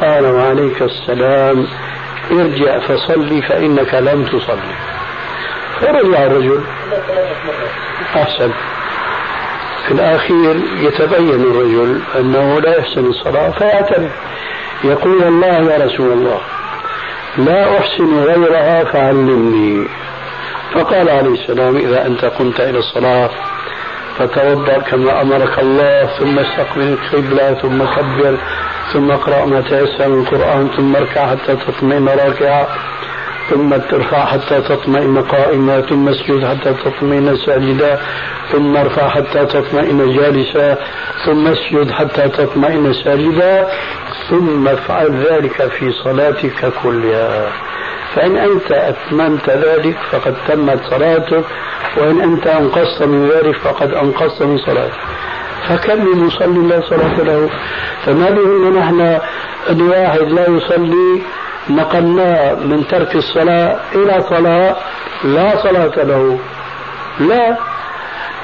قال 0.00 0.26
وعليك 0.26 0.82
السلام 0.82 1.66
ارجع 2.32 2.78
فصلي 2.78 3.42
فإنك 3.42 3.94
لم 3.94 4.24
تصلي. 4.24 4.74
فرجع 5.80 6.26
الرجل. 6.26 6.60
أحسن. 8.16 8.50
في 9.86 9.94
الأخير 9.94 10.56
يتبين 10.76 11.40
الرجل 11.40 12.00
أنه 12.18 12.60
لا 12.60 12.78
يحسن 12.78 13.06
الصلاة 13.06 13.50
فيعترف 13.50 14.10
يقول 14.84 15.22
الله 15.22 15.72
يا 15.72 15.84
رسول 15.86 16.12
الله 16.12 16.40
لا 17.38 17.78
أحسن 17.78 18.18
غيرها 18.24 18.84
فعلمني. 18.84 19.88
فقال 20.74 21.08
عليه 21.08 21.30
السلام 21.30 21.76
إذا 21.76 22.06
أنت 22.06 22.24
قمت 22.24 22.60
إلى 22.60 22.78
الصلاة 22.78 23.30
فتوضأ 24.18 24.78
كما 24.78 25.22
أمرك 25.22 25.58
الله 25.58 26.06
ثم 26.18 26.38
استقبل 26.38 26.82
القبلة 26.82 27.54
ثم 27.54 27.84
كبر 27.84 28.36
ثم 28.92 29.10
اقرأ 29.10 29.44
ما 29.44 29.60
تيسر 29.60 30.08
من 30.08 30.20
القرآن 30.20 30.68
ثم 30.76 30.96
اركع 30.96 31.26
حتى 31.26 31.56
تطمئن 31.56 32.08
راكعا 32.08 32.66
ثم 33.50 33.76
ترفع 33.76 34.24
حتى 34.24 34.60
تطمئن 34.60 35.22
قائما 35.22 35.80
ثم 35.80 36.08
اسجد 36.08 36.44
حتى 36.44 36.74
تطمئن 36.84 37.36
ساجدا 37.36 38.00
ثم 38.52 38.76
ارفع 38.76 39.08
حتى 39.08 39.46
تطمئن 39.46 40.16
جالسا 40.16 40.76
ثم 41.24 41.46
اسجد 41.46 41.90
حتى 41.90 42.28
تطمئن 42.28 42.92
ساجدا 42.92 43.68
ثم 44.30 44.68
افعل 44.68 45.26
ذلك 45.30 45.68
في 45.68 45.92
صلاتك 45.92 46.72
كلها. 46.82 47.52
فإن 48.14 48.36
أنت 48.36 48.72
أتممت 48.72 49.50
ذلك 49.50 49.96
فقد 50.10 50.34
تمت 50.48 50.80
صلاتك 50.90 51.44
وإن 51.96 52.20
أنت 52.20 52.46
أنقصت 52.46 53.02
من 53.02 53.28
ذلك 53.28 53.56
فقد 53.56 53.94
أنقصت 53.94 54.42
من 54.42 54.58
صلاتك 54.58 54.98
فكم 55.68 56.04
من 56.04 56.24
مصلي 56.24 56.68
لا 56.68 56.80
صلاة 56.88 57.20
له؟ 57.22 57.50
فما 58.06 58.30
بهمنا 58.30 58.80
نحن 58.80 59.00
أن 59.70 59.82
واحد 59.82 60.20
لا 60.20 60.48
يصلي 60.50 61.22
نقلناه 61.70 62.54
من 62.54 62.86
ترك 62.88 63.16
الصلاة 63.16 63.80
إلى 63.94 64.20
صلاة 64.30 64.76
لا 65.24 65.62
صلاة 65.62 66.04
له. 66.04 66.38
لا 67.20 67.56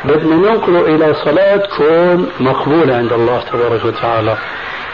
بدنا 0.05 0.37
ننقله 0.37 0.81
إلى 0.81 1.15
صلاة 1.15 1.57
تكون 1.57 2.29
مقبولة 2.41 2.97
عند 2.97 3.13
الله 3.13 3.41
تبارك 3.53 3.85
وتعالى. 3.85 4.37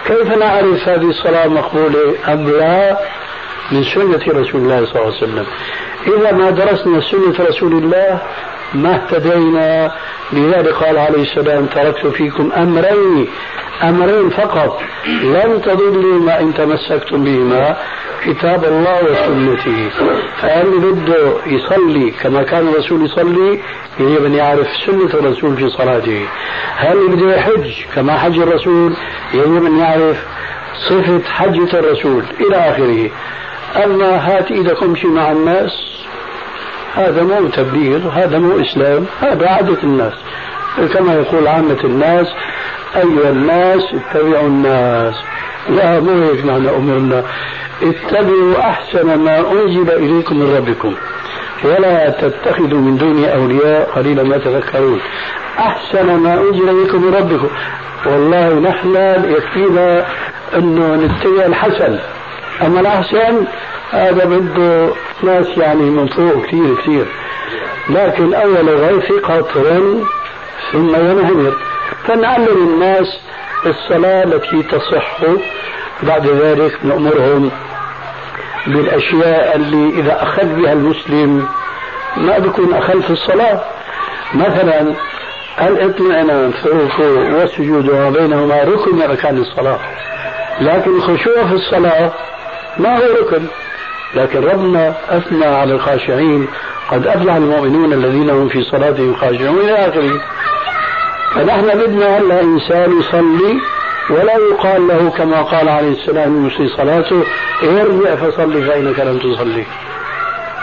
كيف 0.06 0.26
نعرف 0.26 0.88
هذه 0.88 1.10
الصلاة 1.10 1.46
مقبولة 1.46 2.14
أم 2.28 2.48
لا؟ 2.48 2.96
من 3.70 3.84
سنة 3.84 4.40
رسول 4.40 4.60
الله 4.60 4.86
صلى 4.86 4.94
الله 4.94 5.06
عليه 5.06 5.16
وسلم. 5.16 5.46
إذا 6.06 6.32
ما 6.32 6.50
درسنا 6.50 7.00
سنة 7.00 7.46
رسول 7.46 7.72
الله 7.72 8.22
ما 8.74 8.94
اهتدينا. 8.94 9.92
لذلك 10.32 10.74
قال 10.74 10.98
عليه 10.98 11.22
السلام 11.22 11.66
تركت 11.66 12.06
فيكم 12.06 12.52
أمرين. 12.52 13.28
أمرين 13.82 14.30
فقط. 14.30 14.80
لن 15.06 15.62
تضلوا 15.62 16.20
ما 16.20 16.40
إن 16.40 16.54
تمسكتم 16.54 17.24
بهما. 17.24 17.76
كتاب 18.24 18.64
الله 18.64 19.04
وسنته. 19.04 19.90
فاللي 20.40 20.92
بده 20.92 21.32
يصلي 21.46 22.10
كما 22.10 22.42
كان 22.42 22.68
الرسول 22.68 23.04
يصلي؟ 23.04 23.60
يجب 24.00 24.24
أن 24.24 24.34
يعرف 24.34 24.66
سنة 24.86 25.14
الرسول 25.14 25.56
في 25.56 25.68
صلاته. 25.70 26.26
هل 26.76 27.08
بده 27.08 27.36
يحج 27.36 27.70
كما 27.94 28.18
حج 28.18 28.38
الرسول؟ 28.38 28.96
يجب 29.34 29.64
أن 29.66 29.78
يعرف 29.78 30.16
صفة 30.88 31.22
حجة 31.28 31.78
الرسول 31.78 32.24
إلى 32.40 32.56
آخره. 32.56 33.10
أما 33.76 34.16
هات 34.16 34.50
إيدكم 34.50 34.96
شي 34.96 35.06
مع 35.06 35.32
الناس 35.32 35.70
هذا 36.94 37.22
مو 37.22 37.48
تبليغ 37.48 38.08
هذا 38.08 38.38
مو 38.38 38.60
إسلام 38.60 39.06
هذا 39.20 39.48
عادة 39.48 39.82
الناس. 39.82 40.12
كما 40.94 41.14
يقول 41.14 41.48
عامة 41.48 41.78
الناس 41.84 42.26
أيها 42.96 43.30
الناس 43.30 43.82
اتبعوا 43.94 44.46
الناس. 44.46 45.14
لا 45.68 46.00
مو 46.00 46.22
هيك 46.22 46.44
نحن 46.44 46.68
أمرنا. 46.68 47.24
اتبعوا 47.82 48.60
أحسن 48.60 49.18
ما 49.18 49.38
أنزل 49.38 49.90
إليكم 49.90 50.38
من 50.38 50.56
ربكم. 50.56 50.94
ولا 51.64 52.10
تتخذوا 52.10 52.80
من 52.80 52.96
دوني 52.96 53.34
أولياء 53.34 53.90
قليلا 53.96 54.22
ما 54.22 54.38
تذكرون. 54.38 55.00
أحسن 55.58 56.14
ما 56.14 56.34
أنزل 56.34 56.68
إليكم 56.68 57.02
من 57.02 57.14
ربكم. 57.14 57.48
والله 58.06 58.54
نحن 58.54 58.96
يكفينا 59.24 60.06
أنه 60.54 60.94
نتبع 60.94 61.46
الحسن. 61.46 61.98
أما 62.66 62.80
الأحسن 62.80 63.44
هذا 63.90 64.24
بده 64.24 64.92
ناس 65.22 65.46
يعني 65.58 65.82
من 65.82 66.06
فوق 66.06 66.46
كثير 66.46 66.74
كثير. 66.74 67.06
لكن 67.90 68.34
أول 68.34 68.68
غيث 68.68 69.12
قطر 69.12 69.82
ثم 70.72 70.94
ينهمر. 70.94 71.56
فنعلم 72.06 72.56
الناس 72.56 73.18
الصلاة 73.66 74.24
التي 74.24 74.62
تصح. 74.62 75.18
بعد 76.02 76.26
ذلك 76.26 76.78
نأمرهم 76.84 77.50
بالأشياء 78.66 79.56
اللي 79.56 80.00
إذا 80.00 80.22
أخذ 80.22 80.44
بها 80.44 80.72
المسلم 80.72 81.46
ما 82.16 82.38
بيكون 82.38 82.74
أخذ 82.74 83.02
في 83.02 83.10
الصلاة. 83.10 83.60
مثلا 84.34 84.94
الاطمئنان 85.60 86.52
في 86.52 86.66
الركوع 86.66 87.40
والسجود 87.40 87.88
وما 87.88 88.10
بينهما 88.10 88.62
ركن 88.62 88.96
من 88.96 89.02
أركان 89.02 89.38
الصلاة. 89.38 89.78
لكن 90.60 90.96
الخشوع 90.96 91.46
في 91.46 91.52
الصلاة 91.52 92.12
ما 92.78 92.98
هو 92.98 93.02
ركن؟ 93.20 93.46
لكن 94.14 94.44
ربنا 94.44 94.94
أثنى 95.08 95.44
على 95.44 95.72
الخاشعين. 95.72 96.48
قد 96.90 97.06
أفلح 97.06 97.34
المؤمنون 97.34 97.92
الذين 97.92 98.30
هم 98.30 98.48
في 98.48 98.62
صلاتهم 98.62 99.14
خاشعون 99.14 99.58
إلى 99.58 99.88
آخره 99.88 100.20
فنحن 101.34 101.78
بدنا 101.78 102.18
هلا 102.18 102.40
إنسان 102.40 102.98
يصلي 102.98 103.60
ولا 104.10 104.36
يقال 104.50 104.88
له 104.88 105.10
كما 105.10 105.42
قال 105.42 105.68
عليه 105.68 105.92
السلام 105.92 106.46
يصلي 106.46 106.68
صلاته. 106.68 107.24
ارجع 107.62 108.14
فصلي 108.14 108.62
فإنك 108.62 109.00
لم 109.00 109.18
تصلي. 109.18 109.64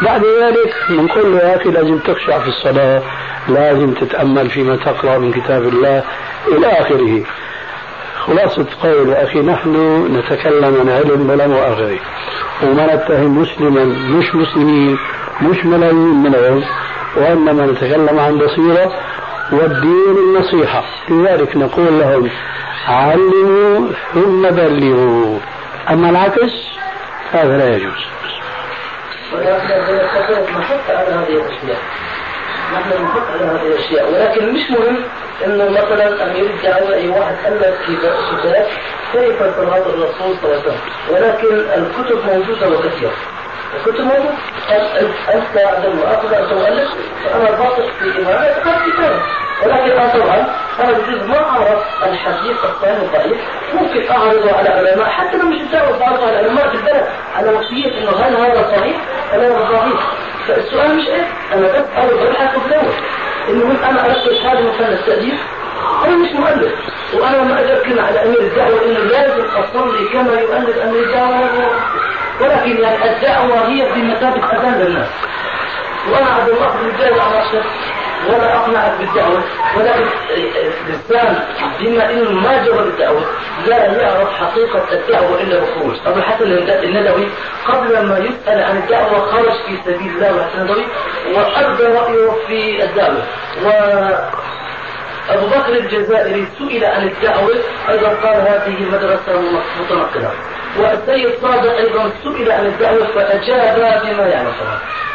بعد 0.01 0.22
ذلك 0.41 0.76
بنقول 0.89 1.32
له 1.34 1.39
يا 1.39 1.55
أخي 1.55 1.70
لازم 1.70 1.97
تخشع 1.97 2.39
في 2.39 2.47
الصلاة. 2.47 3.01
لازم 3.47 3.93
تتأمل 3.93 4.49
فيما 4.49 4.76
تقرأ 4.76 5.18
من 5.18 5.32
كتاب 5.32 5.64
الله 5.64 6.03
إلى 6.47 6.68
آخره. 6.68 7.24
خلاصة 8.28 8.65
قول 8.84 9.13
أخي 9.13 9.39
نحن 9.39 9.74
نتكلم 10.15 10.80
عن 10.80 10.89
علم 10.89 11.30
ولا 11.30 11.47
مؤاخذة 11.47 11.99
وما 12.63 12.95
نتهم 12.95 13.41
مسلما 13.41 13.84
مش 14.17 14.36
مسلمين 14.36 14.97
مش 15.41 15.65
ملايين 15.65 16.24
منهم 16.24 16.63
وإنما 17.17 17.65
نتكلم 17.65 18.20
عن 18.20 18.38
بصيرة 18.38 18.91
والدين 19.51 20.15
النصيحة. 20.17 20.84
لذلك 21.09 21.57
نقول 21.57 21.99
لهم 21.99 22.30
علموا 22.88 23.88
ثم 24.13 24.49
بلغوا. 24.49 25.39
أما 25.89 26.09
العكس 26.09 26.53
هذا 27.32 27.57
لا 27.57 27.76
يجوز. 27.76 28.05
ولكن 29.34 30.59
نحط 30.59 30.89
على 30.89 31.07
هذه 31.07 31.34
الأشياء. 31.34 31.82
نحن 32.74 33.03
نحط 33.03 33.28
على 33.34 33.45
هذه 33.45 33.67
الأشياء. 33.67 34.11
ولكن 34.11 34.53
مش 34.53 34.72
مهم 34.72 34.97
إنه 35.45 35.69
مثلا 35.69 36.23
أمير 36.23 36.45
الدعوة 36.49 36.93
أي 36.93 37.09
واحد 37.09 37.35
الف 37.47 37.75
كتاب 37.87 38.67
كيف 39.13 39.39
صلاه 39.39 39.77
الرسول 39.77 40.37
صلى 40.41 40.43
الله 40.43 40.49
عليه 40.51 40.61
وسلم؟ 40.61 40.79
ولكن 41.09 41.55
الكتب 41.57 42.25
موجودة 42.25 42.67
وكثيرة. 42.67 43.11
الكتب 43.77 44.01
موجودة. 44.03 44.33
أنت 45.33 45.57
عند 45.57 45.85
المؤاخذه 45.85 46.39
ان 46.39 46.49
تؤلف 46.49 46.89
فأنا 47.25 47.51
باطل 47.51 47.83
في 47.99 48.21
إمامة 48.21 48.53
فقد 48.53 48.89
كتابه 48.91 49.21
ولكن 49.63 49.91
أنا 49.91 50.13
طبعا 50.13 50.55
أنا 50.79 50.91
بجوز 50.91 51.29
ما 51.29 51.37
أعرف 51.49 51.79
الحديث 52.03 52.57
الصحيح 52.63 52.99
والضعيف. 52.99 53.37
ممكن 53.73 54.11
أعرضه 54.11 54.57
على 54.57 54.69
علماء 54.69 55.09
حتى 55.09 55.37
لو 55.37 55.45
مش 55.45 55.61
الدعوه 55.61 55.99
بعرضه 55.99 56.27
على 56.27 56.37
علماء 56.37 56.69
في 56.69 56.75
البلد 56.75 57.05
على 57.35 57.49
وصية 57.49 57.97
إنه 57.99 58.11
هل 58.11 58.35
هذا 58.35 58.75
صحيح؟ 58.77 58.95
ولا 59.33 59.47
هذا 59.47 59.63
ضعيف. 59.71 59.99
فالسؤال 60.47 60.95
مش 60.95 61.07
إيه؟ 61.07 61.27
أنا 61.53 61.67
بس 61.67 61.83
أبحث 61.97 62.65
الأول. 62.67 62.93
المهم 63.49 63.77
أنا 63.83 64.05
اركز 64.05 64.37
هذا 64.45 64.61
مثلا 64.61 64.93
التأليف 64.93 65.39
أنا 66.05 66.15
مش 66.15 66.31
مؤلف 66.31 66.73
وأنا 67.13 67.43
ما 67.43 67.79
كلمة 67.85 68.01
على 68.01 68.25
أمير 68.25 68.41
الدعوة 68.41 68.85
انه 68.85 68.99
لازم 68.99 69.45
أصلي 69.45 70.09
كما 70.13 70.33
يؤلف 70.33 70.77
أمير 70.77 71.03
الدعوة. 71.03 71.69
ولكن 72.41 72.77
يعني 72.81 73.15
الدعوة 73.15 73.67
هي 73.67 73.91
بمثابة 73.95 74.45
أذان 74.45 74.81
للناس 74.81 75.07
وأنا 76.11 76.29
عبد 76.29 76.49
الله 76.49 76.67
بن 76.67 76.97
جاي 76.99 77.19
على 77.19 77.43
ولا 78.28 78.55
اقنعك 78.55 78.91
بالدعوة 78.99 79.43
ولكن 79.78 80.05
الانسان 80.88 81.43
بما 81.80 82.11
إنه 82.11 82.32
ما 82.32 82.63
جرب 82.65 82.88
الدعوة 82.88 83.22
لا 83.67 84.01
يعرف 84.01 84.30
حقيقة 84.30 84.84
الدعوة 84.91 85.41
إلا 85.41 85.59
بخروج 85.59 85.95
أبو 86.05 86.20
الحسن 86.20 86.45
الندوي 86.84 87.28
قبل 87.67 88.05
ما 88.05 88.17
يسأل 88.17 88.63
عن 88.63 88.78
الدعوة 88.78 89.32
خرج 89.32 89.53
في 89.67 89.78
سبيل 89.86 90.11
الله 90.15 90.34
والحسن 90.34 90.59
الندوي 90.59 90.86
وأبدى 91.36 91.84
رأيه 91.84 92.32
في 92.47 92.84
الدعوة. 92.84 93.24
و 93.65 93.70
أبو 95.30 95.47
بكر 95.47 95.74
الجزائري 95.74 96.47
سئل 96.57 96.86
عن 96.86 97.07
الدعوة 97.07 97.55
أيضا 97.89 98.07
قال 98.07 98.41
هذه 98.41 98.86
مدرسة 98.91 99.41
متنقلة. 99.80 100.32
والسيد 100.78 101.30
صادق 101.41 101.78
أيضا 101.78 102.11
سئل 102.24 102.51
عن 102.51 102.65
الدعوة 102.65 103.07
فأجاب 103.15 104.01
بما 104.03 104.28
يعرف 104.28 104.55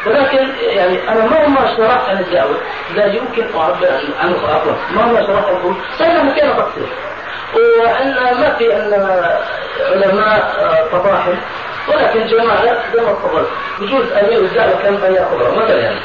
ولكن 0.07 0.49
يعني 0.61 1.09
أنا 1.09 1.25
مهما 1.25 1.77
شرحت 1.77 2.09
عن 2.09 2.19
الدعوة 2.19 2.57
لا 2.95 3.07
يمكن 3.07 3.59
أعبر 3.59 3.89
عنه 4.23 4.37
عفوا 4.49 4.73
مهما 4.95 5.27
شرحت 5.27 5.45
أقول 5.45 5.75
فأنا 5.99 6.23
مكان 6.23 6.57
تقصير 6.57 6.89
وأن 7.55 8.15
ما 8.41 8.55
في 8.59 8.77
أن 8.77 8.93
علماء 9.81 10.89
فضاحل 10.93 11.37
ولكن 11.89 12.27
جماعة 12.27 12.65
زي 12.65 13.01
ما 13.01 13.13
تفضلت 13.13 13.49
بجوز 13.81 14.13
أمير 14.13 14.39
الدعوة 14.39 14.83
كان 14.83 15.15
يأخذها 15.15 15.65
مثلا. 15.65 15.79
يعني 15.81 16.01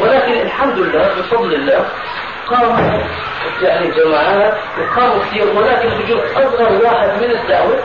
ولكن 0.00 0.32
الحمد 0.32 0.78
لله 0.78 1.08
بفضل 1.18 1.54
الله 1.54 1.84
قاموا 2.46 3.02
يعني 3.62 3.90
جماعات 3.90 4.54
وقاموا 4.78 5.24
كثير 5.24 5.46
ولكن 5.56 5.88
بجوز 5.88 6.20
أصغر 6.36 6.72
واحد 6.84 7.08
من 7.08 7.30
الدعوة 7.30 7.78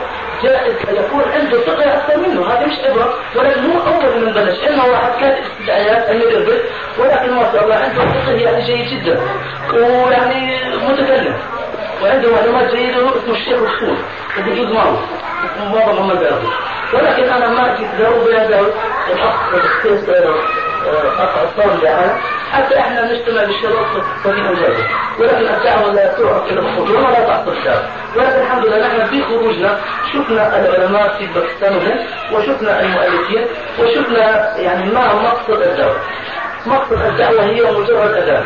جائز 0.44 0.74
أن 0.88 0.96
يكون 1.04 1.22
عنده 1.34 1.58
ثقة 1.60 1.94
أكثر 1.94 2.16
منه. 2.18 2.46
هذا 2.48 2.66
مش 2.66 2.78
عبرة 2.84 3.14
ولكن 3.36 3.60
هو 3.70 3.78
أول 3.86 4.24
من 4.26 4.32
بلش. 4.32 4.58
إنه 4.68 4.84
واحد 4.86 5.12
كان 5.20 5.34
استدعاءات 5.42 6.08
أمير 6.10 6.28
البيت 6.28 6.62
ولكن 6.98 7.32
ما 7.34 7.52
شاء 7.52 7.64
الله 7.64 7.74
عنده 7.74 8.02
ثقة 8.12 8.32
يعني 8.32 8.64
جيد 8.66 8.86
جدا 9.04 9.20
ويعني 9.72 10.56
متكلم. 10.88 11.36
وعنده 12.02 12.32
معلومات 12.34 12.74
جيدة 12.74 13.08
اسمه 13.08 13.34
الشيخ 13.34 13.58
الصول 13.62 13.96
بجوز 14.38 14.72
معه 14.72 14.98
اسمه 15.44 15.72
بابا 15.74 15.92
محمد 15.92 16.18
بن 16.18 16.48
ولكن 16.94 17.22
أنا 17.32 17.48
ما 17.48 17.76
جيت 17.78 17.88
له 18.00 18.24
بهذا 18.24 18.60
الأخ 19.12 19.52
عصام 21.38 21.80
دعانا 21.82 22.18
حتى 22.52 22.78
إحنا 22.78 23.12
نجتمع 23.12 23.44
بالشباب 23.44 23.86
صديق 24.24 24.52
جاهز 24.52 24.84
ولكن 25.18 25.54
الدعوة 25.54 25.92
لا 25.92 26.06
تعرف 26.06 26.50
إلى 26.52 26.60
الحضور 26.60 26.96
ولا 26.96 27.26
تعطي 27.26 27.50
الدعوه 27.58 27.82
ولكن 28.16 28.40
الحمد 28.40 28.66
لله 28.66 28.78
نحن 28.78 29.06
في 29.10 29.22
خروجنا. 29.24 29.78
شفنا 30.12 30.60
العلماء 30.60 31.08
في 31.18 31.26
باكستان 31.26 31.98
وشفنا 32.32 32.80
المؤلفين 32.80 33.44
وشفنا 33.80 34.56
يعني 34.58 34.92
ما 34.92 35.14
مقصد 35.14 35.62
الدعوة. 35.62 35.96
مقصد 36.66 36.92
الدعوة 37.02 37.44
هي 37.44 37.62
مجرد 37.72 38.10
اذان 38.14 38.44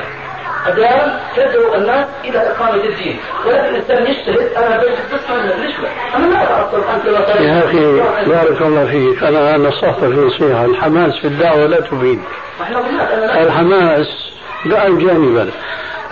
أذان 0.66 1.18
تدعو 1.36 1.74
الناس 1.74 2.06
إلى 2.24 2.38
إقامة 2.38 2.74
الدين. 2.84 3.16
ولكن 3.46 3.64
الإنسان 3.64 4.06
يجتهد 4.06 4.52
أنا 4.56 4.78
بس 4.78 4.88
تسمع 5.10 5.36
نشبه 5.44 5.88
أنا 6.16 6.26
ما 6.26 6.36
أعرف 6.36 6.74
أنت 6.74 7.04
يا 7.40 7.64
أخي 7.64 8.00
بارك 8.30 8.62
الله 8.62 8.86
فيك. 8.86 9.22
أنا 9.22 9.56
نصحت 9.56 10.00
في 10.00 10.06
نصيحة 10.06 10.64
الحماس 10.64 11.12
في 11.22 11.28
الدعوة 11.28 11.66
لا 11.66 11.80
تفيد. 11.80 12.20
الحماس 13.40 14.06
دع 14.66 14.88
جانبا 14.88 15.50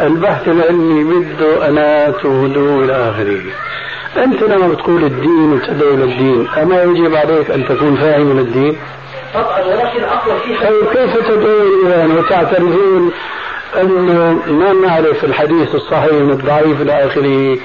البحث 0.01 0.49
العلمي 0.49 1.05
بده 1.05 1.69
أنات 1.69 2.25
وهدوء 2.25 2.85
إلى 2.85 2.93
آخره. 2.93 3.41
أنت 4.25 4.43
لما 4.43 4.69
بتقول 4.69 5.05
الدين 5.05 5.53
وتدعو 5.53 5.95
إلى 5.95 6.05
الدين 6.05 6.49
أما 6.63 6.83
يجب 6.83 7.15
عليك 7.15 7.51
أن 7.51 7.69
تكون 7.69 7.97
فاهما 7.97 8.41
الدين؟ 8.41 8.77
طبعا 9.35 9.61
ولكن 9.61 10.05
أقوى 10.05 10.41
فيها 10.45 10.71
طيب 10.71 10.87
كيف 10.93 11.29
تدعو 11.29 11.63
الإيمان 11.63 12.19
وتعترفون 12.19 13.13
انه 13.75 14.43
ما 14.53 14.73
نعرف 14.73 15.25
الحديث 15.25 15.75
الصحيح 15.75 16.13
من 16.13 16.31
الضعيف 16.31 16.81
إلى 16.81 17.07
آخره 17.07 17.59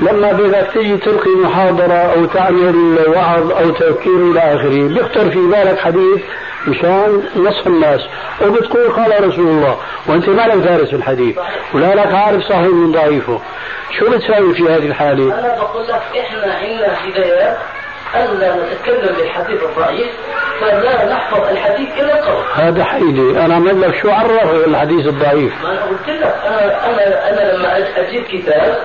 لما 0.00 0.32
بدك 0.32 0.68
تيجي 0.72 0.96
تلقي 0.96 1.30
محاضرة 1.30 1.92
أو 1.94 2.24
تعمل 2.24 2.98
وعظ 3.08 3.52
أو 3.52 3.70
تذكير 3.70 4.16
إلى 4.30 4.40
آخره 4.40 4.88
بيخطر 4.88 5.30
في 5.30 5.38
بالك 5.38 5.78
حديث 5.78 6.22
مشان 6.68 7.22
نصح 7.36 7.66
الناس 7.66 8.00
وبتقول 8.46 8.92
قال 8.92 9.28
رسول 9.28 9.46
الله 9.46 9.76
وأنت 10.08 10.28
ما 10.28 10.42
لك 10.42 10.56
دارس 10.56 10.94
الحديث 10.94 11.38
ولا 11.74 11.94
لك 11.94 12.14
عارف 12.14 12.42
صحيح 12.42 12.66
من 12.66 12.92
ضعيفه 12.92 13.40
شو 13.98 14.10
بتساوي 14.10 14.54
في 14.54 14.62
هذه 14.62 14.86
الحالة؟ 14.86 15.24
أنا 15.38 15.56
بقول 15.58 15.82
لك 15.88 16.02
إحنا 16.20 16.54
عندنا 16.54 17.08
هدايات 17.08 17.56
ألا 18.16 18.56
نتكلم 18.56 19.16
بالحديث 19.16 19.62
الضعيف 19.62 20.10
فلا 20.60 21.12
نحفظ 21.12 21.48
الحديث 21.48 21.88
إلى 21.92 22.12
القول. 22.12 22.44
هذا 22.54 22.84
حيلي. 22.84 23.44
أنا 23.44 23.54
عمل 23.54 23.80
لك 23.80 23.94
شو 24.02 24.10
عرف 24.10 24.66
الحديث 24.66 25.06
الضعيف. 25.06 25.52
ما 25.62 25.72
أنا 25.72 25.82
قلت 25.82 26.08
لك 26.08 26.34
أنا 26.46 26.90
أنا 26.90 27.30
أنا 27.30 27.56
لما 27.56 27.78
أجيب 27.96 28.24
كتاب 28.24 28.78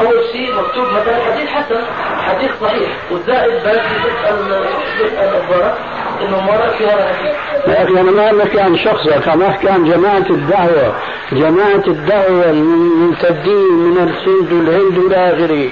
أول 0.00 0.24
شيء 0.32 0.54
مكتوب 0.54 0.84
مثلا 0.84 1.24
حديث 1.24 1.48
حسن 1.48 1.80
حديث 2.22 2.50
صحيح. 2.60 2.88
والزائد 3.10 3.64
باقي 3.64 3.78
تسأل 3.78 4.64
تسأل 5.00 5.34
الضرر 5.34 5.74
إنه 6.20 6.40
مرة 6.40 6.70
في 6.78 6.84
الحديث 6.84 7.34
يا 7.66 7.82
أخي 7.84 8.00
أنا 8.00 8.10
ما 8.32 8.42
أحكي 8.42 8.60
عن 8.60 8.76
شخصك 8.76 9.28
أنا 9.28 9.48
أحكي 9.48 9.68
عن 9.68 9.84
جماعة 9.84 10.26
الدعوة 10.30 10.94
جماعة 11.32 11.82
الدعوة 11.86 12.50
الممتدين 12.50 13.72
من 13.72 13.98
السند 13.98 14.52
والهند 14.52 14.98
وإلى 14.98 15.16
آخره 15.16 15.70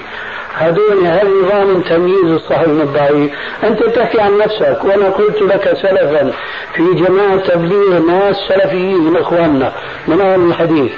هذول 0.53 1.05
هل 1.05 1.27
نظام 1.43 1.81
تمييز 1.81 2.25
الصحيح 2.25 2.67
من 2.67 2.81
الضعيف 2.81 3.31
أنت 3.63 3.83
تحكي 3.83 4.21
عن 4.21 4.37
نفسك 4.37 4.83
وأنا 4.83 5.09
قلت 5.09 5.41
لك 5.41 5.77
سلفا 5.81 6.31
في 6.73 6.83
جماعة 6.93 7.37
تبليغ 7.37 7.99
ناس 7.99 8.35
سلفيين 8.47 8.97
من 8.97 9.17
إخواننا 9.17 9.73
من 10.07 10.21
أهل 10.21 10.41
الحديث. 10.41 10.91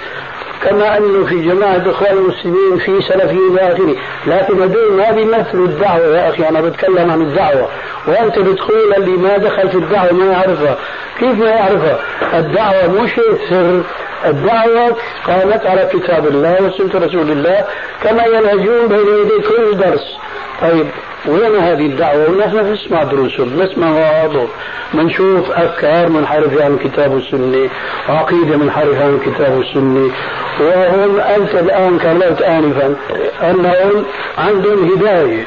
كما 0.64 0.98
أنه 0.98 1.26
في 1.26 1.42
جماعة 1.42 1.84
إخوان 1.90 2.18
المسلمين 2.18 2.78
في 2.78 3.02
سلفيين 3.08 3.58
إلى 3.58 3.74
اخره، 3.74 3.96
لكن 4.28 4.62
هذول 4.62 4.94
ما 4.98 5.12
بيمثلوا 5.12 5.66
الدعوة 5.66 6.18
يا 6.18 6.30
أخي 6.30 6.50
أنا 6.50 6.62
بتكلم 6.62 7.12
عن 7.12 7.22
الدعوة، 7.22 7.70
وأنت 8.08 8.40
بتقول 8.40 8.94
اللي 8.98 9.12
ما 9.12 9.38
دخل 9.38 9.70
في 9.70 9.76
الدعوة 9.76 10.14
ما 10.14 10.26
يعرفها، 10.26 10.78
كيف 11.20 11.40
ما 11.40 11.50
يعرفها؟ 11.50 12.00
الدعوة 12.34 13.02
مش 13.02 13.12
سر. 13.50 13.82
الدعوة 14.26 14.98
قامت 15.28 15.66
على 15.66 15.90
كتاب 15.94 16.28
الله 16.28 16.58
وسنة 16.62 17.06
رسول 17.06 17.32
الله 17.32 17.66
كما 18.04 18.26
ينهجون 18.26 18.88
بين 18.88 19.00
يدي 19.00 19.48
كل 19.48 19.78
درس. 19.78 20.18
طيب 20.62 20.88
وين 21.26 21.56
هذه 21.56 21.86
الدعوة؟ 21.86 22.30
ونحن 22.30 22.74
نسمع 22.74 23.04
دروسهم 23.04 23.62
نسمع 23.62 23.88
مواعظهم 23.88 24.48
بنشوف 24.94 25.52
أفكار 25.52 26.10
منحرفة 26.10 26.66
عن 26.66 26.74
الكتاب 26.74 27.12
والسنة 27.12 27.70
وعقيدة 28.10 28.58
منحرفة 28.58 29.04
عن 29.04 29.14
الكتاب 29.16 29.58
والسنة 29.58 30.12
وهم 30.60 31.20
أنت 31.20 31.56
الآن 31.56 32.00
كلمت 32.00 32.42
آنفا 32.42 32.96
أنهم 33.42 34.06
عندهم 34.38 34.92
هداية. 34.92 35.46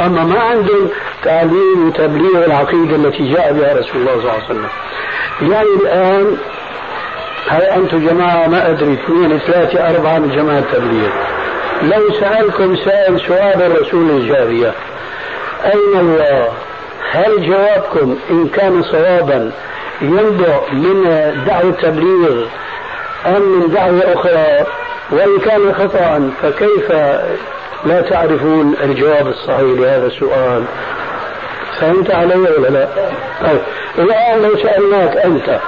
أما 0.00 0.24
ما 0.24 0.40
عندهم 0.40 0.88
تعليم 1.24 1.88
وتبليغ 1.88 2.44
العقيدة 2.44 2.96
التي 2.96 3.32
جاء 3.32 3.52
بها 3.52 3.72
رسول 3.72 4.00
الله 4.00 4.12
صلى 4.12 4.20
الله 4.20 4.32
عليه 4.32 4.44
وسلم. 4.44 4.68
يعني 5.52 5.68
الآن 5.82 6.36
هاي 7.48 7.76
أنتم 7.76 8.06
جماعة 8.06 8.46
ما 8.46 8.70
أدري 8.70 8.92
اثنين 8.92 9.38
ثلاثة 9.38 9.90
أربعة 9.90 10.18
من 10.18 10.30
جماعة 10.30 10.58
التبليغ. 10.58 11.10
لو 11.82 12.12
سألكم 12.20 12.76
سائل 12.76 13.20
سؤال 13.20 13.62
الرسول 13.62 14.10
الجارية 14.10 14.72
أين 15.64 16.00
الله 16.00 16.48
هل 17.10 17.46
جوابكم 17.46 18.18
إن 18.30 18.48
كان 18.48 18.82
صوابا 18.82 19.52
ينبع 20.02 20.60
من 20.72 21.02
دعوة 21.46 21.70
تبليغ 21.82 22.46
أم 23.26 23.42
من 23.42 23.70
دعوة 23.74 24.14
أخرى؟ 24.14 24.66
وإن 25.10 25.38
كان 25.38 25.74
خطأ 25.74 26.30
فكيف 26.42 26.92
لا 27.84 28.00
تعرفون 28.00 28.74
الجواب 28.82 29.26
الصحيح 29.26 29.60
لهذا 29.60 30.06
السؤال؟ 30.06 30.64
فهمت 31.80 32.10
علي 32.10 32.36
ولا 32.36 32.68
لا؟ 32.68 32.88
طيب 33.42 33.60
الآن 33.98 34.42
لو 34.42 34.56
سألناك 34.56 35.16
أنت 35.16 35.60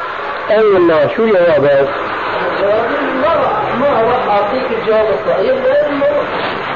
أي 0.50 0.60
الله 0.60 1.10
شو 1.16 1.26
جوابك؟ 1.26 1.88
ما 3.80 3.88
راح 3.88 4.28
أعطيك 4.28 4.78
الجواب 4.82 5.06
الصحيح. 5.20 5.54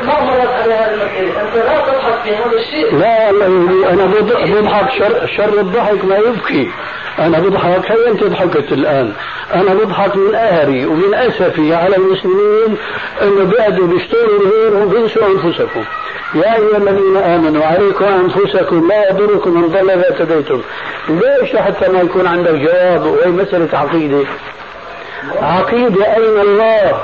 ما 0.07 0.21
مرت 0.21 0.49
على 0.49 0.75
هذه 0.75 0.91
المسألة 0.95 1.43
أنت 1.43 1.55
لا 1.57 1.93
تضحك 1.93 2.23
في 2.23 2.37
هذا 2.37 2.57
الشيء. 2.57 2.97
لا 2.97 3.31
الله 3.31 3.91
أنا 3.93 4.07
بضحك 4.61 4.91
شر, 4.99 5.27
شر 5.37 5.61
الضحك 5.61 6.05
ما 6.05 6.17
يبكي. 6.17 6.71
أنا 7.19 7.39
بضحك 7.39 7.91
هي 7.91 8.09
أنت 8.09 8.25
ضحكت 8.25 8.73
الآن؟ 8.73 9.13
أنا 9.55 9.75
بضحك 9.75 10.17
من 10.17 10.37
قهري 10.37 10.87
ومن 10.87 11.15
أسفي 11.15 11.75
على 11.75 11.97
المسلمين 11.97 12.77
أنه 13.23 13.45
بيقعدوا 13.45 13.87
بيشتروا 13.87 14.39
غيرهم 14.39 14.89
بينسوا 14.89 15.23
أنفسكم. 15.27 15.85
يا 16.35 16.55
أيها 16.57 16.77
الذين 16.77 17.17
آمنوا 17.17 17.65
عليكم 17.65 18.05
أنفسكم 18.05 18.89
لا 18.89 19.11
يضركم 19.11 19.51
من 19.51 19.69
ضل 19.69 19.91
إذا 19.91 20.09
اهتديتم. 20.09 20.61
ليش 21.09 21.57
حتى 21.57 21.89
ما 21.89 22.01
يكون 22.01 22.27
عندك 22.27 22.55
جواب 22.55 23.07
وهي 23.07 23.31
مسألة 23.31 23.79
عقيدة؟ 23.79 24.25
عقيدة 25.43 26.17
أين 26.17 26.41
الله؟ 26.41 27.01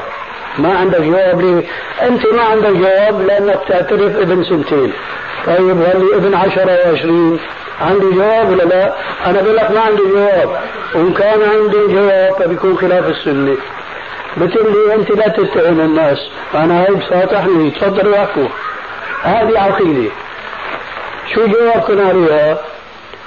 ما 0.63 0.79
عندك 0.79 1.01
جواب 1.01 1.41
ليه 1.41 1.65
أنت 2.03 2.27
ما 2.27 2.43
عندك 2.43 2.71
جواب 2.71 3.21
لأنك 3.21 3.61
تعترف 3.69 4.17
ابن 4.17 4.45
سنتين. 4.45 4.93
طيب 5.47 5.81
واللي 5.81 6.17
ابن 6.17 6.35
عشرة 6.35 6.79
وعشرين 6.87 7.39
عندي 7.81 8.11
جواب 8.11 8.51
ولا 8.51 8.63
لا؟ 8.63 8.95
أنا 9.27 9.43
بقول 9.43 9.57
لك 9.57 9.71
ما 9.71 9.81
عندي 9.81 10.03
جواب. 10.03 10.61
وإن 10.95 11.13
كان 11.13 11.43
عندي 11.43 11.95
جواب 11.95 12.35
فبيكون 12.39 12.77
خلاف 12.79 13.09
السنة. 13.09 13.57
بتقول 14.37 14.73
لي 14.73 14.95
أنت 14.95 15.11
لا 15.11 15.29
تتهم 15.29 15.81
الناس. 15.81 16.19
أنا 16.55 16.85
هاي 16.85 16.95
بساطحني. 16.95 17.71
تفضلوا 17.71 18.17
احكوا 18.19 18.49
هذه 19.23 19.59
عقيدة. 19.59 20.11
شو 21.35 21.47
جوابكم 21.47 22.07
عليها؟ 22.09 22.59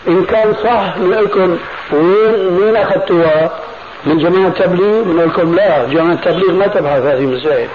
إن 0.08 0.24
كان 0.26 0.54
صح 0.54 0.98
لكم 0.98 1.58
وين 1.92 2.58
وين 2.58 2.76
أخذتوها؟ 2.76 3.52
من 4.06 4.18
جماعة 4.18 4.48
التبليغ؟ 4.48 5.04
بنقول 5.04 5.30
لكم 5.30 5.56
لا 5.56 5.86
جماعة 5.86 6.14
التبليغ 6.14 6.52
ما 6.52 6.68
تبحث 6.68 7.02
هذه 7.02 7.20
المسائل. 7.20 7.70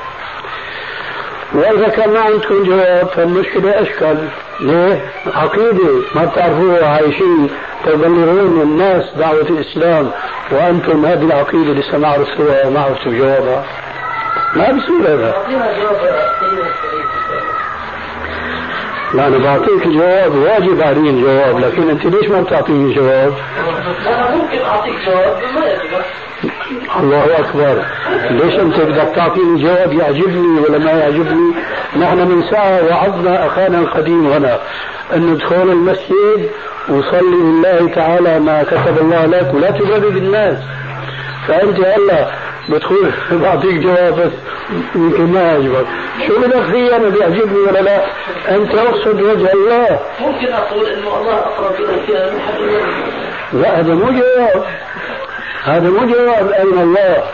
وإذا 1.55 1.89
كان 1.89 2.11
ما 2.11 2.20
عندكم 2.20 2.64
جواب 2.64 3.09
فالمشكلة 3.09 3.83
أشكل. 3.83 4.16
ليه؟ 4.61 5.11
عقيدة. 5.35 5.89
ما 6.14 6.24
بتعرفوها 6.24 6.89
عايشين 6.89 7.51
تبلغون 7.85 8.61
الناس 8.62 9.05
دعوة 9.18 9.41
الإسلام 9.51 10.11
وأنتم 10.51 11.07
هذه 11.07 11.22
العقيدة 11.22 11.72
لسه 11.72 11.99
ما 11.99 12.09
عرفتوها 12.09 12.66
وما 12.66 12.81
عرفتوا 12.81 13.12
جوابها. 13.12 13.64
ما 14.57 14.72
بصير 14.72 15.14
هذا. 15.14 15.35
لا 19.14 19.26
أنا 19.26 19.38
بعطيك 19.38 19.86
الجواب 19.86 20.34
واجب 20.36 20.80
علي 20.80 21.11
الجواب 21.11 21.59
لكن 21.59 21.90
أنت 21.90 22.06
ليش 22.06 22.28
ما 22.30 22.40
بتعطيني 22.40 22.94
جواب؟ 22.94 23.32
أنا 24.06 24.36
ممكن 24.36 24.59
أعطيك 24.59 24.94
جواب 25.06 25.36
الله 27.00 27.38
أكبر. 27.38 27.82
ليش 28.30 28.54
أنت 28.54 28.80
بدك 28.80 29.12
تعطيني 29.16 29.62
جواب 29.62 29.92
يعجبني 29.92 30.61
ولا 30.61 30.78
ما 30.78 30.90
يعجبني؟ 30.90 31.54
نحن 32.00 32.18
من 32.18 32.42
ساعة 32.50 32.82
وعظنا 32.90 33.46
أخانا 33.46 33.78
القديم 33.78 34.26
هنا 34.26 34.59
أن 35.14 35.26
ندخل 35.26 35.62
المسجد 35.70 36.50
وصلي 36.88 37.36
لله 37.36 37.90
تعالى 37.94 38.40
ما 38.40 38.62
كتب 38.62 38.98
الله 39.00 39.26
لك 39.26 39.54
ولا 39.54 39.70
تبرد 39.70 40.14
بالناس 40.14 40.59
فأنت 41.48 41.78
هلا 41.80 42.28
بتقول 42.68 43.10
بعطيك 43.32 43.74
جواب 43.74 44.20
بس. 44.20 44.32
يمكن 44.94 45.32
ما 45.32 45.42
يعجبك. 45.42 45.86
شو 46.26 46.40
بدك 46.40 46.62
فيه 46.62 46.96
أنا 46.96 47.08
بيعجبني 47.08 47.58
ولا 47.58 47.78
لا؟ 47.78 48.04
أنت 48.48 48.74
أقصد 48.74 49.20
وجه 49.22 49.52
الله. 49.52 50.00
ممكن 50.20 50.52
أقول 50.52 50.86
إنه 50.86 51.16
الله 51.20 51.38
أقرب 51.38 51.74
اليك 51.74 52.10
من 52.10 52.40
حبل 52.40 52.80
لا 53.52 53.80
هذا 53.80 53.94
مو 53.94 54.10
جواب. 54.10 54.64
هذا 55.64 55.90
مو 55.90 56.06
جواب 56.06 56.50
اين 56.50 56.78
الله. 56.78 57.24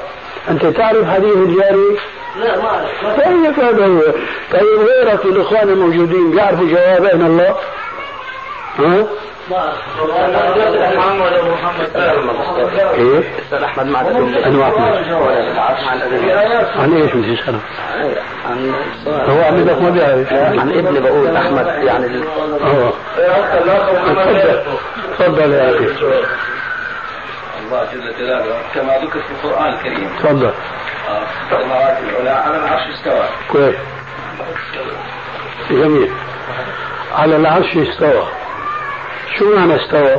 أنت 0.51 0.66
تعرف 0.66 1.11
حديث 1.11 1.37
الجاري؟ 1.37 1.99
لا 2.37 2.57
ما 2.57 2.68
أعرف. 2.68 3.20
طيب 3.24 3.64
هذا 3.64 3.87
هو 3.87 4.01
طيب 4.53 4.89
غيرك 4.89 5.24
الاخوان 5.24 5.68
الموجودين 5.68 6.30
بيعرفوا 6.30 6.66
جواب 6.66 7.05
اين 7.05 7.26
الله؟ 7.26 7.57
ها؟ 8.78 9.07
محمد 9.51 11.33
محمد 11.51 11.97
إيه؟ 12.95 13.23
أستاذ 13.45 13.63
احمد 13.63 13.87
مع 13.87 14.01
أنا 14.01 14.09
احمد 14.43 14.75
عن 16.77 16.93
إيش 16.93 17.13
بدي 17.13 17.35
اساله؟ 17.35 17.61
عن 18.49 18.75
هو 19.29 19.43
عمدك 19.43 19.83
ما 19.83 19.91
بيعرف 19.91 20.33
عن 20.33 20.73
ابن 20.73 21.03
بقول 21.03 21.37
احمد 21.37 21.67
يعني 21.67 22.25
آه 22.65 22.93
تفضل 25.19 25.53
يا 25.53 25.71
أخي 25.71 25.87
الله 27.65 27.85
جل 27.93 28.15
جلاله 28.19 28.57
كما 28.75 28.99
ذكر 28.99 29.21
في 29.21 29.31
القرآن 29.45 29.75
الكريم 29.75 30.09
تفضل 30.19 30.47
آه، 31.09 31.23
السماوات 31.53 31.99
العلى 31.99 32.31
على 32.31 32.57
العرش 32.57 32.83
استوى 32.95 33.25
كويس 33.53 33.77
جميل 35.71 36.11
على 37.15 37.37
العرش 37.37 37.77
استوى 37.77 38.27
شو 39.39 39.55
معنى 39.57 39.85
استوى؟ 39.85 40.16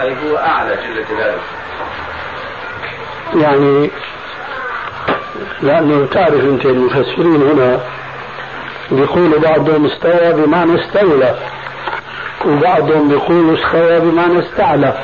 أي 0.00 0.14
هو 0.30 0.36
أعلى 0.36 0.76
جل 0.76 1.04
جلاله 1.10 1.40
يعني 3.46 3.90
لأنه 5.62 6.06
تعرف 6.06 6.34
أنت 6.44 6.64
المفسرين 6.66 7.42
هنا 7.42 7.80
بيقولوا 8.90 9.40
بعضهم 9.40 9.86
استوى 9.86 10.32
بمعنى 10.32 10.80
استولى 10.84 11.34
وبعضهم 12.46 13.08
بيقولوا 13.08 13.56
استوى 13.58 14.00
بمعنى 14.00 14.38
استعلى 14.38 14.94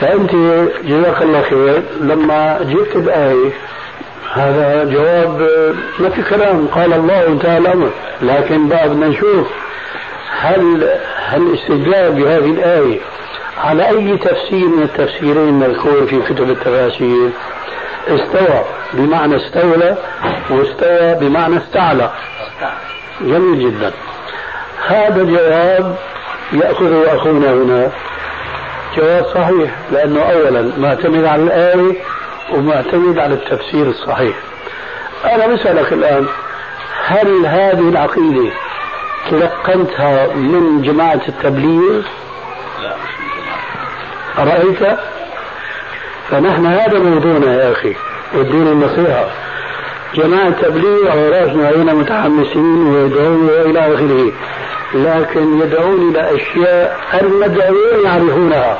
فأنت 0.00 0.30
جزاك 0.84 1.22
الله 1.22 1.42
خير 1.42 1.82
لما 2.00 2.58
جبت 2.62 2.96
الآية 2.96 3.50
هذا 4.32 4.84
جواب 4.84 5.40
ما 5.98 6.08
في 6.10 6.22
كلام 6.22 6.66
قال 6.66 6.92
الله 6.92 7.26
انتهى 7.26 7.58
الأمر 7.58 7.90
لكن 8.22 8.68
بقى 8.68 8.88
بدنا 8.88 9.08
نشوف 9.08 9.46
هل 10.30 10.90
هل 11.26 11.42
الاستدلال 11.42 12.12
بهذه 12.12 12.50
الآية 12.50 13.00
على 13.64 13.88
أي 13.88 14.16
تفسير 14.16 14.68
من 14.68 14.82
التفسيرين 14.82 15.48
المذكور 15.48 16.06
في 16.06 16.22
كتب 16.22 16.50
التفاسير؟ 16.50 17.30
استوى 18.08 18.64
بمعنى 18.92 19.36
استولى 19.36 19.96
واستوى 20.50 21.14
بمعنى 21.14 21.56
استعلى. 21.56 22.10
جميل 23.20 23.70
جدا. 23.70 23.92
هذا 24.86 25.22
الجواب 25.22 25.96
يأخذه 26.52 27.16
أخونا 27.16 27.52
هنا. 27.52 27.90
جواب 28.96 29.24
صحيح 29.24 29.70
لأنه 29.92 30.20
أولا 30.20 30.72
معتمد 30.78 31.24
على 31.24 31.42
الآية 31.42 31.96
ومعتمد 32.54 33.18
على 33.18 33.34
التفسير 33.34 33.86
الصحيح. 33.86 34.36
أنا 35.24 35.46
بسألك 35.46 35.92
الآن 35.92 36.26
هل 37.06 37.46
هذه 37.46 37.88
العقيدة 37.88 38.50
تلقنتها 39.30 40.26
من 40.34 40.82
جماعة 40.82 41.20
التبليغ. 41.28 42.02
لا 42.82 42.94
أرأيت 44.38 44.98
فنحن 46.30 46.66
هذا 46.66 46.98
موضوعنا 46.98 47.54
يا 47.54 47.72
أخي 47.72 47.94
والدين 48.34 48.66
النصيحة. 48.66 49.26
جماعة 50.14 50.50
تبليغ 50.50 51.12
أوراسنا 51.12 51.70
هنا 51.70 51.94
متحمسين 51.94 52.86
ويدعون 52.86 53.48
وإلى 53.48 53.94
آخره 53.94 54.32
لكن 54.94 55.60
يدعون 55.60 56.10
إلى 56.10 56.36
أشياء 56.36 56.98
المدعوين 57.22 58.04
يعرفونها. 58.04 58.78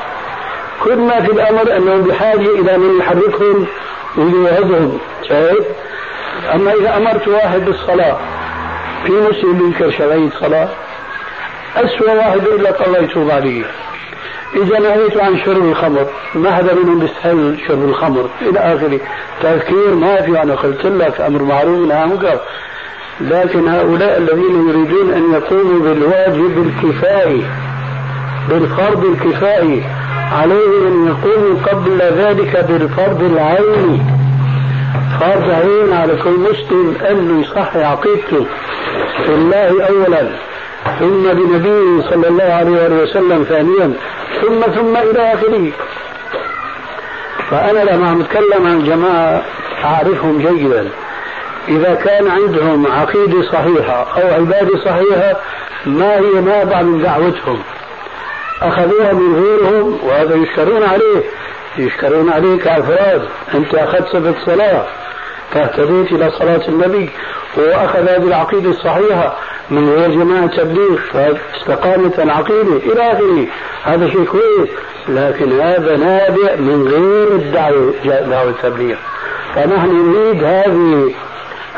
كل 0.83 0.97
ما 0.97 1.21
في 1.21 1.31
الأمر 1.31 1.77
أنهم 1.77 2.01
بحاجة 2.01 2.59
إلى 2.59 2.77
من 2.77 2.99
يحركهم 2.99 3.67
ويوعدهم 4.17 4.97
شايف 5.29 5.65
أما 6.55 6.73
إذا 6.73 6.97
أمرت 6.97 7.27
واحد 7.27 7.65
بالصلاة 7.65 8.17
في 9.05 9.11
مسلم 9.11 9.53
بينكر 9.57 9.91
شرعية 9.91 10.29
صلاة. 10.39 10.69
أسوأ 11.75 12.13
واحد 12.13 12.43
يقول 12.43 12.63
لك 12.63 12.87
الله 12.87 12.99
يتوب 12.99 13.29
عليه 13.31 13.65
إذا 14.55 14.79
نهيت 14.79 15.17
عن 15.17 15.37
شرب 15.37 15.65
الخمر 15.65 16.07
ما 16.35 16.51
حدا 16.51 16.73
منهم 16.73 16.99
بيستحل 16.99 17.57
شرب 17.67 17.83
الخمر؟ 17.83 18.29
إلى 18.41 18.59
آخره. 18.59 18.99
تذكير 19.41 19.95
ما 19.95 20.21
في 20.21 20.41
أنا 20.43 20.55
قلت 20.55 20.85
لك 20.85 21.21
أمر 21.21 21.43
معروف 21.43 21.87
نهى 21.87 22.05
منكر 22.05 22.39
لكن 23.21 23.67
هؤلاء 23.67 24.17
الذين 24.17 24.69
يريدون 24.69 25.13
أن 25.13 25.33
يقوموا 25.33 25.79
بالواجب 25.79 26.67
الكفائي 26.67 27.43
بالفرض 28.49 29.05
الكفائي 29.05 29.83
عليهم 30.31 30.87
أن 30.87 31.07
يقوموا 31.07 31.59
قبل 31.71 32.01
ذلك 32.01 32.65
بالفرض 32.69 33.23
العيني. 33.23 34.01
فرض 35.19 35.49
عين 35.49 35.93
على 35.93 36.15
كل 36.23 36.29
مسلم 36.29 36.97
أنه 37.09 37.41
يصحي 37.41 37.83
عقيدته 37.83 38.45
في 39.25 39.29
الله 39.29 39.87
أولا. 39.89 40.29
ثم 40.99 41.23
بنبيه 41.33 42.09
صلى 42.09 42.27
الله 42.27 42.43
عليه 42.43 43.03
وسلم 43.03 43.43
ثانيا. 43.43 43.93
ثم 44.41 44.61
ثم 44.61 44.97
إلى 44.97 45.33
آخره. 45.33 45.71
فأنا 47.49 47.79
لما 47.79 48.09
عم 48.09 48.21
أتكلم 48.21 48.67
عن 48.67 48.83
جماعة 48.83 49.41
أعرفهم 49.83 50.37
جيدا. 50.37 50.89
إذا 51.67 51.93
كان 51.93 52.27
عندهم 52.27 52.87
عقيدة 52.87 53.41
صحيحة 53.41 54.21
أو 54.21 54.33
عبادة 54.33 54.77
صحيحة 54.85 55.39
ما 55.85 56.15
هي 56.15 56.41
نابعة 56.41 56.81
من 56.81 57.01
دعوتهم. 57.01 57.59
أخذوها 58.61 59.13
من 59.13 59.43
غيرهم 59.43 59.99
وهذا 60.03 60.35
يشكرون 60.35 60.83
عليه. 60.83 61.23
يشكرون 61.77 62.29
عليه 62.29 62.59
كأفراد 62.59 63.21
أنت 63.53 63.75
أخذت 63.75 64.07
صفة 64.07 64.35
صلاة. 64.45 64.85
فاهتديت 65.51 66.11
إلى 66.11 66.31
صلاة 66.31 66.67
النبي. 66.67 67.09
هو 67.59 67.63
أخذ 67.63 67.99
هذه 67.99 68.27
العقيدة 68.27 68.69
الصحيحة 68.69 69.37
من 69.69 69.89
غير 69.89 70.11
جماعة 70.11 70.47
تبليغ. 70.47 70.95
فاستقامت 71.13 72.19
العقيدة 72.19 72.77
إلى 72.77 73.11
آخره. 73.11 73.45
هذا 73.83 74.09
شيء 74.09 74.25
كويس. 74.25 74.69
لكن 75.07 75.59
هذا 75.59 75.97
نابع 75.97 76.55
من 76.55 76.87
غير 76.87 77.35
الدعوة 77.35 77.93
دعوة 78.05 78.49
التبليغ. 78.49 78.97
فنحن 79.55 80.11
نريد 80.11 80.43
هذه 80.43 81.13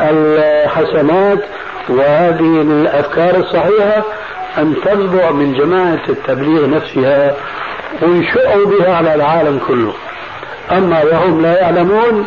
الحسنات 0.02 1.40
وهذه 1.90 2.62
الأفكار 2.62 3.36
الصحيحة 3.36 4.04
أن 4.58 4.76
تنبع 4.86 5.32
من 5.32 5.54
جماعة 5.54 6.02
التبليغ 6.10 6.70
نفسها. 6.70 7.36
وينشئوا 8.02 8.66
بها 8.66 8.96
على 8.96 9.16
العالم 9.16 9.60
كله. 9.68 9.94
أما 10.72 11.04
وهم 11.04 11.42
لا 11.42 11.62
يعلمون 11.62 12.26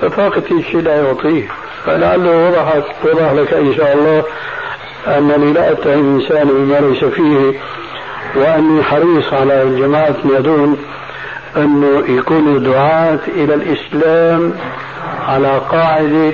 ففاقة 0.00 0.42
الشيء 0.50 0.80
لا 0.80 0.96
يعطيه. 0.96 1.48
فلعله 1.86 2.48
وضحت 2.48 2.84
وضح 3.04 3.32
لك 3.32 3.54
إن 3.54 3.74
شاء 3.74 3.92
الله 3.94 4.24
أنني 5.06 5.52
لا 5.52 5.72
أتهم 5.72 6.20
إنسان 6.20 6.48
بما 6.48 6.80
ليس 6.80 7.04
فيه 7.04 7.60
وأني 8.34 8.82
حريص 8.82 9.32
على 9.32 9.62
الجماعة 9.62 10.16
يدون 10.24 10.78
أنه 11.56 12.04
يكونوا 12.08 12.58
دعاة 12.58 13.18
إلى 13.28 13.54
الإسلام 13.54 14.52
على 15.28 15.58
قاعدة 15.70 16.32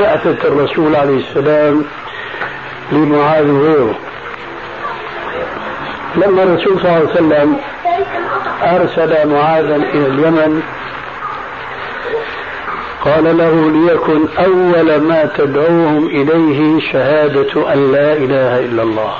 بعثة 0.00 0.48
الرسول 0.48 0.96
عليه 0.96 1.16
السلام 1.16 1.84
لمعاذ 2.92 3.50
وغيره 3.50 3.94
لما 6.16 6.42
الرسول 6.42 6.80
صلى 6.80 6.88
الله 6.88 6.98
عليه 6.98 7.10
وسلم 7.10 7.56
أرسل 8.62 9.28
معاذا 9.28 9.76
إلى 9.76 10.06
اليمن 10.06 10.62
قال 13.04 13.36
له 13.38 13.70
ليكن 13.70 14.28
أول 14.38 15.00
ما 15.00 15.30
تدعوهم 15.38 16.06
إليه 16.06 16.80
شهادة 16.92 17.72
أن 17.72 17.92
لا 17.92 18.12
إله 18.12 18.60
إلا 18.60 18.82
الله. 18.82 19.14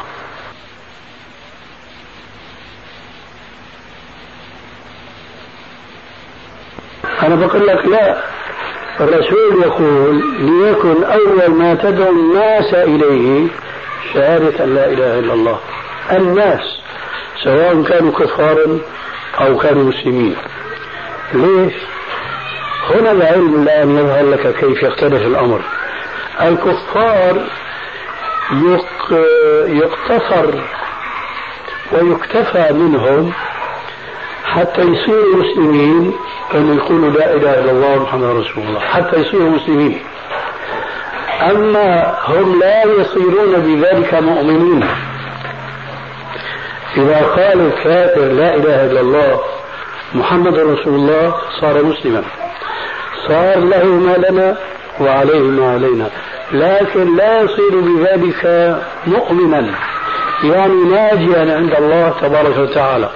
أنا 7.22 7.34
بقول 7.34 7.66
لك 7.66 7.86
لا. 7.86 8.16
الرسول 9.00 9.62
يقول 9.62 10.22
ليكن 10.40 11.04
أول 11.04 11.50
ما 11.50 11.74
تدعو 11.74 12.10
الناس 12.12 12.74
إليه 12.74 13.46
شهادة 14.14 14.64
أن 14.64 14.74
لا 14.74 14.86
إله 14.86 15.18
إلا 15.18 15.32
الله. 15.32 15.58
الناس. 16.12 16.83
سواء 17.44 17.82
كانوا 17.82 18.12
كفارا 18.12 18.78
أو 19.40 19.58
كانوا 19.58 19.84
مسلمين. 19.84 20.36
ليش؟ 21.34 21.74
هنا 22.90 23.10
العلم 23.10 23.62
الآن 23.62 23.98
يظهر 23.98 24.30
لك 24.30 24.54
كيف 24.56 24.82
يختلف 24.82 25.26
الأمر. 25.26 25.60
الكفار 26.40 27.46
يقتصر 29.66 30.60
ويكتفى 31.92 32.72
منهم 32.72 33.32
حتى 34.44 34.80
يصيروا 34.80 35.36
مسلمين 35.36 36.14
أن 36.54 36.76
يقولوا 36.76 37.10
لا 37.10 37.34
إله 37.34 37.60
إلا 37.60 37.70
الله 37.70 38.02
محمد 38.02 38.24
رسول 38.24 38.64
الله 38.64 38.80
حتى 38.80 39.20
يصيروا 39.20 39.50
مسلمين. 39.50 40.00
أما 41.50 42.16
هم 42.24 42.60
لا 42.60 42.84
يصيرون 42.84 43.52
بذلك 43.56 44.14
مؤمنين 44.14 44.84
إذا 46.96 47.26
قال 47.36 47.60
الكافر 47.60 48.20
لا 48.20 48.54
إله 48.54 48.86
إلا 48.86 49.00
الله 49.00 49.40
محمد 50.14 50.58
رسول 50.58 50.94
الله 50.94 51.34
صار 51.60 51.82
مسلما. 51.82 52.22
صار 53.28 53.58
له 53.58 53.84
ما 53.84 54.16
لنا 54.16 54.56
وعليه 55.00 55.38
ما 55.38 55.72
علينا. 55.72 56.10
لكن 56.52 57.16
لا 57.16 57.40
يصير 57.40 57.80
بذلك 57.80 58.76
مؤمنا. 59.06 59.74
يعني 60.44 60.74
ناجيا 60.74 61.56
عند 61.56 61.74
الله 61.74 62.14
تبارك 62.20 62.58
وتعالى. 62.58 63.10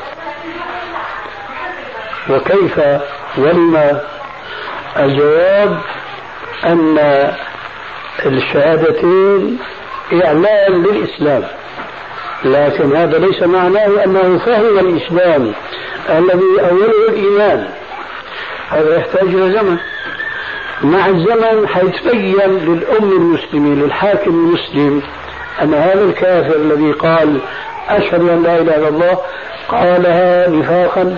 وكيف 2.31 2.81
ولما 3.39 4.01
الجواب 4.97 5.79
أن 6.64 6.99
الشهادتين 8.26 9.59
إعلان 10.24 10.83
للإسلام؟ 10.83 11.45
لكن 12.45 12.97
هذا 12.97 13.18
ليس 13.18 13.43
معناه 13.43 14.05
أنه 14.05 14.39
فهم 14.39 14.78
الإسلام 14.78 15.53
الذي 16.11 16.61
أوله 16.70 17.09
الإيمان. 17.09 17.68
هذا 18.68 18.97
يحتاج 18.97 19.28
إلى 19.28 19.53
زمن. 19.53 19.76
مع 20.82 21.07
الزمن 21.07 21.68
حيتبين 21.68 22.59
للأم 22.59 23.12
المسلمة 23.12 23.84
للحاكم 23.84 24.30
المسلم 24.30 25.03
أن 25.62 25.74
هذا 25.74 26.05
الكافر 26.05 26.57
الذي 26.57 26.93
قال 26.93 27.39
أشهد 27.89 28.20
أن 28.20 28.43
لا 28.43 28.59
إله 28.59 28.76
إلا 28.76 28.89
الله 28.89 29.18
قالها 29.68 30.49
نفاقا 30.49 31.16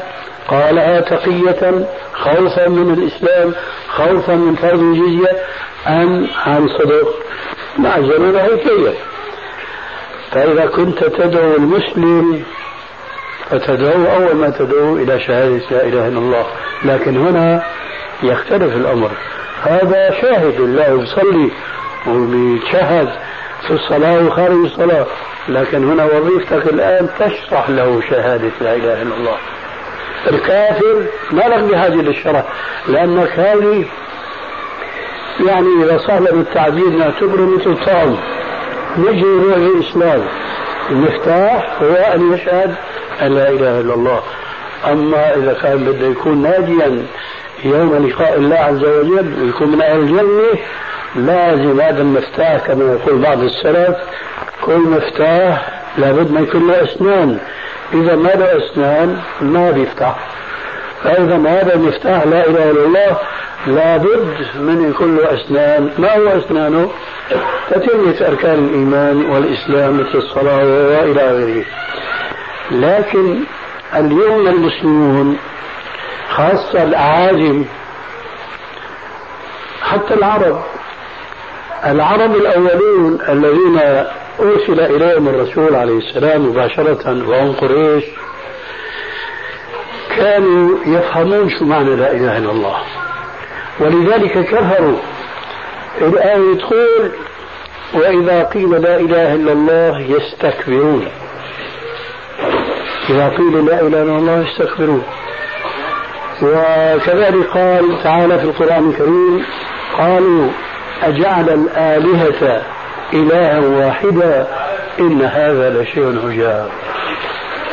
قالها 0.49 1.01
تقية 1.01 1.87
خوفا 2.15 2.69
من 2.69 2.95
الإسلام 2.95 3.55
خوفا 3.89 4.33
من 4.33 4.57
فرض 4.57 4.81
الجزية 4.81 5.31
أم 5.87 6.27
عن 6.47 6.69
صدق. 6.69 7.15
مع 7.79 7.97
الزمن 7.97 8.37
هيتبين 8.37 8.95
فإذا 10.33 10.67
كنت 10.67 11.05
تدعو 11.05 11.57
المسلم 11.57 12.45
فتدعو 13.51 14.05
أول 14.05 14.37
ما 14.37 14.51
تدعو 14.51 14.97
إلى 14.97 15.21
شهادة 15.21 15.63
لا 15.71 15.83
إله 15.83 16.09
إلا 16.09 16.19
الله. 16.19 16.47
لكن 16.85 17.17
هنا 17.17 17.63
يختلف 18.23 18.77
الأمر. 18.77 19.11
هذا 19.63 20.11
شاهد 20.21 20.61
الله 20.61 21.03
يصلي 21.03 21.51
وبيتشهد 22.07 23.09
في 23.67 23.71
الصلاة 23.71 24.27
وخارج 24.27 24.65
الصلاة. 24.65 25.07
لكن 25.49 25.91
هنا 25.91 26.05
وظيفتك 26.05 26.67
الآن 26.67 27.09
تشرح 27.19 27.71
له 27.71 28.01
شهادة 28.11 28.51
لا 28.61 28.77
إله 28.77 29.03
إلا 29.03 29.15
الله. 29.15 29.37
الكافر 30.29 31.07
ما 31.31 31.43
لك 31.43 31.63
بحاجة 31.63 31.95
للشرح 31.95 32.45
لأنك 32.89 33.39
هذه 33.39 33.85
يعني 35.47 35.69
إذا 35.85 36.19
لنا 36.19 36.31
التعبير 36.31 36.89
نعتبره 36.89 37.57
مثل 37.57 37.85
طعم 37.87 38.17
نجي 38.99 39.25
نروح 39.25 39.57
الإسلام. 39.57 40.23
المفتاح 40.91 41.83
هو 41.83 41.95
أن 41.95 42.33
يشهد 42.33 42.75
أن 43.23 43.35
لا 43.35 43.49
إله 43.49 43.81
إلا 43.81 43.95
الله. 43.95 44.21
أما 44.93 45.35
إذا 45.37 45.53
كان 45.63 45.85
بده 45.85 46.07
يكون 46.07 46.43
ناجيا 46.43 47.07
يوم 47.65 48.07
لقاء 48.07 48.37
الله 48.37 48.57
عز 48.57 48.85
وجل 48.85 49.43
ويكون 49.43 49.69
من 49.69 49.83
أهل 49.83 49.99
الجنة 49.99 50.59
لازم 51.17 51.81
هذا 51.81 52.03
المفتاح 52.03 52.57
كما 52.67 52.93
يقول 52.93 53.23
بعض 53.23 53.43
السلف 53.43 53.97
كل 54.65 54.79
مفتاح 54.79 55.83
لابد 55.99 56.31
ما 56.31 56.41
يكون 56.41 56.69
له 56.69 56.85
أسنان. 56.85 57.39
إذا 57.95 58.17
ما 58.17 58.29
له 58.29 58.57
أسنان 58.57 59.19
ما 59.41 59.71
بيفتح. 59.71 60.17
فإذا 61.05 61.37
هذا 61.37 61.75
المفتاح 61.75 62.27
لا 62.27 62.47
إله 62.47 62.71
إلا 62.71 62.85
الله 62.85 63.17
لابد 63.67 64.37
من 64.57 64.91
يكون 64.91 65.17
له 65.17 65.35
أسنان. 65.35 65.91
ما 65.99 66.17
هو 66.17 66.29
أسنانه؟ 66.29 66.91
تتمة 67.71 68.29
أركان 68.29 68.65
الإيمان 68.65 69.31
والإسلام 69.31 70.01
مثل 70.01 70.19
الصلاة 70.19 70.65
وإلى 70.65 71.33
غيره. 71.33 71.65
لكن 72.71 73.41
اليوم 73.95 74.47
المسلمون 74.47 75.39
خاصة 76.31 76.83
الأعاجم 76.83 77.65
حتى 79.83 80.15
العرب 80.15 80.63
العرب 81.87 82.37
الأولون 82.37 83.19
الذين 83.29 83.81
أرسل 84.41 84.81
إليهم 84.81 85.29
الرسول 85.29 85.75
عليه 85.77 85.99
السلام 85.99 86.47
مباشرة 86.47 87.29
وهم 87.29 87.53
قريش 87.53 88.05
كانوا 90.17 90.79
يفهمون 90.87 91.49
شو 91.51 91.65
معنى 91.65 91.97
لا 91.97 92.13
إله 92.13 92.39
إلا 92.39 92.51
الله. 92.51 92.77
ولذلك 93.81 94.39
كفروا. 94.39 94.99
الآية 96.01 96.59
تقول 96.59 97.11
وإذا 97.95 98.45
قيل 98.45 98.71
لا 98.71 98.97
إله 98.97 99.35
إلا 99.35 99.53
الله 99.53 100.01
يستكبرون. 100.01 101.09
إذا 103.11 103.29
قيل 103.29 103.67
لا 103.67 103.81
إله 103.81 104.03
إلا 104.03 104.19
الله 104.19 104.49
يستكبرون. 104.49 105.03
وكذلك 106.43 107.47
قال 107.47 108.03
تعالى 108.03 108.39
في 108.39 108.45
القرآن 108.45 108.91
الكريم 108.91 109.45
قالوا 109.99 110.49
أجعل 111.03 111.49
الآلهة 111.51 112.63
إلها 113.13 113.59
واحدا 113.59 114.47
إن 115.01 115.23
هذا 115.23 115.83
لشيء 115.83 116.21
عجاب. 116.27 116.69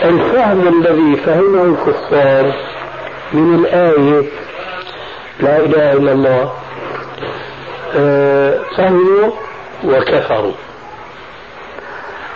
الفهم 0.03 0.68
الذي 0.68 1.16
فهمه 1.26 1.64
الكفار 1.64 2.53
من 3.34 3.55
الآية 3.55 4.47
لا 5.40 5.58
إله 5.58 5.94
إلا 5.94 6.12
الله 6.12 6.54
آه، 7.96 8.60
فهموا 8.78 9.32
وكفروا. 9.84 10.54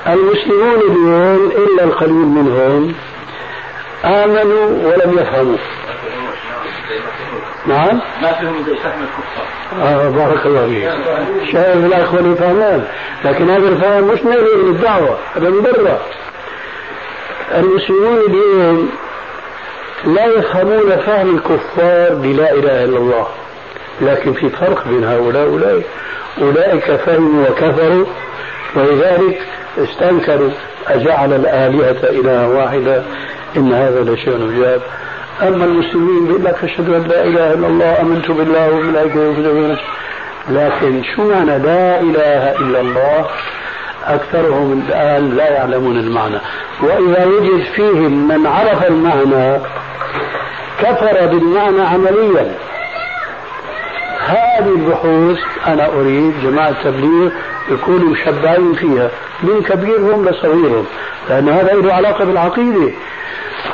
المسلمون 0.08 0.80
اليوم 0.80 1.52
إلا 1.58 1.84
القليل 1.84 2.14
منهم 2.14 2.94
آمنوا 4.06 4.66
ولم 4.66 5.20
يفهموا. 5.20 5.58
نعم؟ 7.68 8.02
ما 8.22 8.34
فيهم 8.34 8.64
زي 8.66 8.76
فهم 8.76 9.02
الكفار 9.04 9.46
آه 9.84 10.10
بارك 10.10 10.46
الله 10.46 10.68
فيك. 10.68 11.52
شايف 11.54 11.86
الأخوة 11.86 12.20
يفهمون 12.20 12.88
لكن 13.26 13.50
هذا 13.50 13.68
الفهم 13.68 14.04
مش 14.04 14.22
من 14.22 14.34
الدعوة 14.70 15.18
هذا 15.36 15.50
من 15.50 15.62
برا 15.62 16.00
المسلمون 17.56 18.18
اليوم 18.18 18.90
لا 20.06 20.26
يفهمون 20.26 20.98
فهم 21.06 21.36
الكفار 21.36 22.14
بلا 22.16 22.52
إله 22.54 22.84
إلا 22.84 22.98
الله. 22.98 23.28
لكن 24.02 24.34
في 24.34 24.50
فرق 24.50 24.88
بين 24.88 25.04
هؤلاء 25.04 25.48
وأولئك 25.48 25.86
أولئك 26.42 26.92
فهموا 26.92 27.50
وكفروا 27.50 28.06
ولذلك 28.76 29.40
استنكروا 29.78 30.50
أجعل 30.88 31.34
الآلهة 31.34 32.10
إلها 32.10 32.48
واحدة؟ 32.48 33.04
إن 33.58 33.74
هذا 33.74 34.02
لشيء 34.02 34.34
عجاب 34.34 34.82
أما 35.42 35.66
المسلمين 35.66 36.26
بيقول 36.26 36.46
لك 36.46 36.64
أشهد 36.64 36.90
أن 36.90 37.04
لا 37.04 37.24
إله 37.24 37.54
إلا 37.54 37.68
الله 37.68 38.02
آمنت 38.02 38.32
بالله 38.32 38.72
وملائكته 38.72 39.30
وكتبه 39.30 39.78
لكن 40.50 41.04
شو 41.16 41.30
معنى 41.30 41.58
لا 41.58 42.00
إله 42.00 42.52
إلا 42.60 42.82
الله؟ 42.82 43.26
أكثرهم 44.08 44.84
الآن 44.88 45.36
لا 45.38 45.50
يعلمون 45.50 45.98
المعنى. 45.98 46.38
وإذا 46.84 47.26
وجد 47.26 47.64
فيهم 47.76 48.28
من 48.28 48.48
عرف 48.48 48.88
المعنى 48.88 49.58
كفر 50.82 51.26
بالمعنى 51.26 51.82
عمليا. 51.82 52.56
هذه 54.28 54.70
البحوث 54.76 55.40
أنا 55.68 55.86
أريد 55.86 56.34
جماعة 56.44 56.70
التبليغ 56.70 57.32
يكونوا 57.72 58.10
مشبعين 58.10 58.74
فيها. 58.74 59.10
من 59.44 59.62
كبيرهم 59.62 60.30
لصغيرهم. 60.30 60.86
لأن 61.30 61.50
هذا 61.50 61.74
له 61.74 61.94
علاقة 61.94 62.26
بالعقيدة. 62.26 62.92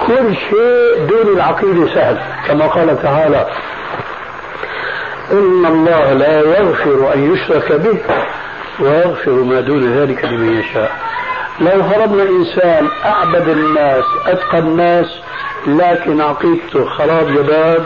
كل 0.07 0.35
شيء 0.35 1.07
دون 1.09 1.35
العقيدة 1.35 1.93
سهل. 1.93 2.17
كما 2.47 2.67
قال 2.67 3.01
تعالى 3.01 3.47
إن 5.31 5.65
الله 5.65 6.13
لا 6.13 6.39
يغفر 6.39 7.13
أن 7.13 7.33
يشرك 7.33 7.71
به 7.71 7.97
ويغفر 8.79 9.31
ما 9.31 9.61
دون 9.61 9.97
ذلك 9.97 10.25
لمن 10.25 10.59
يشاء. 10.59 10.91
لو 11.59 11.83
فرضنا 11.83 12.23
إنسان 12.23 12.87
أعبد 13.05 13.47
الناس 13.47 14.05
أتقى 14.27 14.59
الناس 14.59 15.05
لكن 15.67 16.21
عقيدته 16.21 16.85
خراب 16.85 17.33
جباب 17.33 17.83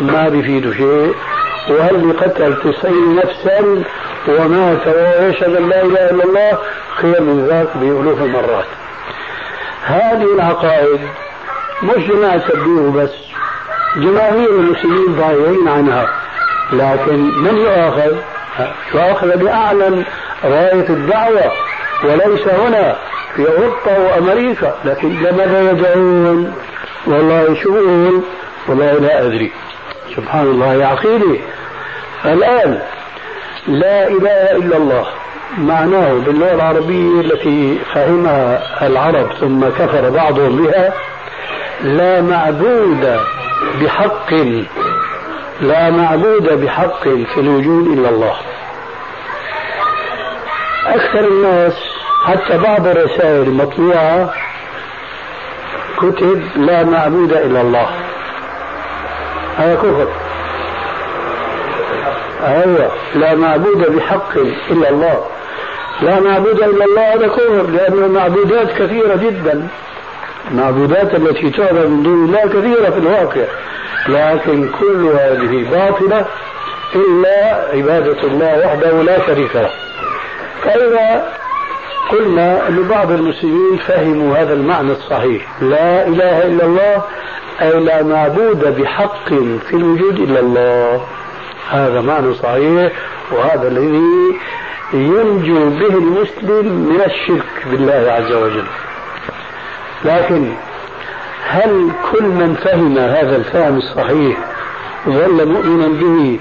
ما 0.00 0.28
بيفيده 0.28 0.72
شيء. 0.72 1.14
وهل 1.70 2.16
قتل 2.20 2.56
تسعين 2.56 3.16
نفسا 3.16 3.82
ومات 4.28 4.86
وهو 4.86 5.28
يشهد 5.28 5.56
أن 5.56 5.68
لا 5.68 5.82
إله 5.82 6.10
إلا 6.10 6.24
الله؟ 6.24 6.58
خير 6.96 7.20
من 7.22 7.46
ذاك 7.48 7.76
بألوف 7.76 8.22
المرات. 8.22 8.64
هذه 9.84 10.34
العقائد 10.34 11.00
مش 11.82 12.04
جماعة 12.04 12.34
التبليغ 12.34 12.90
بس 12.90 13.10
جماهير 13.96 14.50
المسلمين 14.50 15.16
ضايعين 15.16 15.68
عنها. 15.68 16.08
لكن 16.72 17.18
من 17.18 17.56
يؤاخذ؟ 17.56 18.16
يؤاخذ 18.94 19.36
بأعلن 19.36 20.04
راية 20.44 20.88
الدعوة 20.88 21.52
وليس 22.04 22.48
هنا 22.48 22.96
في 23.36 23.46
أوروبا 23.48 23.98
وأمريكا. 23.98 24.74
لكن 24.84 25.08
لماذا 25.08 25.70
يدعون؟ 25.70 26.54
والله 27.06 27.54
شؤون 27.62 28.24
والله 28.68 28.92
لا 28.92 29.26
أدري. 29.26 29.52
سبحان 30.16 30.46
الله 30.46 30.74
يا 30.74 30.86
عقيدي 30.86 31.40
الآن 32.24 32.82
لا 33.68 34.08
إله 34.08 34.56
إلا 34.56 34.76
الله 34.76 35.06
معناه 35.58 36.12
باللغة 36.12 36.54
العربية 36.54 37.20
التي 37.20 37.78
فهمها 37.94 38.62
العرب 38.86 39.26
ثم 39.40 39.68
كفر 39.68 40.10
بعضهم 40.10 40.56
بها 40.56 40.92
لا 41.82 42.20
معبود 42.20 43.18
بحق 43.80 44.32
لا 45.60 45.90
معبود 45.90 46.64
بحق 46.64 47.02
في 47.02 47.38
الوجود 47.40 47.98
إلا 47.98 48.08
الله. 48.08 48.36
أكثر 50.86 51.28
الناس 51.28 51.72
حتى 52.24 52.58
بعض 52.58 52.86
الرسائل 52.86 53.42
المطبوعة 53.42 54.30
كتب 55.96 56.42
لا 56.56 56.84
معبود 56.84 57.32
إلا 57.32 57.60
الله. 57.60 57.86
هذا 59.56 59.74
كفر. 59.74 60.08
أيوة. 62.46 62.90
لا 63.14 63.34
معبود 63.34 63.96
بحق 63.96 64.36
إلا 64.70 64.88
الله. 64.90 65.24
لا 66.02 66.20
معبود 66.20 66.62
إلا 66.62 66.84
الله 66.84 67.14
هذا 67.14 67.28
كفر 67.28 67.62
لأن 67.62 68.04
المعبودات 68.04 68.68
كثيرة 68.72 69.16
جدا. 69.16 69.68
المعبودات 70.50 71.14
التي 71.14 71.50
تعبد 71.50 71.86
من 71.86 72.02
دون 72.02 72.24
الله 72.24 72.40
كثيرة 72.40 72.90
في 72.90 72.98
الواقع. 72.98 73.46
لكن 74.08 74.68
كل 74.80 75.06
هذه 75.06 75.70
باطلة 75.70 76.26
إلا 76.94 77.66
عبادة 77.74 78.22
الله 78.22 78.66
وحده 78.66 79.02
لا 79.02 79.26
شريك 79.26 79.56
له. 79.56 79.70
فإذا 80.62 81.35
قلنا 82.10 82.68
أن 82.68 82.88
بعض 82.88 83.10
المسلمين 83.10 83.76
فهموا 83.76 84.36
هذا 84.36 84.52
المعنى 84.52 84.92
الصحيح. 84.92 85.62
لا 85.62 86.06
إله 86.06 86.46
إلا 86.46 86.64
الله 86.64 87.02
أي 87.62 87.80
لا 87.80 88.02
معبود 88.02 88.80
بحق 88.80 89.28
في 89.68 89.74
الوجود 89.74 90.18
إلا 90.18 90.40
الله. 90.40 91.06
هذا 91.70 92.00
معنى 92.00 92.34
صحيح 92.34 92.92
وهذا 93.32 93.68
الذي 93.68 94.38
ينجو 94.92 95.70
به 95.70 95.94
المسلم 95.98 96.66
من 96.66 97.00
الشرك 97.06 97.66
بالله 97.70 98.12
عز 98.12 98.32
وجل. 98.32 98.66
لكن 100.04 100.52
هل 101.48 101.90
كل 102.12 102.24
من 102.24 102.54
فهم 102.54 102.98
هذا 102.98 103.36
الفهم 103.36 103.76
الصحيح 103.76 104.36
ظل 105.08 105.48
مؤمنا 105.48 105.88
به 105.88 106.38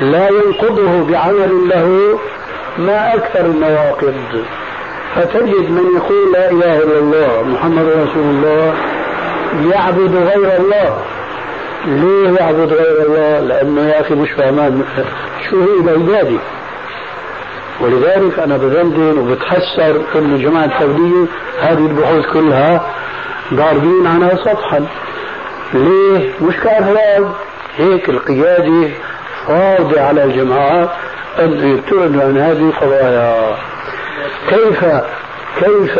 لا 0.00 0.28
ينقضه 0.28 1.04
بعمل 1.10 1.68
له؟ 1.68 2.18
ما 2.78 3.14
أكثر 3.14 3.40
النواقض 3.40 4.14
فتجد 5.18 5.70
من 5.70 5.96
يقول 5.96 6.32
لا 6.32 6.50
إله 6.50 6.76
إلا 6.82 6.98
الله 6.98 7.42
محمد 7.42 7.86
رسول 7.88 8.22
الله 8.22 8.74
يعبد 9.72 10.16
غير 10.16 10.56
الله. 10.56 10.98
ليه 11.86 12.40
يعبد 12.40 12.72
غير 12.72 13.06
الله؟ 13.06 13.40
لأنه 13.40 13.88
يا 13.88 14.00
أخي 14.00 14.14
مش 14.14 14.30
فهمان 14.30 14.84
شو 15.50 15.60
هي 15.60 15.80
العبادة 15.80 16.38
ولذلك 17.80 18.38
أنا 18.38 18.56
بذندن 18.56 19.18
وبتحسر 19.18 20.00
أن 20.14 20.38
جماعة 20.38 20.64
التبليغ 20.64 21.26
هذه 21.60 21.86
البحوث 21.86 22.26
كلها 22.32 22.82
ضاربين 23.54 24.06
عنها 24.06 24.36
سطحا. 24.36 24.86
ليه؟ 25.74 26.32
مش 26.40 26.56
كأفراد 26.56 27.32
هيك 27.76 28.08
القيادة 28.08 28.88
فاضة 29.46 30.00
على 30.00 30.24
الجماعات 30.24 30.90
أن 31.38 31.52
يبتعدوا 31.52 32.22
عن 32.22 32.38
هذه 32.38 32.68
القضايا. 32.68 33.56
كيف 34.48 34.84
كيف 35.60 35.98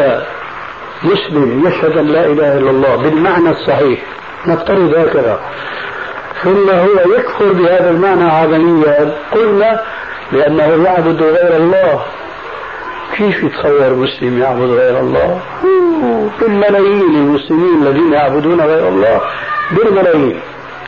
مسلم 1.02 1.66
يشهد 1.66 1.96
أن 1.96 2.06
لا 2.06 2.26
إله 2.26 2.58
إلا 2.58 2.70
الله 2.70 2.96
بالمعنى 2.96 3.50
الصحيح؟ 3.50 4.00
نفترض 4.46 4.94
هكذا. 4.94 5.40
ثم 6.42 6.70
هو 6.70 7.14
يكفر 7.16 7.52
بهذا 7.52 7.90
المعنى 7.90 8.30
عمليا 8.30 9.12
قلنا 9.32 9.80
لأنه 10.32 10.84
يعبد 10.84 11.22
غير 11.22 11.56
الله. 11.56 12.02
كيف 13.16 13.42
يتصور 13.42 13.94
مسلم 13.94 14.38
يعبد 14.38 14.70
غير 14.70 15.00
الله؟ 15.00 15.40
بالملايين 16.40 17.14
المسلمين 17.14 17.82
الذين 17.82 18.12
يعبدون 18.12 18.60
غير 18.60 18.88
الله. 18.88 19.20
بالملايين. 19.70 20.40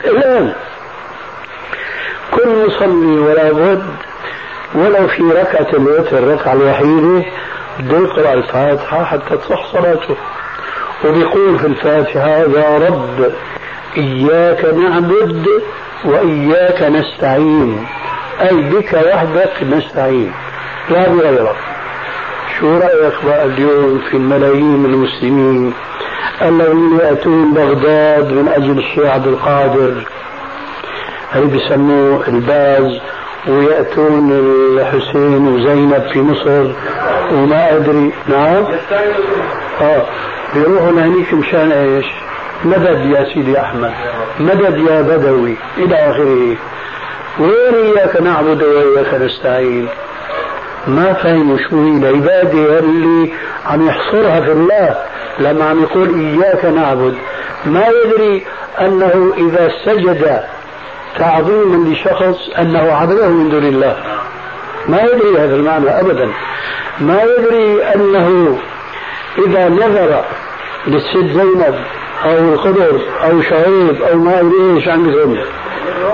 الآن 0.04 0.52
كل 2.30 2.66
مصلي 2.66 3.18
ولا 3.18 3.52
بد 3.52 3.82
ولو 4.74 5.08
في 5.08 5.22
ركعة 5.22 5.66
الوتر 5.72 6.18
الركعة 6.18 6.52
الوحيدة 6.52 7.24
بده 7.78 7.98
يقرأ 7.98 8.32
الفاتحة 8.32 9.04
حتى 9.04 9.36
تصح 9.36 9.72
صلاته. 9.72 10.16
وبيقول 11.04 11.58
في 11.58 11.66
الفاتحة 11.66 12.28
يا 12.28 12.78
رب 12.88 13.32
إياك 13.96 14.64
نعبد 14.64 15.46
وإياك 16.04 16.82
نستعين. 16.82 17.86
أي 18.40 18.56
بك 18.56 18.92
وحدك 19.06 19.52
نستعين. 19.62 20.32
لا 20.90 21.08
بغيرك 21.08 21.56
شو 22.60 22.78
رأيك 22.78 23.14
بقى 23.26 23.44
اليوم 23.44 23.98
في 24.10 24.16
الملايين 24.16 24.76
من 24.78 24.94
المسلمين 24.94 25.72
الذين 26.42 26.98
يأتون 27.00 27.54
بغداد 27.54 28.32
من 28.32 28.48
أجل 28.48 28.78
الشيخ 28.78 29.06
عبد 29.06 29.26
القادر؟ 29.26 29.94
هي 31.32 31.44
بسموه 31.44 32.28
الباز؟ 32.28 33.00
ويأتون 33.48 34.32
الحسين 34.32 35.48
وزينب 35.48 36.02
في 36.12 36.20
مصر 36.20 36.72
وما 37.32 37.76
أدري. 37.76 38.12
نعم. 38.28 38.64
آه 39.80 40.02
بيروحوا 40.54 40.92
لهنيك 40.92 41.34
مشان 41.34 41.72
إيش؟ 41.72 42.06
مدد 42.64 43.06
يا 43.06 43.24
سيدي 43.34 43.60
أحمد. 43.60 43.92
مدد 44.40 44.78
يا 44.78 45.02
بدوي 45.02 45.56
إلى 45.78 45.94
آخره. 45.94 46.56
وين 47.40 47.74
إياك 47.74 48.22
نعبد 48.22 48.62
وإياك 48.62 49.14
نستعين؟ 49.14 49.88
ما 50.86 51.12
فهموا 51.12 51.58
شو 51.58 51.84
هي 51.84 52.10
العبادة 52.10 52.78
اللي 52.78 53.32
عم 53.66 53.86
يحصرها 53.86 54.40
في 54.40 54.52
الله 54.52 54.96
لما 55.38 55.64
عم 55.64 55.82
يقول 55.82 56.20
إياك 56.20 56.64
نعبد. 56.64 57.14
ما 57.66 57.84
يدري 57.88 58.42
أنه 58.80 59.32
إذا 59.38 59.72
سجد 59.84 60.42
تعظيما 61.18 61.88
لشخص 61.88 62.48
أنه 62.58 62.92
عبده 62.92 63.28
من 63.28 63.50
دون 63.50 63.64
الله. 63.64 63.96
ما 64.88 65.02
يدري 65.02 65.38
هذا 65.38 65.56
المعنى 65.56 66.00
أبدا. 66.00 66.28
ما 67.00 67.22
يدري 67.22 67.84
أنه 67.94 68.58
إذا 69.46 69.68
نذر 69.68 70.24
للست 70.86 71.16
زينب 71.16 71.74
أو 72.24 72.38
الخضر 72.38 73.00
أو 73.24 73.42
شعيب 73.42 74.02
أو 74.02 74.18
ما 74.18 74.40
أدري 74.40 74.76
إيش 74.76 74.88
عندهم 74.88 75.38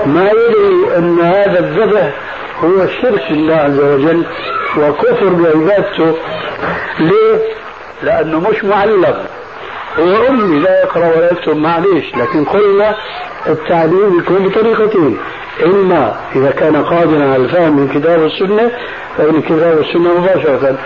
ما 0.05 0.31
يدري 0.31 0.97
أن 0.97 1.19
هذا 1.21 1.59
الذبح 1.59 2.13
هو 2.63 2.87
شرك 3.01 3.23
لله 3.31 3.55
عز 3.55 3.79
وجل 3.79 4.25
وكفر 4.77 5.29
بعبادته. 5.29 6.15
ليه؟ 6.99 7.39
لأنه 8.03 8.39
مش 8.39 8.63
معلم 8.63 9.05
هو 9.99 10.27
أمي 10.29 10.59
لا 10.59 10.83
يقرأ 10.83 11.15
ولا 11.15 11.31
يكتب 11.31 11.57
معليش 11.57 12.15
لكن 12.15 12.45
قلنا 12.45 12.95
التعليم 13.47 14.19
يكون 14.19 14.47
بطريقتين 14.47 15.17
إما 15.65 16.15
إذا 16.35 16.51
كان 16.51 16.75
قادرا 16.75 17.23
على 17.23 17.35
الفهم 17.35 17.75
من 17.79 17.87
كتاب 17.87 18.23
السنة 18.23 18.71
فإن 19.17 19.41
كتاب 19.41 19.79
السنة 19.79 20.19
مباشرة 20.19 20.77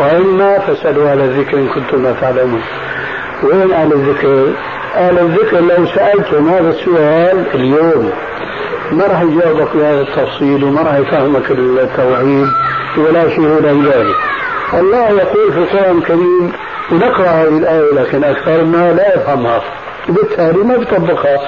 وإما 0.00 0.58
فاسألوا 0.58 1.12
أهل 1.12 1.20
الذكر 1.20 1.56
إن 1.56 1.68
كنتم 1.68 2.02
لا 2.02 2.12
تعلمون. 2.12 2.62
وين 3.42 3.72
أهل 3.72 3.92
الذكر؟ 3.92 4.52
أهل 4.94 5.18
الذكر 5.18 5.60
لو 5.60 5.86
سألتم 5.86 6.48
هذا 6.48 6.68
السؤال 6.68 7.44
اليوم 7.54 8.12
ما 8.92 9.06
راح 9.06 9.20
يجاوبك 9.20 9.76
بهذا 9.76 10.00
التفصيل 10.00 10.64
وما 10.64 10.82
راح 10.82 10.94
يفهمك 10.94 11.50
التوعيد 11.50 12.48
ولا 12.96 13.28
شيء 13.28 13.40
من 13.40 13.84
ذلك 13.84 14.16
الله 14.74 15.08
يقول 15.10 15.52
في 15.52 15.58
القرآن 15.58 15.98
الكريم 15.98 16.52
ونقرأ 16.92 17.26
هذه 17.26 17.58
الآية 17.58 17.92
لكن 17.94 18.24
أكثرنا 18.24 18.92
لا 18.92 19.14
يفهمها. 19.14 19.62
وبالتالي 20.08 20.58
ما 20.64 20.76
بيطبقها. 20.76 21.38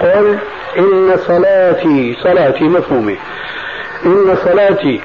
قل 0.00 0.38
إن 0.78 1.16
صلاتي 1.16 2.16
صلاتي 2.22 2.64
مفهومة. 2.64 3.16
إن 4.06 4.36
صلاتي 4.44 5.00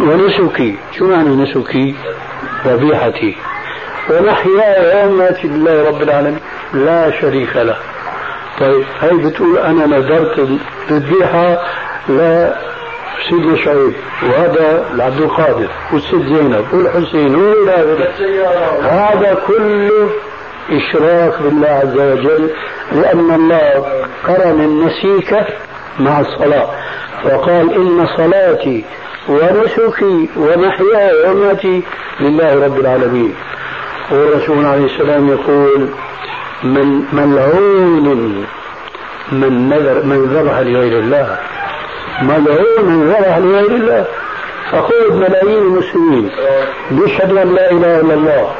ونسكي. 0.00 0.78
شو 0.98 1.04
معنى 1.04 1.28
نسكي؟ 1.28 1.94
ذبيحتي 2.66 3.36
ومحياي 4.10 5.06
ومماتي 5.06 5.48
لله 5.48 5.88
رب 5.88 6.02
العالمين. 6.02 6.40
لا 6.74 7.10
شريك 7.20 7.56
له. 7.56 7.76
طيب 8.60 8.84
هي 9.00 9.16
بتقول 9.16 9.58
أنا 9.58 9.86
نذرت 9.86 10.48
الذبيحة 10.90 11.58
لا 12.08 12.56
سيدنا 13.30 13.56
شعيب 13.64 13.92
وهذا 14.22 14.84
لعبد 14.94 15.20
القادر 15.20 15.68
والست 15.92 16.14
زينب 16.14 16.64
والحسين 16.72 17.34
والى 17.34 18.08
هذا 18.82 19.38
كله 19.46 20.10
إشراك 20.70 21.42
بالله 21.42 21.68
عز 21.68 21.98
وجل 21.98 22.50
لأن 22.92 23.30
الله 23.34 23.84
قرن 24.28 24.60
النسيك 24.60 25.34
مع 26.00 26.20
الصلاة 26.20 26.68
وقال 27.24 27.74
إن 27.74 28.06
صلاتي 28.16 28.84
ونسكي 29.28 30.28
ومحياي 30.36 31.30
ومماتي 31.30 31.82
لله 32.20 32.64
رب 32.64 32.80
العالمين. 32.80 33.34
والرسول 34.10 34.64
عليه 34.66 34.84
السلام 34.84 35.28
يقول 35.28 35.88
من 36.64 37.02
ملعون 37.12 38.46
من 39.32 39.68
نذر 39.68 40.04
من 40.04 40.24
ذبح 40.24 40.58
لغير 40.58 40.98
الله. 40.98 41.38
ملعون 42.22 42.84
من 42.84 43.08
ذبح 43.08 43.38
لغير 43.38 43.70
الله. 43.70 44.04
أقول 44.72 45.14
ملايين 45.14 45.58
المسلمين. 45.58 46.30
بيشهدوا 46.90 47.42
أن 47.42 47.54
لا 47.54 47.70
إله 47.70 48.00
إلا 48.00 48.14
الله 48.14 48.50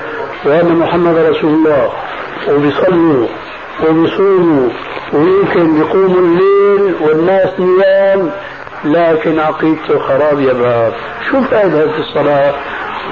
وأن 0.44 0.76
محمد 0.76 1.16
رسول 1.16 1.50
الله. 1.50 1.92
وبيصلوا 2.48 3.26
وبيصوموا 3.88 4.68
ويمكن 5.12 5.74
بيقوموا 5.74 6.20
الليل 6.20 6.94
والناس 7.00 7.48
نيام. 7.60 8.30
لكن 8.84 9.38
عقيدته 9.38 9.98
خراب 9.98 10.40
يا 10.40 10.52
باب. 10.52 10.92
شو 11.30 11.40
فائدة 11.40 11.98
الصلاة؟ 11.98 12.54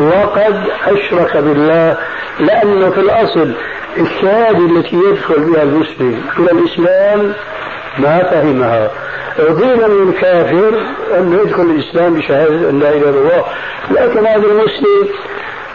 وقد 0.00 0.62
أشرك 0.86 1.36
بالله. 1.36 1.96
لأنه 2.40 2.90
في 2.90 3.00
الأصل 3.00 3.52
الشهادة 3.98 4.58
التي 4.58 4.96
يدخل 4.96 5.40
بها 5.40 5.62
المسلم 5.62 6.20
إلى 6.38 6.50
الإسلام 6.50 7.32
ما 7.98 8.18
فهمها. 8.30 8.90
من 9.38 10.08
الكافر 10.08 10.80
أنه 11.18 11.40
يدخل 11.42 11.62
الإسلام 11.62 12.14
بشهادة 12.14 12.70
أن 12.70 12.78
لا 12.78 12.88
إله 12.88 13.10
إلا 13.10 13.18
الله. 13.18 13.44
لكن 13.90 14.26
هذا 14.26 14.46
المسلم 14.46 15.08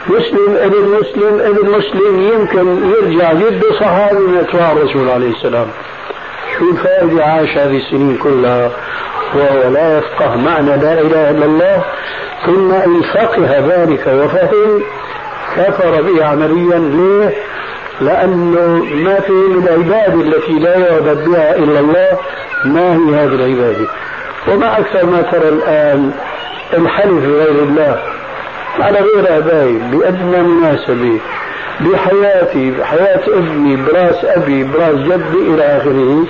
مسلم 0.07 0.56
ابن 0.57 0.98
مسلم 0.99 1.39
ابن 1.39 1.69
مسلم 1.69 2.22
يمكن 2.34 2.89
يرجع 2.89 3.34
جده 3.34 3.80
صحابي 3.80 4.19
من 4.19 4.38
أتباع 4.38 4.72
الرسول 4.72 5.10
عليه 5.10 5.31
السلام. 5.31 5.68
شو 6.57 6.69
الفائدة 6.72 7.26
عاش 7.26 7.57
هذه 7.57 7.77
السنين 7.77 8.18
كلها؟ 8.18 8.72
وهو 9.35 9.69
لا 9.69 9.98
يفقه 9.98 10.35
معنى 10.35 10.69
لا 10.69 11.02
إله 11.02 11.30
إلا 11.30 11.45
الله. 11.45 11.84
ثم 12.45 12.72
إن 12.72 13.02
فقه 13.02 13.60
ذلك 13.60 14.07
وفهم 14.07 14.84
كفر 15.57 16.02
به 16.02 16.26
عمليا 16.26 16.80
ليه؟ 16.80 17.35
لأنه 18.01 18.83
ما 18.83 19.19
في 19.19 19.31
من 19.31 19.67
العبادة 19.67 20.13
التي 20.13 20.51
لا 20.51 20.77
يعبد 20.77 21.29
بها 21.29 21.55
إلا 21.55 21.79
الله 21.79 22.17
ما 22.65 22.95
هي 22.95 23.15
هذه 23.15 23.35
العبادة 23.35 23.87
وما 24.47 24.79
أكثر 24.79 25.05
ما 25.05 25.21
ترى 25.21 25.49
الآن 25.49 26.11
الحلف 26.73 27.13
بغير 27.25 27.63
الله. 27.63 28.01
على 28.79 28.99
غير 28.99 29.37
أبائي 29.37 29.77
بأدنى 29.91 30.43
مناسبة 30.43 31.19
بحياتي 31.81 32.71
بحياة 32.71 33.21
ابني 33.27 33.75
براس 33.75 34.25
أبي 34.25 34.63
براس 34.63 34.95
جدي 34.95 35.53
إلى 35.53 35.63
آخره. 35.63 36.25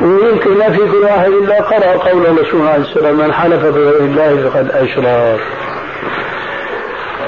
ويمكن 0.00 0.58
ما 0.58 0.70
في 0.70 0.78
كل 0.78 1.02
واحد 1.04 1.30
إلا 1.30 1.62
قرأ 1.62 2.10
قول 2.10 2.26
الرسول 2.26 2.66
عليه 2.66 2.84
السلام 2.84 3.16
من 3.16 3.32
حلف 3.32 3.64
بغير 3.64 4.00
الله 4.00 4.50
فقد 4.50 4.70
أشرك. 4.70 5.40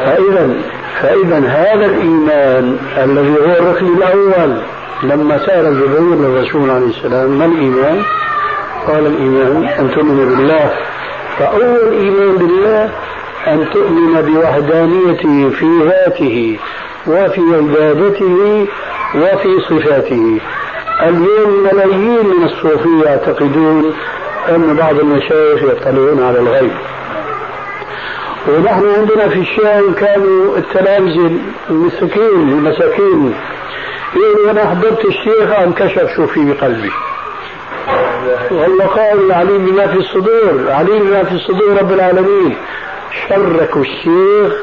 فإذا 0.04 0.54
فإذا 1.02 1.38
هذا 1.38 1.86
الإيمان 1.86 2.76
الذي 2.98 3.30
هو 3.30 3.52
الركن 3.60 3.86
الأول 3.86 4.60
لما 5.02 5.46
سأل 5.46 5.80
جبريل 5.80 6.24
الرسول 6.24 6.70
عليه 6.70 6.86
السلام 6.86 7.38
ما 7.38 7.44
الإيمان؟ 7.44 8.02
قال 8.86 9.06
الإيمان 9.06 9.64
أن 9.64 9.90
تؤمن 9.94 10.16
بالله. 10.16 10.70
فأول 11.38 11.92
إيمان 11.92 12.36
بالله 12.36 12.90
أن 13.46 13.70
تؤمن 13.72 14.22
بوحدانيته 14.22 15.50
في 15.50 15.66
ذاته 15.84 16.58
وفي 17.06 17.40
عبادته 17.40 18.66
وفي 19.14 19.60
صفاته. 19.68 20.40
اليوم 21.02 21.64
ملايين 21.64 22.26
من 22.26 22.44
الصوفية 22.44 23.04
يعتقدون 23.04 23.94
أن 24.48 24.76
بعض 24.76 24.98
المشايخ 24.98 25.62
يطلعون 25.62 26.22
على 26.22 26.38
الغيب. 26.38 26.70
ونحن 28.48 28.88
عندنا 28.98 29.28
في 29.28 29.38
الشام 29.38 29.94
كانوا 29.94 30.56
التلامذة 30.56 31.32
المساكين 31.70 32.48
المساكين. 32.48 33.34
يقولوا 34.16 34.50
أنا 34.50 34.70
حضرت 34.70 35.04
الشيخ 35.04 35.58
انكشف 35.58 36.16
شو 36.16 36.26
في 36.26 36.52
بقلبي 36.52 36.90
والله 38.50 38.86
قال 38.86 39.26
العليم 39.26 39.66
بما 39.66 39.86
في 39.86 39.96
الصدور 39.96 40.70
عليم 40.70 40.98
بما 40.98 41.24
في 41.24 41.32
الصدور 41.32 41.78
رب 41.78 41.92
العالمين. 41.92 42.56
شركوا 43.28 43.82
الشيخ 43.82 44.62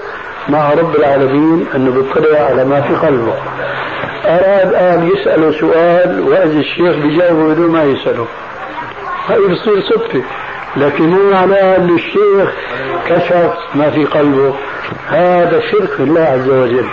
مع 0.50 0.74
رب 0.74 0.96
العالمين 0.96 1.66
أنه 1.76 1.92
بيطلع 1.92 2.40
على 2.40 2.66
ما 2.66 2.82
في 2.82 2.96
قلبه. 2.96 3.34
أراد 4.26 4.74
أن 4.74 5.08
يسأله 5.08 5.52
سؤال 5.52 6.22
وإذا 6.28 6.60
الشيخ 6.60 6.96
بيجاوبه 6.96 7.54
بدون 7.54 7.72
ما 7.72 7.84
يسأله. 7.84 8.28
هاي 9.28 9.40
بصير 9.40 9.82
صدفة. 9.82 10.24
لكن 10.78 11.32
معناه 11.32 11.76
أن 11.78 11.96
الشيخ 11.96 12.54
كشف 13.10 13.54
ما 13.76 13.90
في 13.90 14.06
قلبه. 14.06 14.54
هذا 15.08 15.62
شرك 15.72 15.90
بالله 16.00 16.22
عز 16.22 16.50
وجل. 16.50 16.86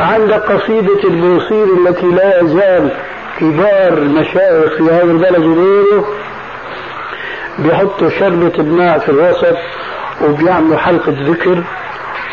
عندك 0.00 0.42
قصيدة 0.52 1.04
البوصير 1.04 1.64
التي 1.64 2.06
لا 2.06 2.40
يزال 2.42 2.90
كبار 3.40 3.92
المشايخ 3.92 4.76
في 4.76 4.82
هذا 4.82 5.02
البلد 5.02 5.44
وغيره 5.44 6.04
بيحطوا 7.58 8.08
شربة 8.10 8.52
الماء 8.58 8.98
في 8.98 9.08
الوسط 9.08 9.56
وبيعملوا 10.24 10.76
حلقة 10.76 11.14
ذكر 11.20 11.62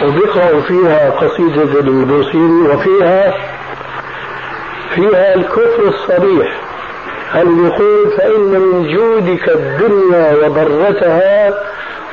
وبيقرأوا 0.03 0.61
فيها 0.61 1.10
قصيدة 1.10 1.80
البوصيري 1.80 2.61
وفيها 2.74 3.34
فيها 4.95 5.36
الكفر 5.36 5.88
الصريح. 5.88 6.62
هل 7.34 7.48
يقول 7.66 8.12
فإن 8.18 8.42
من 8.42 8.94
جودك 8.94 9.50
الدنيا 9.50 10.36
وضرتها 10.36 11.54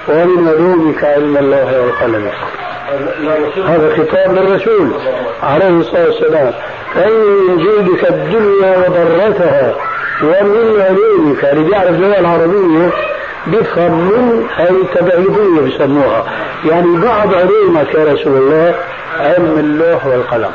ومن 0.08 0.48
علومك 0.48 1.04
علم 1.04 1.36
الله 1.36 1.80
والقلم. 1.80 2.30
هذا 3.66 3.96
خطاب 3.96 4.34
للرسول 4.34 4.92
عليه 5.42 5.68
الصلاة 5.68 6.04
والسلام. 6.04 6.52
فإن 6.94 7.12
من 7.12 7.64
جودك 7.64 8.10
الدنيا 8.10 8.78
وضرتها 8.78 9.74
ومن 10.22 10.80
علومك 10.80 11.44
اللي 11.44 11.64
بيعرف 11.64 11.90
اللغة 11.90 12.20
العربية 12.20 12.90
بيفهم 13.46 13.92
من 13.92 14.46
أي 14.58 14.76
تبعيضية 14.94 15.60
بيسموها. 15.60 16.24
يعني 16.64 16.96
بعض 16.96 17.34
علومك 17.34 17.94
يا 17.94 18.04
رسول 18.12 18.36
الله 18.36 18.74
علم 19.20 19.58
اللوح 19.58 20.06
والقلم. 20.06 20.50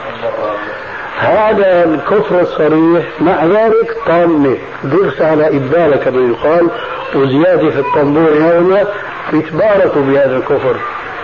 هذا 1.20 1.84
الكفر 1.84 2.42
الصريح 2.42 3.06
مع 3.22 3.46
ذلك 3.46 3.98
طامة 4.08 4.58
درس 4.84 5.22
على 5.22 5.48
إبالة 5.48 5.96
كما 5.98 6.28
يقال 6.30 6.70
وزيادة 7.16 7.70
في 7.70 7.80
الطنبور 7.80 8.30
هنا 8.38 8.88
يتباركوا 9.34 10.02
بهذا 10.02 10.38
الكفر 10.38 10.76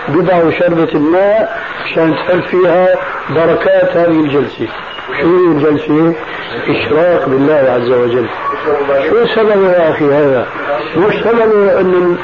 بضعوا 0.08 0.50
شربة 0.50 0.88
الماء 0.94 1.58
عشان 1.84 2.14
تحل 2.14 2.42
فيها 2.42 2.88
بركات 3.30 3.96
هذه 3.96 4.20
الجلسة. 4.20 4.68
شو 5.20 5.26
الجلسة؟ 5.26 6.14
إشراك 6.68 7.28
بالله 7.28 7.54
عز 7.54 7.90
وجل 7.90 8.26
شو 9.08 9.34
سبب 9.34 9.64
يا 9.64 9.90
أخي 9.90 10.04
هذا؟ 10.04 10.46
مش 10.96 11.14
سبب 11.24 11.68
أن 11.68 12.16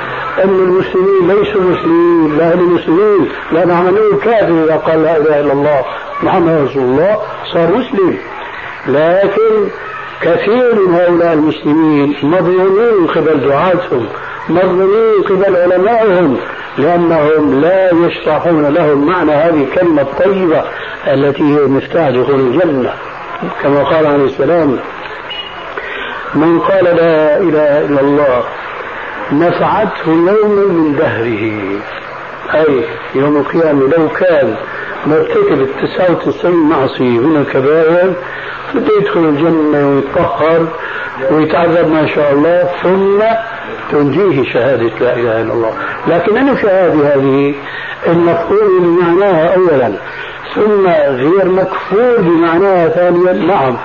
أن 0.44 0.54
المسلمين 0.60 1.28
ليسوا 1.28 1.60
مسلمين 1.60 2.38
لا 2.38 2.54
هم 2.54 2.74
مسلمين 2.74 3.28
لأن 3.52 3.70
عملوه 3.70 4.18
كافر 4.24 4.64
إذا 4.64 4.76
قال 4.76 5.02
لا 5.02 5.16
إله 5.16 5.40
إلا 5.40 5.52
الله 5.52 5.84
محمد 6.22 6.68
رسول 6.68 6.82
الله 6.82 7.18
صار 7.52 7.76
مسلم 7.76 8.18
لكن 8.88 9.68
كثير 10.20 10.74
من 10.74 10.94
هؤلاء 10.94 11.32
المسلمين 11.32 12.16
مظلومين 12.22 13.06
قبل 13.06 13.40
دعاتهم 13.40 14.08
مظلومين 14.48 15.22
قبل 15.28 15.56
علمائهم 15.56 16.36
لأنهم 16.78 17.60
لا 17.60 17.90
يشرحون 17.94 18.66
لهم 18.66 19.06
معنى 19.06 19.32
هذه 19.32 19.62
الكلمة 19.62 20.02
الطيبة 20.02 20.62
التي 21.06 21.42
هي 21.42 21.60
مفتاح 21.66 22.08
دخول 22.08 22.40
الجنة. 22.40 22.92
كما 23.62 23.82
قال 23.82 24.06
عليه 24.06 24.24
السلام 24.24 24.78
من 26.34 26.60
قال 26.60 26.84
لا 26.84 27.38
إله 27.38 27.80
إلا 27.86 28.00
الله 28.00 28.42
نفعته 29.32 30.08
يوم 30.08 30.50
من 30.50 30.96
دهره. 30.96 31.80
أي 32.54 32.84
يوم 33.14 33.36
القيامة 33.36 33.86
لو 33.86 34.08
كان 34.08 34.56
مرتكب 35.06 35.60
التسعة 35.60 36.10
وتسعين 36.12 36.68
معصية. 36.68 37.18
من 37.20 37.36
الكبائر 37.36 38.12
بده 38.74 38.92
يدخل 39.00 39.20
الجنة 39.20 39.88
ويتطهر 39.88 40.66
ويتعذب 41.30 41.88
ما 41.88 42.06
شاء 42.06 42.32
الله 42.32 42.68
ثم 42.82 43.22
تنجيه 43.92 44.52
شهادة 44.52 44.90
لا 45.00 45.14
إله 45.14 45.42
إلا 45.42 45.52
الله. 45.52 45.72
لكن 46.08 46.36
أنا 46.36 46.62
شهادة 46.62 47.14
هذه 47.14 47.54
المفهوم 48.06 48.96
بمعناها 48.96 49.54
أولا 49.56 49.92
ثم 50.54 50.86
غير 50.88 51.48
مكفور 51.48 52.16
بمعناها 52.18 52.88
ثانيا 52.88 53.32
نعم 53.32 53.76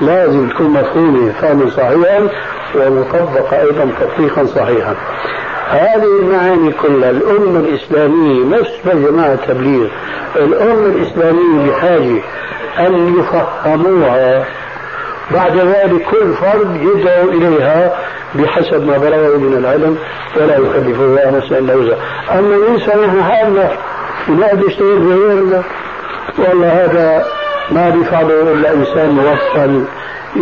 لازم 0.00 0.48
تكون 0.48 0.70
مفهومة 0.70 1.32
ثانيا 1.32 1.70
صحيحا 1.70 2.28
ومطبقة 2.74 3.60
أيضا 3.60 3.88
تطبيقا 4.00 4.44
صحيحا. 4.44 4.94
هذه 5.70 6.20
المعاني 6.20 6.72
كلها. 6.72 7.10
الأمة 7.10 7.60
الإسلامية 7.60 8.44
نفس 8.44 8.70
جماعة 8.84 9.32
التبليغ 9.32 9.88
الأمة 10.36 10.86
الإسلامية 10.86 11.70
بحاجة 11.70 12.22
أن 12.78 13.18
يفهموها. 13.18 14.44
بعد 15.30 15.56
ذلك 15.56 16.02
كل 16.10 16.32
فرد 16.32 16.76
يدعو 16.76 17.28
إليها 17.28 17.96
بحسب 18.34 18.86
ما 18.86 18.98
بلغه 18.98 19.38
من 19.38 19.56
العلم 19.58 19.98
ولا 20.36 20.56
يكلف 20.56 21.00
الله 21.00 21.30
نفسا 21.30 21.58
إلا 21.58 21.74
وسعها. 21.74 22.38
أما 22.38 22.56
الإنسان 22.56 23.00
نحن 23.00 23.22
حالنا 23.22 23.70
ونقعد 24.28 24.62
يشتغل 24.62 24.98
بغيرنا 24.98 25.62
والله 26.38 26.84
هذا 26.84 27.24
ما 27.70 27.90
بيفعله 27.90 28.52
إلا 28.52 28.72
إنسان 28.72 29.10
موصل 29.10 29.84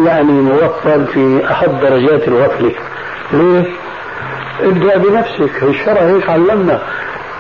يعني 0.06 0.32
موصل 0.32 1.06
في 1.06 1.40
أحد 1.50 1.80
درجات 1.80 2.28
الغفلة 2.28 2.72
ليه؟ 3.32 3.81
ابدأ 4.62 4.97
بنفسك. 4.97 5.62
الشرع 5.62 6.01
هيك 6.01 6.30
علمنا 6.30 6.82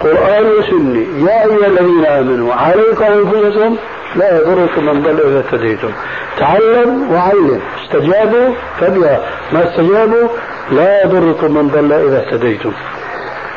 قرآن 0.00 0.46
وسنة. 0.46 1.30
يا 1.30 1.44
أيها 1.44 1.66
الذين 1.66 2.04
آمنوا 2.06 2.54
عليكم 2.54 3.04
أنفسكم 3.04 3.76
لا 4.16 4.36
يضركم 4.36 4.84
من 4.84 5.02
ضل 5.02 5.20
إذا 5.20 5.38
اهتديتم. 5.38 5.90
تعلم 6.38 7.12
وعلم. 7.12 7.60
استجابوا 7.82 8.54
فبها. 8.80 9.20
ما 9.52 9.68
استجابوا 9.68 10.28
لا 10.70 11.04
يضركم 11.04 11.54
من 11.54 11.68
ضل 11.68 11.92
إذا 11.92 12.26
اهتديتم. 12.26 12.72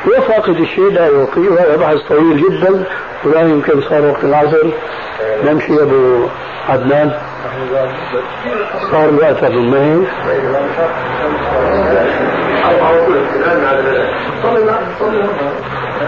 وفاقد 0.07 0.57
الشيء 0.59 0.91
لا 0.91 1.05
يوقي 1.05 1.41
وهذا 1.41 1.75
بحث 1.75 1.97
طويل 2.09 2.37
جدا 2.37 2.83
ولا 3.23 3.41
يمكن 3.41 3.81
صار 3.89 4.05
وقت 4.05 4.23
العصر. 4.23 4.67
نمشي 5.45 5.73
يا 5.73 5.83
أبو 5.83 6.27
عدنان. 6.69 7.11
صار 8.91 9.09
الوقت 9.09 9.43
أبو 9.43 9.59
مهي 9.59 10.05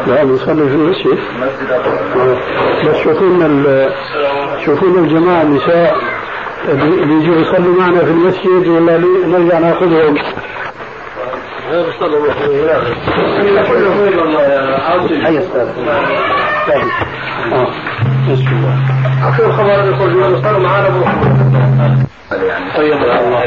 لا 0.08 0.24
بنصلي 0.24 0.70
في 0.70 0.76
المسجد 0.76 1.18
بس 2.88 2.98
شوفوا 4.66 4.88
لنا 4.88 5.00
الجماعه 5.00 5.42
النساء 5.42 5.96
بيجوا 6.74 7.36
يصلوا 7.36 7.80
معنا 7.82 8.00
في 8.00 8.12
المسجد 8.12 8.68
ولا 8.68 8.98
نرجع 9.28 9.60
ناخذهم 9.60 10.18
حي 15.24 15.38
آه 17.54 17.68
بسم 18.32 18.48
الله 18.48 19.07
اخر 19.24 19.52
خبر 19.52 19.70
يقول 19.70 20.44
صار 20.44 20.60
معنا 20.60 20.88
أبو 20.88 21.02
يعني 22.46 22.72
طيب 22.78 22.94
الله 22.94 23.44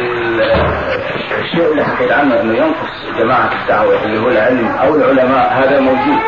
الشيء 1.40 1.72
اللي 1.72 1.84
حكيت 1.84 2.12
عنه 2.12 2.40
إنه 2.40 2.54
ينقص 2.54 2.90
جماعة 3.18 3.50
الدعوة 3.62 4.04
اللي 4.04 4.18
هو 4.20 4.28
العلم 4.28 4.66
أو 4.66 4.94
العلماء 4.94 5.52
هذا 5.52 5.80
موجود. 5.80 6.20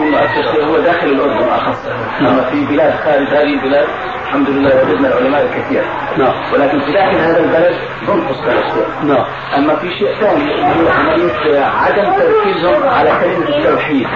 منه 0.00 0.18
أكثر 0.22 0.52
شيء 0.52 0.64
هو 0.64 0.78
داخل 0.78 1.06
الأردن 1.06 1.48
اخصه 1.48 1.92
أما 2.20 2.50
في 2.50 2.66
بلاد 2.66 2.94
خارج 2.94 3.28
هذه 3.28 3.54
البلاد 3.54 3.88
الحمد 4.30 4.50
لله 4.50 4.82
وجدنا 4.82 5.08
العلماء 5.08 5.42
الكثير. 5.42 5.84
نعم. 6.18 6.34
ولكن 6.52 6.80
في 6.80 6.92
داخل 6.92 7.16
هذا 7.16 7.40
البلد 7.40 7.74
هذا 8.08 8.58
الشيء 8.58 8.86
نعم. 9.04 9.24
أما 9.56 9.76
في 9.76 9.90
شيء 9.98 10.14
ثاني 10.20 10.64
هو 10.64 10.88
عملية 10.88 11.64
عدم 11.64 12.12
تركيزهم 12.12 12.88
على 12.88 13.10
كلمة 13.20 13.48
التوحيد. 13.48 14.06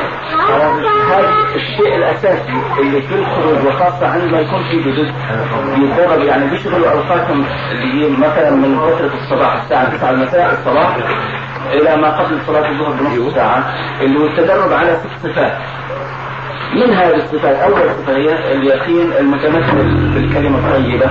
هذا 1.11 1.35
الشيء 1.55 1.97
الأساسي 1.97 2.63
اللي 2.79 3.03
في 3.03 3.15
الخروج 3.15 3.67
وخاصة 3.67 4.07
عندما 4.07 4.41
يكون 4.41 4.63
في 4.71 4.77
جدد. 4.77 5.15
يتدرب 5.79 6.25
يعني 6.25 6.51
بيشغلوا 6.51 6.91
أوقاتهم 6.91 7.47
اللي 7.73 8.05
هي 8.05 8.11
مثلا 8.11 8.51
من 8.51 8.79
فترة 8.79 9.11
الصباح 9.15 9.63
الساعة 9.63 9.97
9 9.97 10.11
المساء 10.11 10.53
الصباح. 10.53 10.97
إلى 11.73 11.97
ما 11.97 12.11
قبل 12.11 12.39
صلاة 12.47 12.69
الظهر 12.71 12.93
بنصف 12.93 13.35
ساعة 13.35 13.75
اللي 14.01 14.19
هو 14.19 14.27
التدرب 14.27 14.73
على 14.73 14.97
ست 14.97 15.27
صفات. 15.27 15.53
من 16.75 16.95
هذه 16.95 17.15
الصفات؟ 17.15 17.57
أول 17.57 17.81
صفة 17.81 18.17
هي 18.17 18.53
اليقين 18.53 19.13
المتمثل 19.13 19.77
بالكلمة 20.15 20.59
الطيبة 20.59 21.07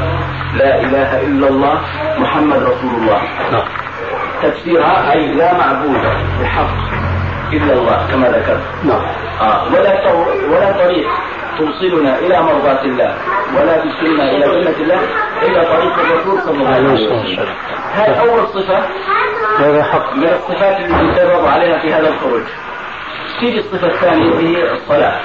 لا 0.55 0.81
إله 0.81 1.21
إلا 1.21 1.47
الله 1.47 1.81
محمد 2.17 2.63
رسول 2.63 2.95
الله. 3.01 3.21
نعم. 3.51 3.67
تفسيرها 4.43 5.11
أي 5.11 5.27
لا 5.27 5.53
معبود 5.57 6.01
بحق 6.41 6.75
إلا 7.53 7.73
الله 7.73 8.07
كما 8.11 8.27
ذكرت. 8.27 8.63
نعم. 8.83 9.01
آه 9.41 9.63
ولا 9.67 10.13
ولا 10.51 10.71
طريق 10.71 11.07
توصلنا 11.57 12.19
إلى 12.19 12.41
مرضاة 12.41 12.81
الله 12.81 13.15
ولا 13.55 13.77
توصلنا 13.77 14.31
إلى 14.31 14.45
جنة 14.45 14.77
الله 14.77 14.99
إلا 15.41 15.63
طريق 15.63 15.93
الرسول 15.99 16.41
صلى 16.41 16.57
الله 16.57 16.69
عليه 16.69 16.93
وسلم. 16.93 17.47
هذه 17.93 18.19
أول 18.19 18.47
صفة. 18.47 18.83
هذا 19.59 19.83
حق. 19.83 20.13
من 20.15 20.23
الصفات 20.23 20.79
التي 20.79 20.93
يتدرب 20.93 21.45
عليها 21.45 21.79
في 21.79 21.93
هذا 21.93 22.09
الخروج. 22.09 22.41
تيجي 23.39 23.59
الصفة 23.59 23.87
الثانية 23.87 24.31
وهي 24.31 24.73
الصلاة 24.73 25.19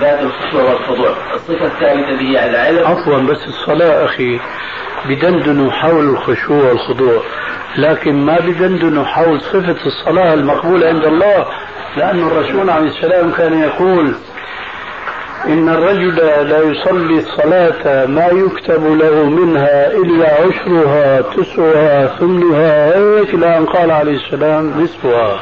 ذات 0.00 0.20
الخشوع 0.20 0.62
والخضوع. 0.62 1.14
الصفة 1.34 1.66
الثالثة 1.66 2.08
اللي 2.08 2.38
هي 2.38 2.50
العلم. 2.50 2.86
عفوا 2.86 3.18
بس 3.18 3.46
الصلاة 3.46 4.04
أخي 4.04 4.40
بدندنوا 5.08 5.70
حول 5.70 6.04
الخشوع 6.04 6.64
والخضوع. 6.64 7.22
لكن 7.78 8.26
ما 8.26 8.38
بدندنوا 8.40 9.04
حول 9.04 9.40
صفة 9.40 9.76
الصلاة 9.86 10.34
المقبولة 10.34 10.88
عند 10.88 11.04
الله 11.04 11.46
لأن 11.96 12.26
الرسول 12.26 12.70
عليه 12.70 12.88
السلام 12.88 13.32
كان 13.32 13.58
يقول 13.58 14.14
إن 15.46 15.68
الرجل 15.68 16.16
لا 16.48 16.58
يصلي 16.58 17.18
الصلاة 17.18 18.06
ما 18.06 18.26
يكتب 18.26 18.84
له 18.84 19.24
منها 19.24 19.86
إلا 19.86 20.28
عشرها 20.34 21.20
تسعها 21.20 22.06
ثمنها 22.06 22.96
إلى 23.34 23.58
أن 23.58 23.66
قال 23.66 23.90
عليه 23.90 24.16
السلام 24.16 24.82
نصفها. 24.82 25.40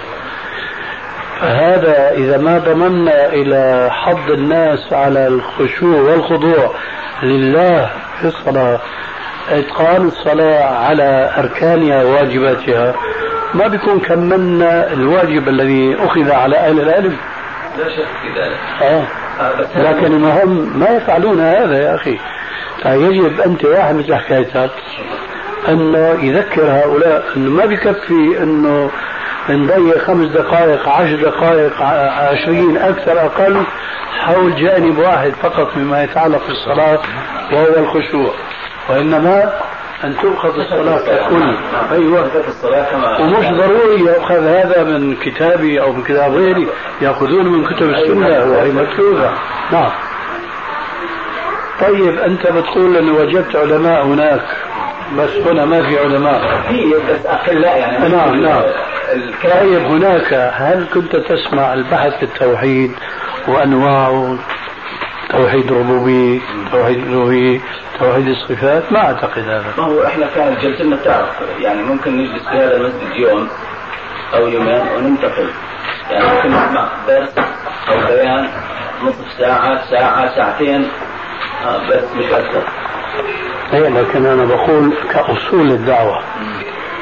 فهذا 1.41 2.11
إذا 2.11 2.39
ما 2.39 2.59
ضمنا 2.59 3.27
إلى 3.27 3.89
حض 3.91 4.31
الناس 4.31 4.93
على 4.93 5.27
الخشوع 5.27 6.01
والخضوع 6.01 6.75
لله 7.23 7.91
في 8.21 8.27
الصلاة 8.27 8.81
إتقان 9.51 10.07
الصلاة 10.07 10.65
على 10.65 11.33
أركانها 11.39 12.05
وواجباتها. 12.05 12.95
ما 13.55 13.69
بيكون 13.69 14.01
كملنا 14.01 14.93
الواجب 14.93 15.49
الذي 15.49 15.97
أخذ 16.01 16.31
على 16.31 16.57
أهل 16.57 16.81
العلم. 16.81 17.17
لا 17.79 17.85
شك 17.89 18.07
في 18.23 18.41
ذلك. 18.41 18.83
آه. 18.83 19.22
لكن 19.77 20.07
المهم 20.07 20.79
ما 20.79 20.89
يفعلون 20.89 21.41
هذا 21.41 21.83
يا 21.83 21.95
أخي. 21.95 22.19
فيجب 22.83 23.41
أنت 23.41 23.65
واحد 23.65 23.95
مثل 23.95 24.15
حكايتك 24.15 24.71
أنه 25.69 25.99
يذكر 26.23 26.63
هؤلاء 26.63 27.25
أنه 27.37 27.51
ما 27.51 27.67
بكفي 27.67 28.43
أنه 28.43 28.91
نضيع 29.51 29.99
خمس 29.99 30.29
دقائق 30.29 30.89
عشر 30.89 31.17
دقائق 31.17 31.83
عشرين 32.33 32.77
أكثر 32.77 33.21
أقل 33.21 33.63
حول 34.19 34.57
جانب 34.57 34.99
واحد 34.99 35.33
فقط 35.43 35.77
مما 35.77 36.03
يتعلق 36.03 36.47
بالصلاة 36.47 36.99
وهو 37.53 37.77
الخشوع. 37.77 38.35
وإنما 38.89 39.53
أن 40.05 40.17
تؤخذ 40.23 40.59
الصلاة 40.59 40.99
ككل 40.99 41.57
أيوة. 41.93 42.31
ومش 43.21 43.47
ضروري 43.47 44.05
يأخذ 44.05 44.47
هذا 44.47 44.85
من 44.85 45.17
كتابي 45.17 45.81
أو 45.81 45.93
من 45.93 46.03
كتاب 46.03 46.33
غيري. 46.33 46.67
يأخذون 47.03 47.47
من 47.47 47.65
كتب 47.65 47.91
السنة 47.91 48.53
وهي 48.53 48.73
مكتوبة. 48.73 49.31
نعم. 49.73 49.91
طيب 51.81 52.19
أنت 52.19 52.47
بتقول 52.47 52.97
أنه 52.97 53.13
وجدت 53.13 53.57
علماء 53.57 54.05
هناك. 54.07 54.43
بس 55.19 55.31
هنا 55.37 55.65
ما 55.65 55.83
في 55.83 55.99
علماء. 55.99 56.41
في 56.69 56.95
بس 57.11 57.27
أقلاء 57.27 57.79
يعني. 57.79 58.09
نعم 58.09 58.43
نعم. 58.43 58.63
طيب 59.45 59.83
هناك 59.83 60.53
هل 60.55 60.87
كنت 60.95 61.17
تسمع 61.17 61.75
البحث 61.75 62.17
في 62.17 62.23
التوحيد 62.23 62.93
وأنواعه؟ 63.49 64.39
توحيد 65.33 65.73
الربوبية 65.73 66.41
توحيد 66.73 66.99
الألوهية 66.99 67.61
توحيد 68.01 68.29
الصفات 68.29 68.93
ما 68.93 68.99
أعتقد 68.99 69.43
هذا. 69.43 69.65
ما 69.79 69.85
هو 69.85 70.07
إحنا 70.07 70.27
كانت 70.35 70.61
جلستنا 70.61 70.97
بتعرف 70.97 71.29
يعني 71.61 71.83
ممكن 71.83 72.17
نجلس 72.17 72.43
في 72.49 72.57
هذا 72.57 72.77
المسجد 72.77 73.17
يوم 73.17 73.49
أو 74.35 74.49
يومين 74.49 74.83
وننتقل. 74.97 75.49
يعني 76.11 76.25
ممكن 76.25 76.49
نسمع 76.49 76.89
درس 77.09 77.39
أو 77.89 78.07
بيان 78.07 78.49
نصف 79.03 79.33
ساعة 79.39 79.91
ساعة 79.91 80.37
ساعتين 80.37 80.89
بس 81.91 82.05
مش 82.17 82.25
أكثر 82.25 82.63
اي 83.73 83.81
لكن 83.81 84.27
أنا 84.27 84.45
بقول 84.45 84.93
كأصول 85.13 85.71
الدعوة. 85.71 86.21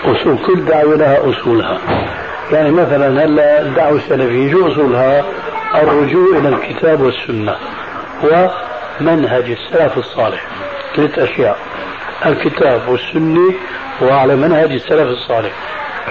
أصول 0.05 0.39
كل 0.47 0.65
دعوة 0.65 0.97
لها 0.97 1.31
أصولها. 1.31 1.78
يعني 2.52 2.70
مثلا 2.70 3.24
هلأ 3.24 3.62
الدعوة 3.62 3.97
السلفية 3.97 4.52
شو 4.52 4.69
أصولها؟ 4.69 5.24
الرجوع 5.74 6.39
إلى 6.39 6.48
الكتاب 6.48 7.01
والسنة. 7.01 7.57
ومنهج 8.22 9.51
السلف 9.51 9.98
الصالح. 9.98 10.47
ثلاث 10.97 11.18
أشياء. 11.18 11.59
الكتاب 12.26 12.88
والسنة 12.88 13.55
وعلى 14.02 14.36
منهج 14.36 14.72
السلف 14.72 15.09
الصالح. 15.09 15.52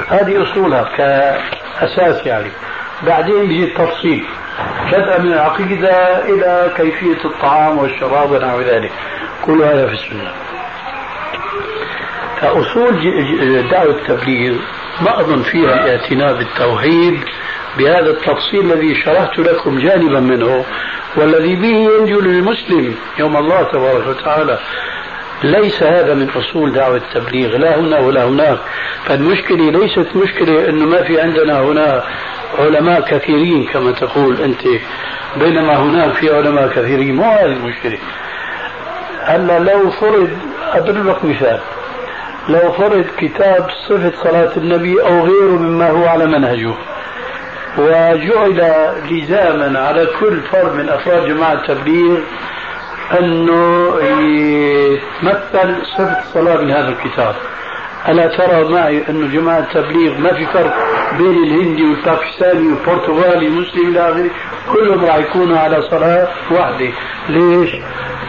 هذه 0.07 0.43
أصولها 0.43 0.83
كأساس 0.97 2.25
يعني. 2.25 2.51
بعدين 3.07 3.47
بيجي 3.47 3.63
التفصيل. 3.63 4.25
بدءا 4.91 5.17
من 5.17 5.33
العقيدة 5.33 6.25
إلى 6.25 6.71
كيفية 6.77 7.25
الطعام 7.25 7.77
والشراب 7.77 8.31
ونحو 8.31 8.61
ذلك. 8.61 8.91
كل 9.45 9.61
هذا 9.61 9.87
في 9.87 9.93
السنة. 9.93 10.31
فأصول 12.41 13.69
دعوة 13.71 13.91
التبليغ 13.91 14.55
ما 15.01 15.19
أظن 15.19 15.41
فيها 15.41 15.73
الاعتناء 15.73 16.33
بالتوحيد 16.33 17.23
بهذا 17.77 18.09
التفصيل 18.09 18.71
الذي 18.71 18.95
شرحت 18.95 19.39
لكم 19.39 19.79
جانبا 19.79 20.19
منه 20.19 20.65
والذي 21.15 21.55
به 21.55 21.67
ينجو 21.67 22.19
للمسلم 22.19 22.95
يوم 23.19 23.37
الله 23.37 23.63
تبارك 23.63 24.07
وتعالى. 24.07 24.59
ليس 25.43 25.83
هذا 25.83 26.13
من 26.13 26.29
أصول 26.29 26.73
دعوة 26.73 26.97
التبليغ. 26.97 27.57
لا 27.57 27.79
هنا 27.79 27.99
ولا 27.99 28.23
هناك. 28.23 28.59
فالمشكلة 29.05 29.71
ليست 29.71 30.15
مشكلة 30.15 30.69
إنه 30.69 30.85
ما 30.85 31.03
في 31.03 31.21
عندنا 31.21 31.59
هنا 31.59 32.03
علماء 32.59 33.01
كثيرين 33.01 33.63
كما 33.73 33.91
تقول 33.91 34.41
أنت. 34.41 34.61
بينما 35.37 35.75
هناك 35.75 36.13
في 36.13 36.35
علماء 36.35 36.67
كثيرين. 36.67 37.15
مو 37.15 37.23
هذه 37.23 37.45
المشكلة. 37.45 37.97
هلا 39.23 39.59
لو 39.59 39.89
فرض 39.89 40.29
اضرب 40.73 41.07
لك 41.07 41.25
مثال. 41.25 41.59
لو 42.49 42.71
فرض 42.71 43.05
كتاب 43.17 43.69
صفة 43.89 44.13
صلاة 44.23 44.51
النبي 44.57 45.01
أو 45.01 45.25
غيره 45.25 45.57
مما 45.59 45.89
هو 45.89 46.05
على 46.05 46.25
منهجه. 46.25 46.73
وجعل 47.79 48.73
لزاما 49.11 49.79
على 49.79 50.07
كل 50.19 50.41
فرد 50.51 50.73
من 50.73 50.89
أفراد 50.89 51.25
جماعة 51.27 51.53
التبليغ 51.53 52.19
أنه 53.19 53.93
يتمثل 54.21 55.85
صفة 55.97 56.19
الصلاة 56.19 56.61
من 56.61 56.71
هذا 56.71 56.89
الكتاب. 56.89 57.35
ألا 58.09 58.27
ترى 58.27 58.63
معي 58.63 59.03
أنه 59.09 59.33
جماعة 59.33 59.59
التبليغ 59.59 60.17
ما 60.17 60.33
في 60.33 60.45
فرق 60.45 60.73
بين 61.17 61.43
الهندي 61.43 61.83
والباكستاني 61.83 62.67
والبرتغالي 62.67 63.45
والمسلم 63.45 63.87
إلى 63.87 64.09
آخره؟ 64.09 64.29
كلهم 64.73 65.05
راح 65.05 65.15
يكونوا 65.15 65.57
على 65.57 65.81
صلاة 65.81 66.27
واحدة. 66.51 66.89
ليش؟ 67.29 67.69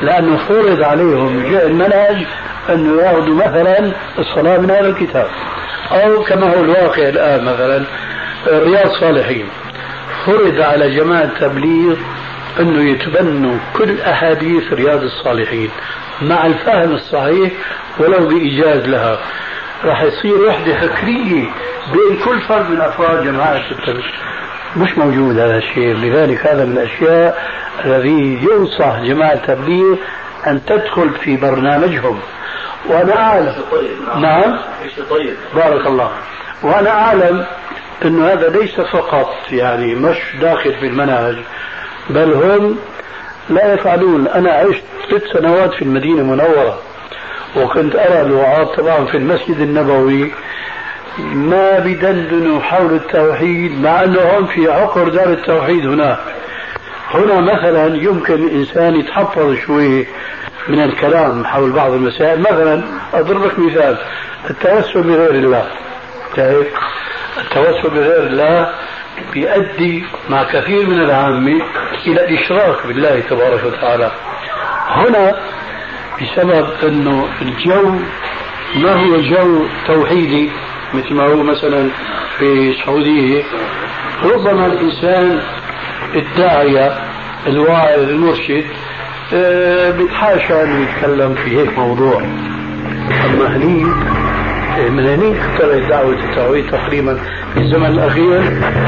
لأنه 0.02 0.36
فرض 0.48 0.82
عليهم 0.82 1.42
المنهج 1.64 2.26
أنه 2.68 3.02
يأخذوا 3.02 3.34
مثلا 3.34 3.92
الصلاة 4.18 4.58
من 4.58 4.70
هذا 4.70 4.88
الكتاب. 4.88 5.28
أو 5.92 6.22
كما 6.22 6.56
هو 6.56 6.60
الواقع 6.64 7.08
الآن 7.08 7.44
مثلا 7.44 7.84
رياض 8.48 8.90
صالحين. 9.00 9.48
فرض 10.26 10.60
على 10.60 10.96
جماعة 10.96 11.24
التبليغ 11.24 11.96
أنه 12.60 12.90
يتبنوا 12.90 13.58
كل 13.76 14.00
أحاديث 14.00 14.72
رياض 14.72 15.02
الصالحين 15.02 15.70
مع 16.22 16.46
الفهم 16.46 16.92
الصحيح 16.92 17.52
ولو 17.98 18.26
بإيجاز 18.28 18.86
لها. 18.86 19.18
راح 19.84 20.02
يصير 20.02 20.40
وحدة 20.48 20.74
فكرية 20.74 21.44
بين 21.92 22.18
كل 22.24 22.40
فرد 22.40 22.70
من 22.70 22.80
أفراد 22.80 23.24
جماعة 23.24 23.62
التبليغ. 23.70 24.04
مش 24.76 24.98
موجود 24.98 25.38
هذا 25.38 25.56
الشيء. 25.56 25.94
لذلك 25.96 26.46
هذا 26.46 26.64
من 26.64 26.72
الأشياء 26.72 27.50
الذي 27.84 28.38
ينصح 28.50 29.00
جماعة 29.00 29.32
التبليغ 29.32 29.96
أن 30.46 30.60
تدخل 30.66 31.10
في 31.10 31.36
برنامجهم. 31.36 32.20
وأنا 32.88 33.16
أعلم 33.20 33.54
نعم. 34.20 34.58
طيب 35.10 35.36
بارك 35.54 35.86
الله. 35.86 36.10
وأنا 36.62 36.90
أعلم 36.90 37.46
أنه 38.04 38.32
هذا 38.32 38.48
ليس 38.48 38.80
فقط 38.80 39.34
يعني 39.52 39.94
مش 39.94 40.18
داخل 40.40 40.74
في 40.74 40.86
المنهج 40.86 41.36
بل 42.10 42.32
هم 42.32 42.78
لا 43.50 43.74
يفعلون. 43.74 44.28
أنا 44.28 44.50
عشت 44.50 44.82
ست 45.08 45.38
سنوات 45.38 45.74
في 45.74 45.82
المدينة 45.82 46.20
المنورة 46.20 46.78
وكنت 47.56 47.96
أرى 47.96 48.20
الوعاظ 48.20 48.66
طبعا 48.66 49.04
في 49.04 49.16
المسجد 49.16 49.60
النبوي. 49.60 50.30
ما 51.18 51.78
بدندنوا 51.78 52.60
حول 52.60 52.94
التوحيد 52.94 53.80
مع 53.80 54.04
أنه 54.04 54.38
هم 54.38 54.46
في 54.46 54.70
عقر 54.70 55.08
دار 55.08 55.28
التوحيد 55.28 55.86
هناك. 55.86 56.18
هنا 57.10 57.40
مثلا 57.40 57.96
يمكن 57.96 58.34
الإنسان 58.34 58.96
يتحفظ 58.96 59.54
شوي 59.66 60.06
من 60.68 60.80
الكلام 60.80 61.44
حول 61.44 61.72
بعض 61.72 61.92
المسائل. 61.92 62.40
مثلا 62.40 62.82
أضرب 63.14 63.44
لك 63.44 63.58
مثال 63.58 63.96
التوسل 64.50 65.02
بغير 65.02 65.30
الله. 65.30 65.66
التوسل 67.40 67.90
بغير 67.90 68.26
الله 68.26 68.68
بيؤدي 69.32 70.04
مع 70.30 70.42
كثير 70.42 70.86
من 70.86 71.00
العامة 71.00 71.62
إلى 72.06 72.24
الإشراك 72.24 72.86
بالله 72.86 73.20
تبارك 73.20 73.64
وتعالى. 73.64 74.12
هنا 74.88 75.36
بسبب 76.22 76.68
أنه 76.82 77.28
الجو 77.42 77.94
ما 78.76 78.92
هو 78.92 79.20
جو 79.20 79.66
توحيدي 79.86 80.50
مثل 80.94 81.14
ما 81.14 81.26
هو 81.26 81.42
مثلا 81.42 81.88
في 82.38 82.70
السعودية 82.70 83.42
ربما 84.24 84.66
الإنسان 84.66 85.40
الداعية 86.14 86.98
الواعظ 87.46 87.98
المرشد 88.00 88.64
آه، 89.34 89.90
بيتحاشى 89.90 90.62
أنه 90.62 90.88
يتكلم 90.90 91.34
في 91.34 91.58
هيك 91.58 91.78
موضوع. 91.78 92.22
أما 93.26 93.56
هنيك 93.56 93.96
من 94.88 95.06
هنيك 95.06 95.36
اخترعت 95.36 95.82
دعوة 95.90 96.14
التوحيد 96.14 96.70
تقريبا 96.70 97.18
في 97.54 97.60
الزمن 97.60 97.86
الأخير 97.86 98.42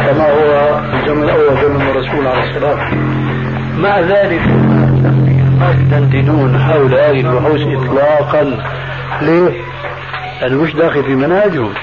كما 0.06 0.30
هو 0.30 0.80
في 0.90 1.02
الزمن 1.02 1.22
الأول 1.22 1.62
زمن 1.62 1.80
الرسول 1.82 2.26
عليه 2.26 2.50
السلام. 2.50 2.78
مع 3.78 4.00
ذلك 4.00 4.40
ما 5.60 5.76
يدندنون 5.80 6.58
حول 6.58 6.94
هذه 6.94 7.20
البحوث 7.20 7.60
إطلاقا 7.60 8.58
ليه؟ 9.22 9.60
لأنه 10.40 10.62
مش 10.62 10.74
داخل 10.74 11.02
في 11.04 11.14
منهجهم 11.14 11.74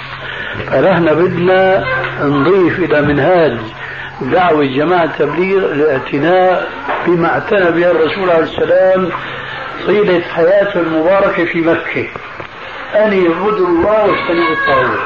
فنحن 0.67 1.05
بدنا 1.05 1.83
نضيف 2.23 2.79
إلى 2.79 3.01
منهاج 3.01 3.57
دعوة 4.21 4.65
جماعة 4.65 5.03
التبليغ 5.03 5.71
الاعتناء 5.71 6.67
بما 7.07 7.27
اعتنى 7.27 7.71
به 7.71 7.91
الرسول 7.91 8.29
عليه 8.29 8.43
السلام 8.43 9.09
طيلة 9.87 10.21
حياته 10.21 10.79
المباركة 10.79 11.45
في 11.45 11.61
مكة. 11.61 12.07
أن 12.95 13.13
يعبدوا 13.13 13.67
الله 13.67 14.05
واجتنبوا 14.05 14.53
الطاغوت. 14.53 14.99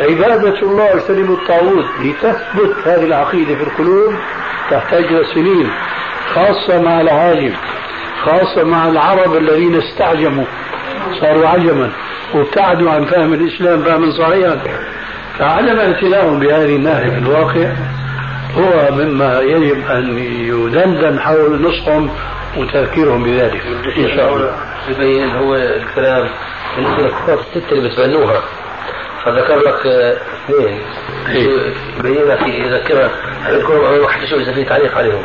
عبادة 0.00 0.62
الله 0.62 0.84
واجتنبوا 0.94 1.36
الطاغوت 1.36 1.84
لتثبت 2.00 2.76
هذه 2.84 3.04
العقيدة 3.04 3.54
في 3.54 3.62
القلوب 3.62 4.14
تحتاج 4.70 5.04
إلى 5.04 5.24
سنين 5.34 5.70
خاصة 6.34 6.82
مع 6.82 7.00
العالم 7.00 7.52
خاصة 8.24 8.64
مع 8.64 8.88
العرب 8.88 9.36
الذين 9.36 9.74
استعجموا 9.74 10.44
صاروا 11.20 11.48
عجما 11.48 11.90
وابتعدوا 12.34 12.90
عن 12.90 13.04
فهم 13.04 13.32
الإسلام 13.32 13.84
فهما 13.84 14.10
صحيحا. 14.10 14.58
فعدم 15.38 15.78
اعتنائهم 15.78 16.40
بهذه 16.40 16.76
الناحية 16.76 17.10
في 17.10 17.18
الواقع 17.18 17.72
هو 18.54 18.94
مما 18.94 19.40
يجب 19.40 19.90
أن 19.90 20.18
يدندن 20.18 21.20
حول 21.20 21.62
نصحهم 21.62 22.10
وتذكيرهم 22.56 23.24
بذلك. 23.24 23.62
إن 23.98 24.08
شاء 24.16 24.34
الله. 24.34 24.52
يبين 24.88 25.30
هو 25.30 25.54
الكلام 25.54 26.28
بالنسبة 26.76 27.02
للكفار 27.02 27.38
الستة 27.38 27.72
اللي 27.72 27.88
بتبنوها. 27.88 28.42
فذكر 29.24 29.58
لك 29.58 29.86
اثنين. 29.86 30.80
يبين 31.98 32.24
لك 32.24 32.42
يذكرها 32.46 33.10
يذكرهم 33.48 33.84
أو 33.84 34.02
يحدثوا 34.02 34.38
إذا 34.38 34.52
في 34.52 34.64
تعليق 34.64 34.98
عليهم. 34.98 35.22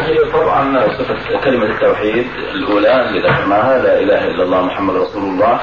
هي 0.00 0.18
طبعا 0.32 0.88
صفة 0.88 1.40
كلمة 1.44 1.64
التوحيد 1.64 2.26
الأولى 2.54 3.08
اللي 3.08 3.20
ذكرناها 3.20 3.82
لا 3.82 4.00
إله 4.00 4.26
إلا 4.26 4.42
الله 4.42 4.62
محمد 4.62 4.96
رسول 4.96 5.22
الله. 5.22 5.60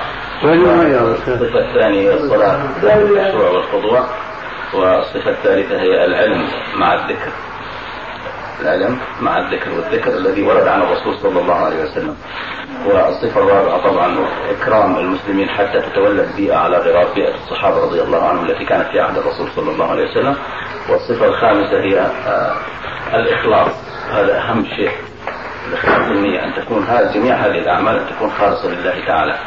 الصفة 1.11 1.59
الثانية 1.59 2.13
الصلاة 2.13 2.59
الخشوع 2.84 3.49
والخضوع 3.49 4.07
والصفة 4.73 5.31
الثالثة 5.31 5.81
هي 5.81 6.05
العلم 6.05 6.47
مع 6.76 6.93
الذكر. 6.93 7.31
العلم 8.61 8.99
مع 9.22 9.38
الذكر 9.40 9.69
والذكر 9.72 10.18
الذي 10.18 10.41
ورد 10.44 10.68
عن 10.68 10.81
الرسول 10.81 11.19
صلى 11.19 11.40
الله 11.40 11.56
عليه 11.56 11.84
وسلم. 11.84 12.15
والصفة 12.86 13.41
الرابعة 13.41 13.84
طبعا 13.90 14.27
إكرام 14.49 14.98
المسلمين 14.98 15.49
حتى 15.49 15.81
تتولد 15.81 16.30
بيئة 16.38 16.56
على 16.56 16.77
غرار 16.77 17.14
بيئة 17.15 17.36
الصحابة 17.36 17.77
رضي 17.84 18.02
الله 18.02 18.27
عنهم 18.27 18.45
التي 18.45 18.65
كانت 18.65 18.88
في 18.91 18.99
عهد 18.99 19.18
الرسول 19.18 19.48
صلى 19.56 19.72
الله 19.72 19.91
عليه 19.91 20.11
وسلم. 20.11 20.36
والصفة 20.90 21.26
الخامسة 21.26 21.81
هي 21.81 21.99
آه، 21.99 22.56
الإخلاص. 23.14 23.72
هذا 24.11 24.38
أهم 24.40 24.65
شيء. 24.65 24.91
الإخلاص 25.69 26.07
النية 26.11 26.45
أن 26.45 26.53
تكون 26.64 26.86
جميع 27.14 27.36
هذه 27.36 27.60
الأعمال 27.60 27.99
أن 27.99 28.15
تكون 28.15 28.31
خالصة 28.31 28.69
لله 28.69 29.06
تعالى. 29.07 29.38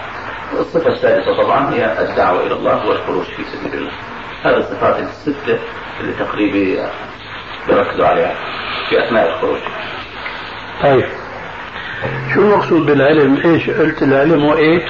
الصفة 0.60 0.88
السادسة 0.88 1.42
طبعا 1.42 1.74
هي 1.74 2.02
الدعوة 2.02 2.46
إلى 2.46 2.54
الله 2.54 2.86
والخروج 2.88 3.24
في 3.24 3.44
سبيل 3.44 3.74
الله. 3.74 3.92
هذه 4.42 4.56
الصفات 4.56 4.96
الستة 4.98 5.58
اللي 6.00 6.12
تقريبا 6.12 6.90
بيركزوا 7.68 8.06
عليها. 8.06 8.34
في 8.88 9.06
أثناء 9.06 9.28
الخروج. 9.28 9.58
طيب. 10.82 11.04
شو 12.34 12.40
المقصود 12.40 12.86
بالعلم؟ 12.86 13.36
إيش؟ 13.44 13.70
قلت 13.70 14.02
العلم 14.02 14.44
وايه؟ 14.44 14.86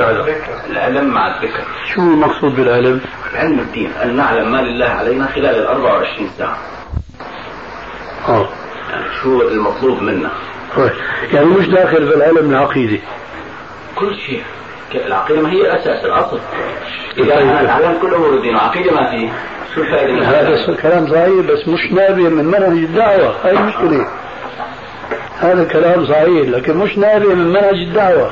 العلم 0.70 1.14
مع 1.14 1.26
الذكر. 1.26 1.64
شو 1.94 2.00
المقصود 2.00 2.56
بالعلم؟ 2.56 3.00
علم 3.34 3.58
الدين. 3.58 3.92
أن 4.02 4.16
نعلم 4.16 4.52
ما 4.52 4.62
لله 4.62 4.86
علينا 4.86 5.26
خلال 5.26 5.56
ال 5.56 5.66
24 5.66 6.28
ساعة. 6.38 6.58
آه. 8.28 8.48
يعني 8.90 9.04
شو 9.22 9.42
المطلوب 9.42 10.02
منا. 10.02 10.30
طيب. 10.76 10.92
يعني 11.32 11.46
مش 11.46 11.66
داخل 11.66 12.08
في 12.08 12.16
العلم 12.16 12.50
العقيدي. 12.50 13.00
كل 13.96 14.16
شيء. 14.16 14.42
العقيدة 14.96 15.42
ما 15.42 15.52
هي 15.52 15.60
الأساس 15.60 16.04
الأصل. 16.04 16.40
إذا 17.18 17.40
العلم 17.40 17.98
كل 18.02 18.14
أمور 18.14 18.34
الدين 18.34 18.56
وعقيدة 18.56 18.92
ما 18.92 19.10
فيه 19.10 19.28
شو 19.74 19.80
الفائدة 19.80 20.24
هذا 20.24 20.76
كلام 20.82 21.06
صحيح 21.06 21.46
بس 21.52 21.68
مش 21.68 21.92
نابع 21.92 22.28
من 22.28 22.44
منهج 22.44 22.78
الدعوة 22.78 23.34
هاي 23.44 23.52
المشكلة. 23.52 24.06
هذا 25.40 25.62
الكلام 25.62 26.06
صحيح 26.06 26.48
لكن 26.48 26.76
مش 26.76 26.98
نابع 26.98 27.34
من 27.34 27.48
منهج 27.48 27.74
الدعوة. 27.74 28.30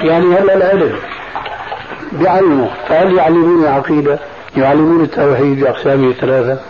يعني 0.00 0.24
هلا 0.26 0.54
العلم 0.56 0.96
بيعلموا 2.12 2.68
فهل 2.88 3.14
يعلمون 3.14 3.64
العقيدة؟ 3.64 4.18
يعلمون 4.56 5.04
التوحيد 5.04 5.60
بأقسامه 5.60 6.08
الثلاثة؟ 6.10 6.60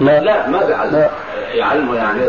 لا. 0.00 0.20
لا 0.20 0.48
ما 0.48 0.66
بيعلم 0.66 0.92
لا. 0.92 1.10
يعلموا 1.56 1.96
يعني 1.96 2.22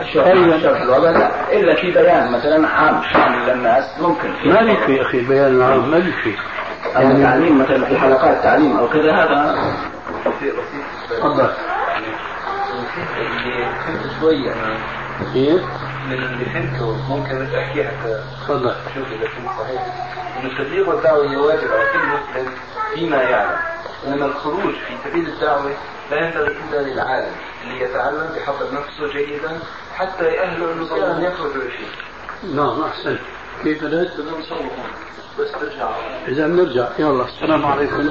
الشرح 0.00 0.34
شرح 0.62 0.80
الوضع 0.80 1.10
لا. 1.10 1.52
إلا 1.52 1.74
في 1.74 1.90
بيان 1.90 2.32
مثلا 2.32 2.68
عام 2.68 3.02
شامل 3.12 3.48
للناس 3.48 3.84
ممكن 4.00 4.28
ما 4.44 4.60
يكفي 4.60 5.02
أخي 5.02 5.18
البيان 5.18 5.56
العام 5.56 5.90
ما 5.90 5.96
يكفي 5.96 6.34
يعني 6.94 7.22
تعليم 7.22 7.62
مثلا 7.62 7.84
في 7.84 7.98
حلقات 7.98 8.42
تعليم 8.42 8.76
أو 8.76 8.88
كذا 8.88 9.12
هذا 9.12 9.58
تفضل. 11.10 11.48
اللي 13.18 13.66
فهمت 13.86 14.20
شوي 14.20 14.52
أنا 14.52 14.76
كيف؟ 15.32 15.62
من 16.08 16.12
اللي 16.12 16.44
فهمته 16.44 16.96
ممكن 17.08 17.46
احكي 17.58 17.84
حتى 17.84 18.20
تفضل. 18.46 18.74
شوف 18.94 19.06
اذا 19.12 19.24
كنت 19.26 19.48
صحيح 19.60 19.82
انه 20.40 20.52
التبليغ 20.52 20.88
والدعوه 20.88 21.30
هي 21.30 21.36
واجب 21.36 21.68
على 21.72 21.84
كل 21.92 21.98
مسلم 21.98 22.52
فيما 22.94 23.16
يعلم. 23.16 23.56
انما 24.06 24.26
الخروج 24.26 24.74
في 24.74 25.08
سبيل 25.10 25.26
الدعوة 25.28 25.70
لا 26.10 26.16
ينبغي 26.16 26.56
إلا 26.70 26.80
للعالم. 26.82 27.32
اللي 27.64 27.84
يتعلم 27.84 28.28
يحضر 28.36 28.66
نفسه 28.74 29.12
جيدا 29.12 29.58
حتى 29.94 30.24
يأهله 30.24 30.72
انه 30.72 30.84
فعلا 30.86 31.26
يخرج 31.28 31.52
فيه. 31.52 31.86
نعم 32.54 32.82
أحسن. 32.82 33.18
كيف 33.64 33.84
بدأت؟ 33.84 34.12
بس 35.38 35.52
ترجع 35.52 35.90
إذا 36.28 36.46
بنرجع 36.46 36.88
يلا 36.98 37.24
السلام 37.24 37.66
عليكم. 37.66 38.10